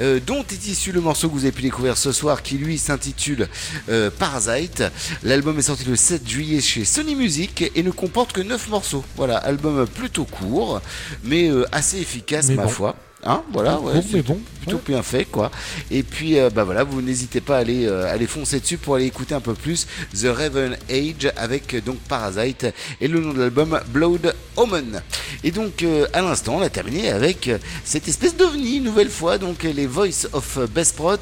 euh, 0.00 0.18
dont 0.26 0.42
est 0.50 0.66
issu 0.66 0.90
le 0.90 1.00
morceau 1.00 1.28
que 1.28 1.34
vous 1.34 1.44
avez 1.44 1.52
pu 1.52 1.62
découvrir 1.62 1.96
ce 1.96 2.10
soir 2.10 2.42
qui 2.42 2.56
lui 2.58 2.78
s'intitule 2.78 3.43
euh, 3.88 4.10
Parasite. 4.10 4.82
L'album 5.22 5.58
est 5.58 5.62
sorti 5.62 5.84
le 5.84 5.96
7 5.96 6.28
juillet 6.28 6.60
chez 6.60 6.84
Sony 6.84 7.14
Music 7.14 7.70
et 7.74 7.82
ne 7.82 7.90
comporte 7.90 8.32
que 8.32 8.40
9 8.40 8.68
morceaux. 8.68 9.04
Voilà 9.16 9.36
album 9.38 9.86
plutôt 9.86 10.24
court 10.24 10.80
mais 11.22 11.48
euh, 11.48 11.64
assez 11.72 11.98
efficace 12.00 12.48
Mais 12.48 12.54
ma 12.56 12.64
bon. 12.64 12.68
foi 12.68 12.96
Hein, 13.26 13.42
voilà, 13.52 13.80
ouais, 13.80 13.94
Bon, 13.94 14.04
mais 14.12 14.22
bon. 14.22 14.38
plutôt 14.60 14.80
bien 14.86 15.02
fait 15.02 15.24
quoi. 15.24 15.50
Et 15.90 16.02
puis 16.02 16.38
euh, 16.38 16.50
bah 16.50 16.64
voilà, 16.64 16.84
vous 16.84 17.00
n'hésitez 17.00 17.40
pas 17.40 17.56
à 17.56 17.60
aller, 17.60 17.86
euh, 17.86 18.12
aller 18.12 18.26
foncer 18.26 18.60
dessus 18.60 18.76
pour 18.76 18.96
aller 18.96 19.06
écouter 19.06 19.34
un 19.34 19.40
peu 19.40 19.54
plus 19.54 19.86
The 20.14 20.26
Raven 20.26 20.76
Age 20.90 21.32
avec 21.36 21.74
euh, 21.74 21.80
donc 21.80 21.96
Parasite 22.00 22.66
et 23.00 23.08
le 23.08 23.20
nom 23.20 23.32
de 23.32 23.40
l'album 23.40 23.80
Blood 23.88 24.34
Omen. 24.56 25.00
Et 25.42 25.52
donc 25.52 25.82
euh, 25.82 26.06
à 26.12 26.20
l'instant, 26.20 26.56
on 26.56 26.60
a 26.60 26.68
terminé 26.68 27.10
avec 27.10 27.50
cette 27.82 28.08
espèce 28.08 28.36
d'ovni 28.36 28.80
nouvelle 28.80 29.08
fois 29.10 29.38
donc 29.38 29.62
les 29.62 29.86
Voice 29.86 30.26
of 30.34 30.58
Besprot, 30.70 31.16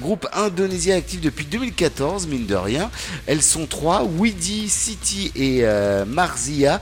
groupe 0.00 0.28
indonésien 0.32 0.96
actif 0.96 1.20
depuis 1.20 1.44
2014 1.44 2.28
mine 2.28 2.46
de 2.46 2.54
rien. 2.54 2.90
Elles 3.26 3.42
sont 3.42 3.66
trois, 3.66 4.04
Widi, 4.04 4.68
City 4.68 5.32
et 5.34 5.64
Marzia 6.06 6.80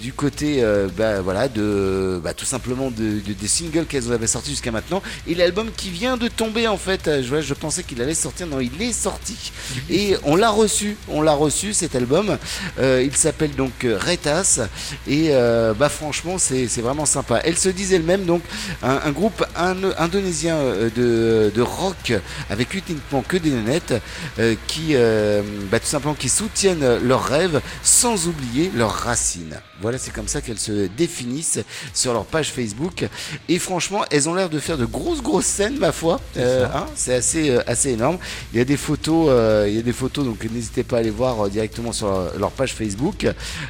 du 0.00 0.12
côté 0.12 0.64
bah, 0.96 1.20
voilà 1.20 1.48
de 1.48 2.20
bah, 2.22 2.34
tout 2.34 2.44
simplement 2.44 2.90
de, 2.90 3.23
de- 3.26 3.32
des 3.32 3.48
singles 3.48 3.86
qu'elles 3.86 4.12
avaient 4.12 4.26
sortis 4.26 4.50
jusqu'à 4.50 4.70
maintenant. 4.70 5.02
Et 5.26 5.34
l'album 5.34 5.70
qui 5.76 5.90
vient 5.90 6.16
de 6.16 6.28
tomber 6.28 6.68
en 6.68 6.76
fait. 6.76 7.08
Euh, 7.08 7.22
je, 7.22 7.40
je 7.40 7.54
pensais 7.54 7.82
qu'il 7.82 8.00
allait 8.02 8.14
sortir. 8.14 8.46
Non 8.46 8.60
il 8.60 8.80
est 8.82 8.92
sorti. 8.92 9.52
Et 9.90 10.16
on 10.24 10.36
l'a 10.36 10.50
reçu. 10.50 10.96
On 11.08 11.22
l'a 11.22 11.32
reçu 11.34 11.72
cet 11.72 11.94
album. 11.96 12.36
Euh, 12.78 13.02
il 13.04 13.14
s'appelle 13.16 13.54
donc 13.54 13.84
euh, 13.84 13.98
Retas. 13.98 14.60
Et 15.06 15.28
euh, 15.30 15.74
bah 15.74 15.88
franchement 15.88 16.38
c'est 16.38 16.68
c'est 16.68 16.82
vraiment 16.82 17.06
sympa. 17.06 17.40
Elle 17.44 17.56
se 17.58 17.68
disent 17.68 17.92
elle-même 17.92 18.24
donc 18.24 18.42
un, 18.82 19.00
un 19.04 19.10
groupe 19.10 19.44
in- 19.56 19.92
indonésien 19.98 20.56
euh, 20.56 20.90
de, 20.94 21.50
de 21.54 21.62
rock 21.62 22.12
avec 22.50 22.74
uniquement 22.74 23.22
que 23.22 23.36
des 23.36 23.50
nénettes 23.50 23.94
euh, 24.38 24.54
qui 24.66 24.88
euh, 24.94 25.42
bah, 25.70 25.80
tout 25.80 25.86
simplement 25.86 26.14
qui 26.14 26.28
soutiennent 26.28 26.98
leurs 27.02 27.24
rêves 27.24 27.60
sans 27.82 28.26
oublier 28.28 28.70
leurs 28.74 28.92
racines 28.92 29.60
voilà 29.80 29.98
c'est 29.98 30.12
comme 30.12 30.28
ça 30.28 30.40
qu'elles 30.40 30.58
se 30.58 30.86
définissent 30.96 31.58
sur 31.92 32.12
leur 32.12 32.24
page 32.24 32.50
Facebook. 32.52 33.06
Et 33.48 33.58
franchement 33.58 34.04
elles 34.10 34.28
ont 34.28 34.34
l'air 34.34 34.48
de 34.48 34.58
faire 34.58 34.78
de 34.78 34.84
grosses 34.84 35.22
grosses 35.22 35.46
scènes 35.46 35.78
ma 35.78 35.92
foi. 35.92 36.20
Euh, 36.36 36.66
hein, 36.74 36.86
c'est 36.94 37.14
assez 37.14 37.50
euh, 37.50 37.60
assez 37.66 37.90
énorme. 37.90 38.18
Il 38.52 38.58
y 38.58 38.60
a 38.60 38.64
des 38.64 38.76
photos 38.76 39.26
euh, 39.30 39.66
il 39.68 39.74
y 39.74 39.78
a 39.78 39.82
des 39.82 39.92
photos 39.92 40.24
donc 40.24 40.44
n'hésitez 40.50 40.82
pas 40.84 40.96
à 40.96 41.00
aller 41.00 41.10
voir 41.10 41.48
directement 41.48 41.92
sur 41.92 42.06
leur, 42.08 42.38
leur 42.38 42.50
page 42.50 42.74
Facebook. 42.74 43.26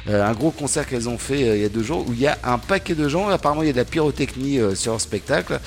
Un 0.07 0.33
gros 0.33 0.51
concert 0.51 0.87
qu'elles 0.87 1.09
ont 1.09 1.17
fait 1.17 1.39
il 1.57 1.61
y 1.61 1.65
a 1.65 1.69
deux 1.69 1.83
jours 1.83 2.05
où 2.07 2.13
il 2.13 2.19
y 2.19 2.27
a 2.27 2.37
un 2.43 2.57
paquet 2.57 2.95
de 2.95 3.07
gens. 3.09 3.29
Apparemment 3.29 3.63
il 3.63 3.67
y 3.67 3.69
a 3.69 3.73
de 3.73 3.77
la 3.77 3.85
pyrotechnie 3.85 4.59
sur 4.75 4.91
leur 4.93 5.01
spectacle. 5.01 5.59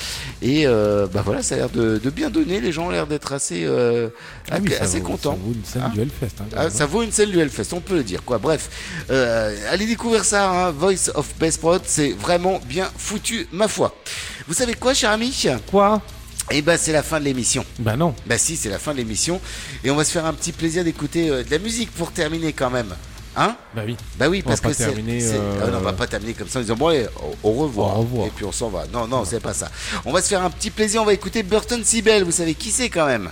Et 0.43 0.67
bah 0.67 1.23
voilà 1.25 1.43
ça 1.43 1.55
a 1.57 1.59
l'air 1.59 1.71
de, 1.71 1.99
de 1.99 2.11
bien 2.11 2.31
donner. 2.31 2.61
Les 2.61 2.73
gens 2.73 2.87
ont 2.87 2.91
l'air 2.91 3.07
d'être 3.07 3.33
assez 3.33 3.67
Ah 4.51 4.59
oui, 4.63 4.73
assez 4.81 5.01
contents. 5.01 5.33
ça 5.33 5.39
vaut 5.45 5.53
une 5.55 5.65
scène 5.65 5.83
Hein 5.83 5.91
du 5.95 6.01
Hellfest, 6.01 6.27
hein, 6.41 6.45
quand 6.51 6.57
Ah, 6.57 6.63
même, 6.65 6.71
ça 6.71 6.87
vaut 6.87 7.03
une 7.03 7.13
scène 7.13 7.31
du 7.31 7.39
Hellfest, 7.39 7.73
on 7.73 7.81
peut 7.81 7.95
le 7.97 8.03
dire, 8.05 8.25
quoi. 8.25 8.39
Bref, 8.39 8.69
allez 9.71 9.87
découvrir 9.87 10.25
ça, 10.29 10.51
hein, 10.51 10.71
Voice 10.71 11.11
of 11.15 11.27
Best 11.39 11.59
Prod, 11.61 11.83
c'est 11.85 12.11
vraiment 12.13 12.61
bien 12.65 12.89
foutu, 12.97 13.47
ma 13.53 13.69
foi. 13.69 13.95
Vous 14.47 14.55
savez 14.55 14.75
quoi, 14.75 14.95
cher 14.95 15.11
ami? 15.11 15.47
Quoi? 15.71 16.01
Eh 16.51 16.63
ben, 16.63 16.79
c'est 16.79 16.93
la 16.93 17.03
fin 17.03 17.19
de 17.21 17.25
l'émission. 17.25 17.65
Bah 17.79 17.97
non. 17.97 18.15
Bah 18.27 18.39
si, 18.39 18.57
c'est 18.57 18.71
la 18.71 18.79
fin 18.79 18.93
de 18.93 18.97
l'émission, 18.99 19.41
et 19.85 19.91
on 19.91 19.97
va 19.97 20.05
se 20.05 20.13
faire 20.13 20.25
un 20.27 20.33
petit 20.33 20.53
plaisir 20.53 20.85
d'écouter 20.85 21.29
euh, 21.31 21.43
de 21.45 21.51
la 21.51 21.59
musique 21.59 21.91
pour 21.93 22.11
terminer 22.13 22.53
quand 22.53 22.71
même. 22.71 22.95
Hein? 23.37 23.55
Bah 23.75 23.83
oui. 23.87 23.97
Bah 24.19 24.29
oui, 24.29 24.43
On 24.45 24.49
parce 24.49 24.61
va 24.63 24.71
que 24.71 24.75
c'est. 24.77 24.85
euh, 24.85 25.61
Ah 25.63 25.67
non, 25.71 25.79
on 25.79 25.81
va 25.83 25.93
pas 25.93 26.07
terminer 26.07 26.33
comme 26.35 26.49
ça 26.49 26.59
en 26.59 26.63
disant 26.63 26.75
bon, 26.77 26.89
allez, 26.89 27.07
au, 27.43 27.49
au 27.49 27.53
revoir. 27.53 27.97
Au 27.97 28.01
revoir. 28.01 28.27
Et 28.27 28.31
puis 28.31 28.45
on 28.45 28.53
s'en 28.53 28.69
va. 28.69 28.85
Non, 28.93 29.07
non, 29.07 29.25
c'est 29.25 29.41
pas 29.41 29.55
ça. 29.55 29.71
On 30.05 30.13
va 30.13 30.23
se 30.23 30.29
faire 30.29 30.43
un 30.43 30.51
petit 30.51 30.71
plaisir, 30.71 31.03
on 31.03 31.05
va 31.05 31.13
écouter 31.13 31.43
Burton 31.43 31.83
Sibel. 31.85 32.25
Vous 32.25 32.33
savez 32.33 32.55
qui 32.55 32.71
c'est 32.71 32.89
quand 32.89 33.07
même? 33.07 33.31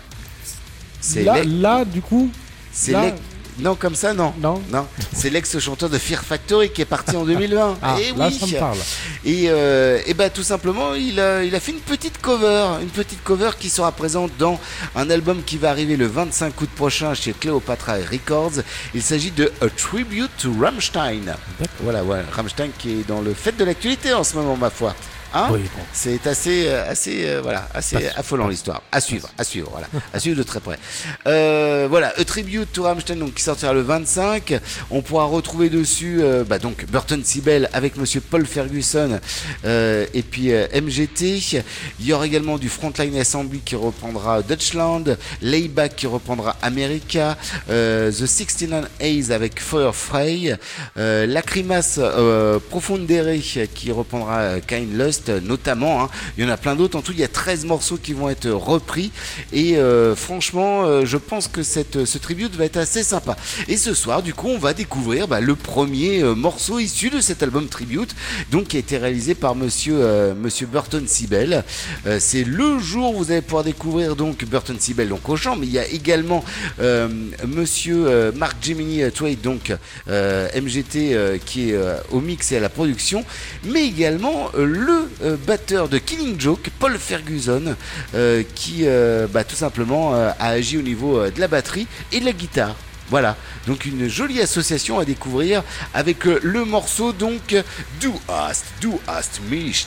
C'est 1.01 1.23
Là, 1.25 1.43
là, 1.45 1.85
du 1.85 2.03
coup. 2.03 2.31
c'est 2.73 2.93
là- 2.93 3.15
Non, 3.59 3.75
comme 3.75 3.95
ça, 3.95 4.13
non. 4.13 4.35
Non. 4.39 4.63
Non. 4.71 4.87
C'est 5.15 5.31
l'ex-chanteur 5.31 5.89
de 5.89 5.99
Fear 5.99 6.23
Factory 6.23 6.71
qui 6.71 6.83
est 6.83 6.87
parti 6.87 7.17
en 7.17 7.25
2020. 7.25 7.79
Ah, 7.83 7.97
et 8.01 8.13
là, 8.17 8.29
oui. 8.29 8.39
ça 8.39 8.47
me 8.47 8.59
parle. 8.59 8.79
Et, 9.25 9.45
euh, 9.49 10.01
et 10.07 10.15
bah 10.15 10.29
tout 10.31 10.43
simplement, 10.43 10.95
il 10.95 11.21
a, 11.21 11.45
il 11.45 11.55
a 11.55 11.61
fait 11.61 11.73
une 11.73 11.81
petite 11.81 12.21
cover, 12.21 12.67
une 12.83 12.89
petite 12.89 13.23
cover 13.23 13.51
qui 13.59 13.69
sera 13.71 13.93
présente 13.93 14.33
dans 14.39 14.59
un 14.95 15.09
album 15.11 15.43
qui 15.45 15.57
va 15.59 15.71
arriver 15.71 15.97
le 15.97 16.07
25 16.07 16.61
août 16.61 16.71
prochain 16.75 17.15
chez 17.15 17.33
Cleopatra 17.33 17.95
Records. 18.11 18.63
Il 18.95 19.03
s'agit 19.03 19.31
de 19.31 19.53
A 19.61 19.69
Tribute 19.69 20.31
to 20.39 20.53
Rammstein. 20.61 21.35
Voilà, 21.81 22.03
ouais, 22.05 22.23
Rammstein 22.33 22.71
qui 22.77 23.01
est 23.01 23.09
dans 23.09 23.21
le 23.21 23.35
fait 23.35 23.57
de 23.57 23.65
l'actualité 23.65 24.13
en 24.13 24.25
ce 24.25 24.37
moment, 24.37 24.57
ma 24.57 24.71
foi. 24.71 24.95
Hein 25.35 25.49
Oui, 25.51 25.61
bon. 25.61 25.83
C'est 25.93 26.27
assez, 26.27 26.67
euh, 26.67 26.91
assez, 26.91 27.27
euh, 27.27 27.41
voilà, 27.43 27.69
assez 27.75 28.09
affolant 28.17 28.49
l'histoire. 28.49 28.83
À 28.93 29.01
suivre, 29.01 29.29
à 29.39 29.45
suivre, 29.45 29.69
voilà, 29.71 29.89
à 30.13 30.21
suivre 30.21 30.37
de 30.37 30.43
très 30.43 30.61
près. 30.61 30.79
Euh, 31.27 31.87
voilà, 31.89 32.13
A 32.17 32.25
Tribute 32.25 32.73
to 32.73 32.83
Rammstein, 32.83 33.17
donc 33.17 33.35
qui 33.35 33.43
sortira 33.43 33.73
le 33.73 33.83
25. 33.83 34.61
On 34.91 35.03
pourra 35.03 35.25
retrouver 35.25 35.71
dessus, 35.71 36.19
euh, 36.21 36.45
bah, 36.45 36.59
donc 36.59 36.87
Burton 36.87 37.23
Sibel 37.25 37.69
avec 37.73 37.97
Monsieur 37.97 38.21
Paul 38.21 38.47
Ferguson 38.47 39.21
euh, 39.65 40.07
et 40.15 40.23
puis 40.23 40.51
MGT. 40.51 41.63
Il 42.01 42.07
y 42.07 42.13
aura 42.13 42.27
également 42.27 42.59
du 42.59 42.69
Frontline 42.69 43.17
Assembly 43.17 43.61
qui 43.61 43.77
reprendra 43.77 44.43
Dutchland, 44.43 45.17
Layback 45.43 45.97
qui 45.97 46.07
reprendra 46.07 46.57
America, 46.63 47.37
euh, 47.71 48.11
The 48.11 48.27
69 48.27 48.85
A's 49.01 49.31
avec 49.31 49.61
Fire 49.61 50.57
euh, 50.97 51.27
Lacrimas 51.27 51.97
euh, 51.99 52.59
Profundere 52.71 53.37
qui 53.75 53.93
reprendra 53.93 54.61
Kind 54.61 54.97
Lust 54.99 55.26
notamment. 55.31 56.03
hein. 56.05 56.09
Il 56.37 56.45
y 56.45 56.47
en 56.47 56.51
a 56.51 56.57
plein 56.57 56.75
d'autres. 56.77 56.97
En 56.99 57.03
tout, 57.03 57.13
il 57.13 57.21
y 57.21 57.25
a 57.25 57.29
13 57.29 57.65
morceaux 57.65 57.97
qui 57.97 58.13
vont 58.13 58.29
être 58.29 58.49
repris. 58.51 59.11
Et 59.53 59.77
euh, 59.77 60.15
franchement, 60.15 60.85
euh, 60.85 61.05
je 61.05 61.17
pense 61.17 61.49
que 61.49 61.63
cette, 61.63 62.05
ce 62.05 62.19
tribute 62.19 62.55
va 62.57 62.65
être 62.65 62.77
assez 62.77 63.03
sympa. 63.03 63.37
Et 63.69 63.77
ce 63.77 63.95
soir, 63.95 64.23
du 64.23 64.35
coup, 64.35 64.49
on 64.49 64.59
va 64.59 64.75
découvrir 64.75 65.29
bah, 65.29 65.41
le 65.41 65.55
premier 65.55 66.23
euh, 66.23 66.35
morceau 66.35 66.79
issu 66.79 67.11
de 67.11 67.21
cet 67.21 67.43
album 67.43 67.67
tribute, 67.69 68.15
donc 68.51 68.69
qui 68.69 68.77
a 68.77 68.81
été 68.81 68.99
réalisé 68.99 69.35
par 69.35 69.55
Monsieur 69.55 69.97
euh, 69.99 70.35
Monsieur 70.35 70.67
Burton 70.67 71.07
Sibel. 71.07 71.65
Euh, 72.07 72.19
C'est 72.21 72.45
le 72.45 72.79
jour 72.79 73.15
où 73.15 73.19
vous 73.25 73.31
allez 73.31 73.43
pouvoir 73.43 73.65
découvrir 73.65 74.17
donc 74.17 74.45
Burton 74.45 74.77
Sibel 74.79 75.09
donc 75.09 75.29
au 75.29 75.37
chant, 75.37 75.57
mais 75.57 75.67
il 75.67 75.73
y 75.73 75.79
a 75.79 75.87
également 75.87 76.45
euh, 76.81 77.09
Monsieur 77.47 78.07
euh, 78.07 78.33
Mark 78.35 78.57
Gemini 78.63 79.03
euh, 79.03 79.11
Twait 79.11 79.37
donc 79.37 79.73
euh, 80.09 80.49
MGT 80.61 81.15
euh, 81.15 81.39
qui 81.45 81.71
est 81.71 81.75
euh, 81.75 81.97
au 82.11 82.21
mix 82.21 82.53
et 82.53 82.57
à 82.57 82.61
la 82.61 82.69
production, 82.69 83.25
mais 83.65 83.85
également 83.87 84.51
euh, 84.57 84.65
le 84.65 85.06
euh, 85.23 85.37
batteur 85.47 85.89
de 85.89 85.99
Killing 85.99 86.39
Joke, 86.41 86.71
Paul 86.79 86.99
Ferguson, 86.99 87.77
euh, 88.15 88.43
qui 88.55 88.83
euh, 88.83 89.27
bah, 89.27 89.45
tout 89.45 89.57
simplement 89.57 90.15
a 90.15 90.35
agi 90.39 90.79
au 90.79 90.83
niveau 90.83 91.29
de 91.31 91.41
la 91.41 91.49
batterie 91.49 91.87
et 92.13 92.21
de 92.21 92.25
la 92.25 92.33
guitare. 92.33 92.75
Voilà, 93.09 93.37
donc 93.67 93.85
une 93.85 94.09
jolie 94.09 94.41
association 94.41 94.99
à 94.99 95.05
découvrir 95.05 95.63
avec 95.95 96.25
le 96.25 96.65
morceau 96.65 97.13
donc 97.13 97.55
Du 98.01 98.11
hast, 98.29 98.65
du 98.81 98.89
hast 99.07 99.41
mich. 99.49 99.87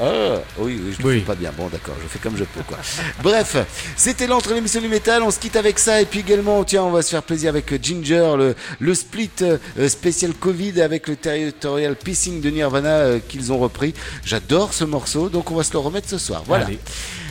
Ah, 0.00 0.38
oui, 0.58 0.80
oui, 0.82 0.94
je 0.98 1.06
le 1.06 1.18
fais 1.20 1.26
pas 1.26 1.34
bien. 1.34 1.52
Bon, 1.56 1.68
d'accord, 1.68 1.94
je 2.02 2.08
fais 2.08 2.18
comme 2.18 2.36
je 2.36 2.44
peux, 2.44 2.62
quoi. 2.62 2.78
Bref, 3.22 3.56
c'était 3.96 4.26
l'entrée 4.26 4.50
de 4.50 4.54
l'émission 4.56 4.80
du 4.80 4.88
métal. 4.88 5.22
On 5.22 5.30
se 5.30 5.38
quitte 5.38 5.56
avec 5.56 5.78
ça. 5.78 6.00
Et 6.00 6.06
puis 6.06 6.20
également, 6.20 6.64
tiens, 6.64 6.84
on 6.84 6.90
va 6.90 7.02
se 7.02 7.10
faire 7.10 7.22
plaisir 7.22 7.50
avec 7.50 7.82
Ginger, 7.82 8.34
le, 8.38 8.54
le 8.78 8.94
split 8.94 9.30
euh, 9.42 9.58
spécial 9.88 10.32
Covid 10.32 10.80
avec 10.80 11.08
le 11.08 11.16
territorial 11.16 11.96
pissing 11.96 12.40
de 12.40 12.50
Nirvana 12.50 12.88
euh, 12.88 13.18
qu'ils 13.26 13.52
ont 13.52 13.58
repris. 13.58 13.94
J'adore 14.24 14.72
ce 14.72 14.84
morceau, 14.84 15.28
donc 15.28 15.50
on 15.50 15.54
va 15.54 15.64
se 15.64 15.72
le 15.72 15.78
remettre 15.78 16.08
ce 16.08 16.18
soir. 16.18 16.42
Voilà. 16.46 16.66
Allez. 16.66 16.78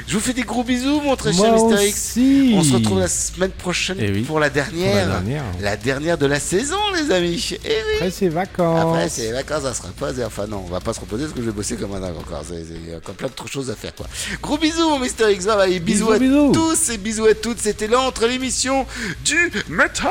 Je 0.10 0.16
vous 0.16 0.22
fais 0.22 0.34
des 0.34 0.42
gros 0.42 0.64
bisous, 0.64 1.02
mon 1.02 1.16
très 1.16 1.32
cher 1.32 1.54
Mister 1.54 1.88
X. 1.88 2.18
On 2.56 2.64
se 2.64 2.74
retrouve 2.74 2.98
la 3.00 3.08
semaine 3.08 3.52
prochaine 3.52 3.98
Eh 4.02 4.10
oui, 4.12 4.24
pour 4.24 4.40
la 4.40 4.50
dernière, 4.50 4.88
pour 4.88 4.96
la 4.96 5.06
dernière. 5.06 5.44
la 5.62 5.78
dernière 5.78 6.18
de 6.18 6.26
la 6.26 6.40
saison, 6.40 6.80
les 6.96 7.12
amis. 7.14 7.52
Eh 7.64 7.68
oui. 7.68 7.74
Après, 7.98 8.10
c'est 8.10 8.28
vacances. 8.28 8.82
Après, 8.82 9.08
c'est 9.10 9.32
vacances, 9.32 9.62
ça 9.62 9.74
se 9.76 9.84
repose. 9.84 10.20
Enfin, 10.26 10.48
non, 10.48 10.64
on 10.66 10.70
va 10.72 10.80
pas 10.80 10.94
se 10.96 11.00
reposer 11.00 11.26
parce 11.26 11.36
que 11.36 11.42
je 11.42 11.46
vais 11.46 11.52
bosser 11.52 11.76
comme 11.76 11.94
un 11.94 12.00
dingue 12.00 12.18
encore. 12.18 12.44
Il 12.52 12.90
y 12.90 12.94
a 12.96 12.98
encore 12.98 13.14
plein 13.14 13.28
de 13.28 13.48
choses 13.48 13.70
à 13.70 13.76
faire, 13.76 13.94
quoi. 13.94 14.08
Gros 14.42 14.58
bisous, 14.58 14.90
mon 14.90 14.98
Mister 14.98 15.32
X. 15.32 15.46
Bye. 15.46 15.80
Bisous, 15.80 16.06
Bisous, 16.08 16.12
à 16.12 16.18
bisous. 16.18 16.52
tous 16.54 16.90
et 16.90 16.98
bisous 16.98 17.26
à 17.26 17.36
toutes. 17.36 17.60
C'était 17.60 17.86
l'entre 17.88 18.26
l'émission 18.26 18.88
du 19.24 19.52
métal. 19.70 20.10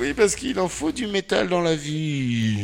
Oui, 0.00 0.12
parce 0.12 0.34
qu'il 0.34 0.58
en 0.58 0.66
faut 0.68 0.90
du 0.90 1.06
métal 1.06 1.48
dans 1.48 1.60
la 1.60 1.76
vie. 1.76 2.56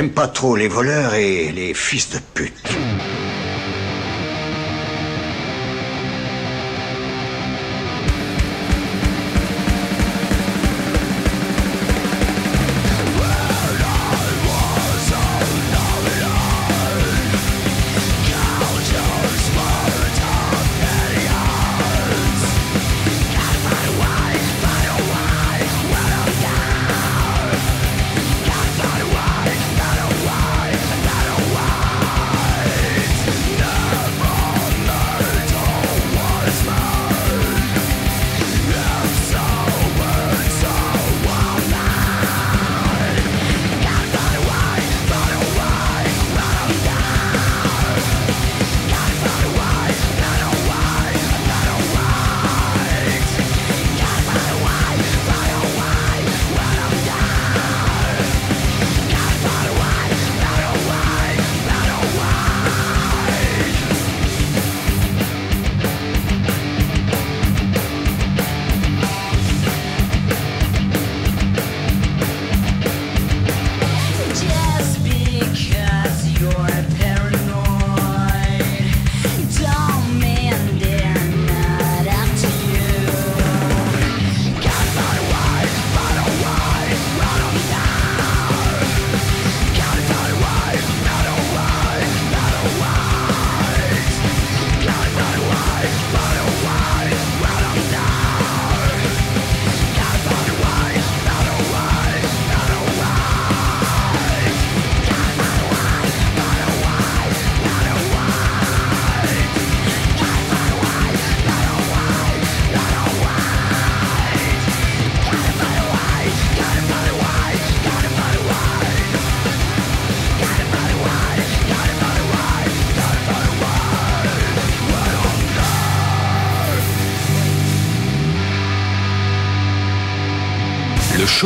J'aime 0.00 0.12
pas 0.12 0.28
trop 0.28 0.56
les 0.56 0.66
voleurs 0.66 1.12
et 1.12 1.52
les 1.52 1.74
fils 1.74 2.08
de 2.08 2.18
pute. 2.32 2.89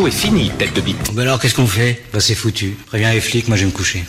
Est 0.07 0.11
fini, 0.11 0.51
tête 0.59 0.75
de 0.75 0.83
bite. 0.83 1.15
Bah 1.15 1.23
alors 1.23 1.41
qu'est-ce 1.41 1.55
qu'on 1.55 1.67
fait? 1.67 2.03
Bah 2.13 2.21
c'est 2.21 2.35
foutu. 2.35 2.77
Préviens 2.89 3.11
les 3.15 3.23
flics, 3.23 3.49
moi 3.49 3.57
je 3.57 3.63
vais 3.63 3.69
me 3.69 3.73
coucher. 3.73 4.05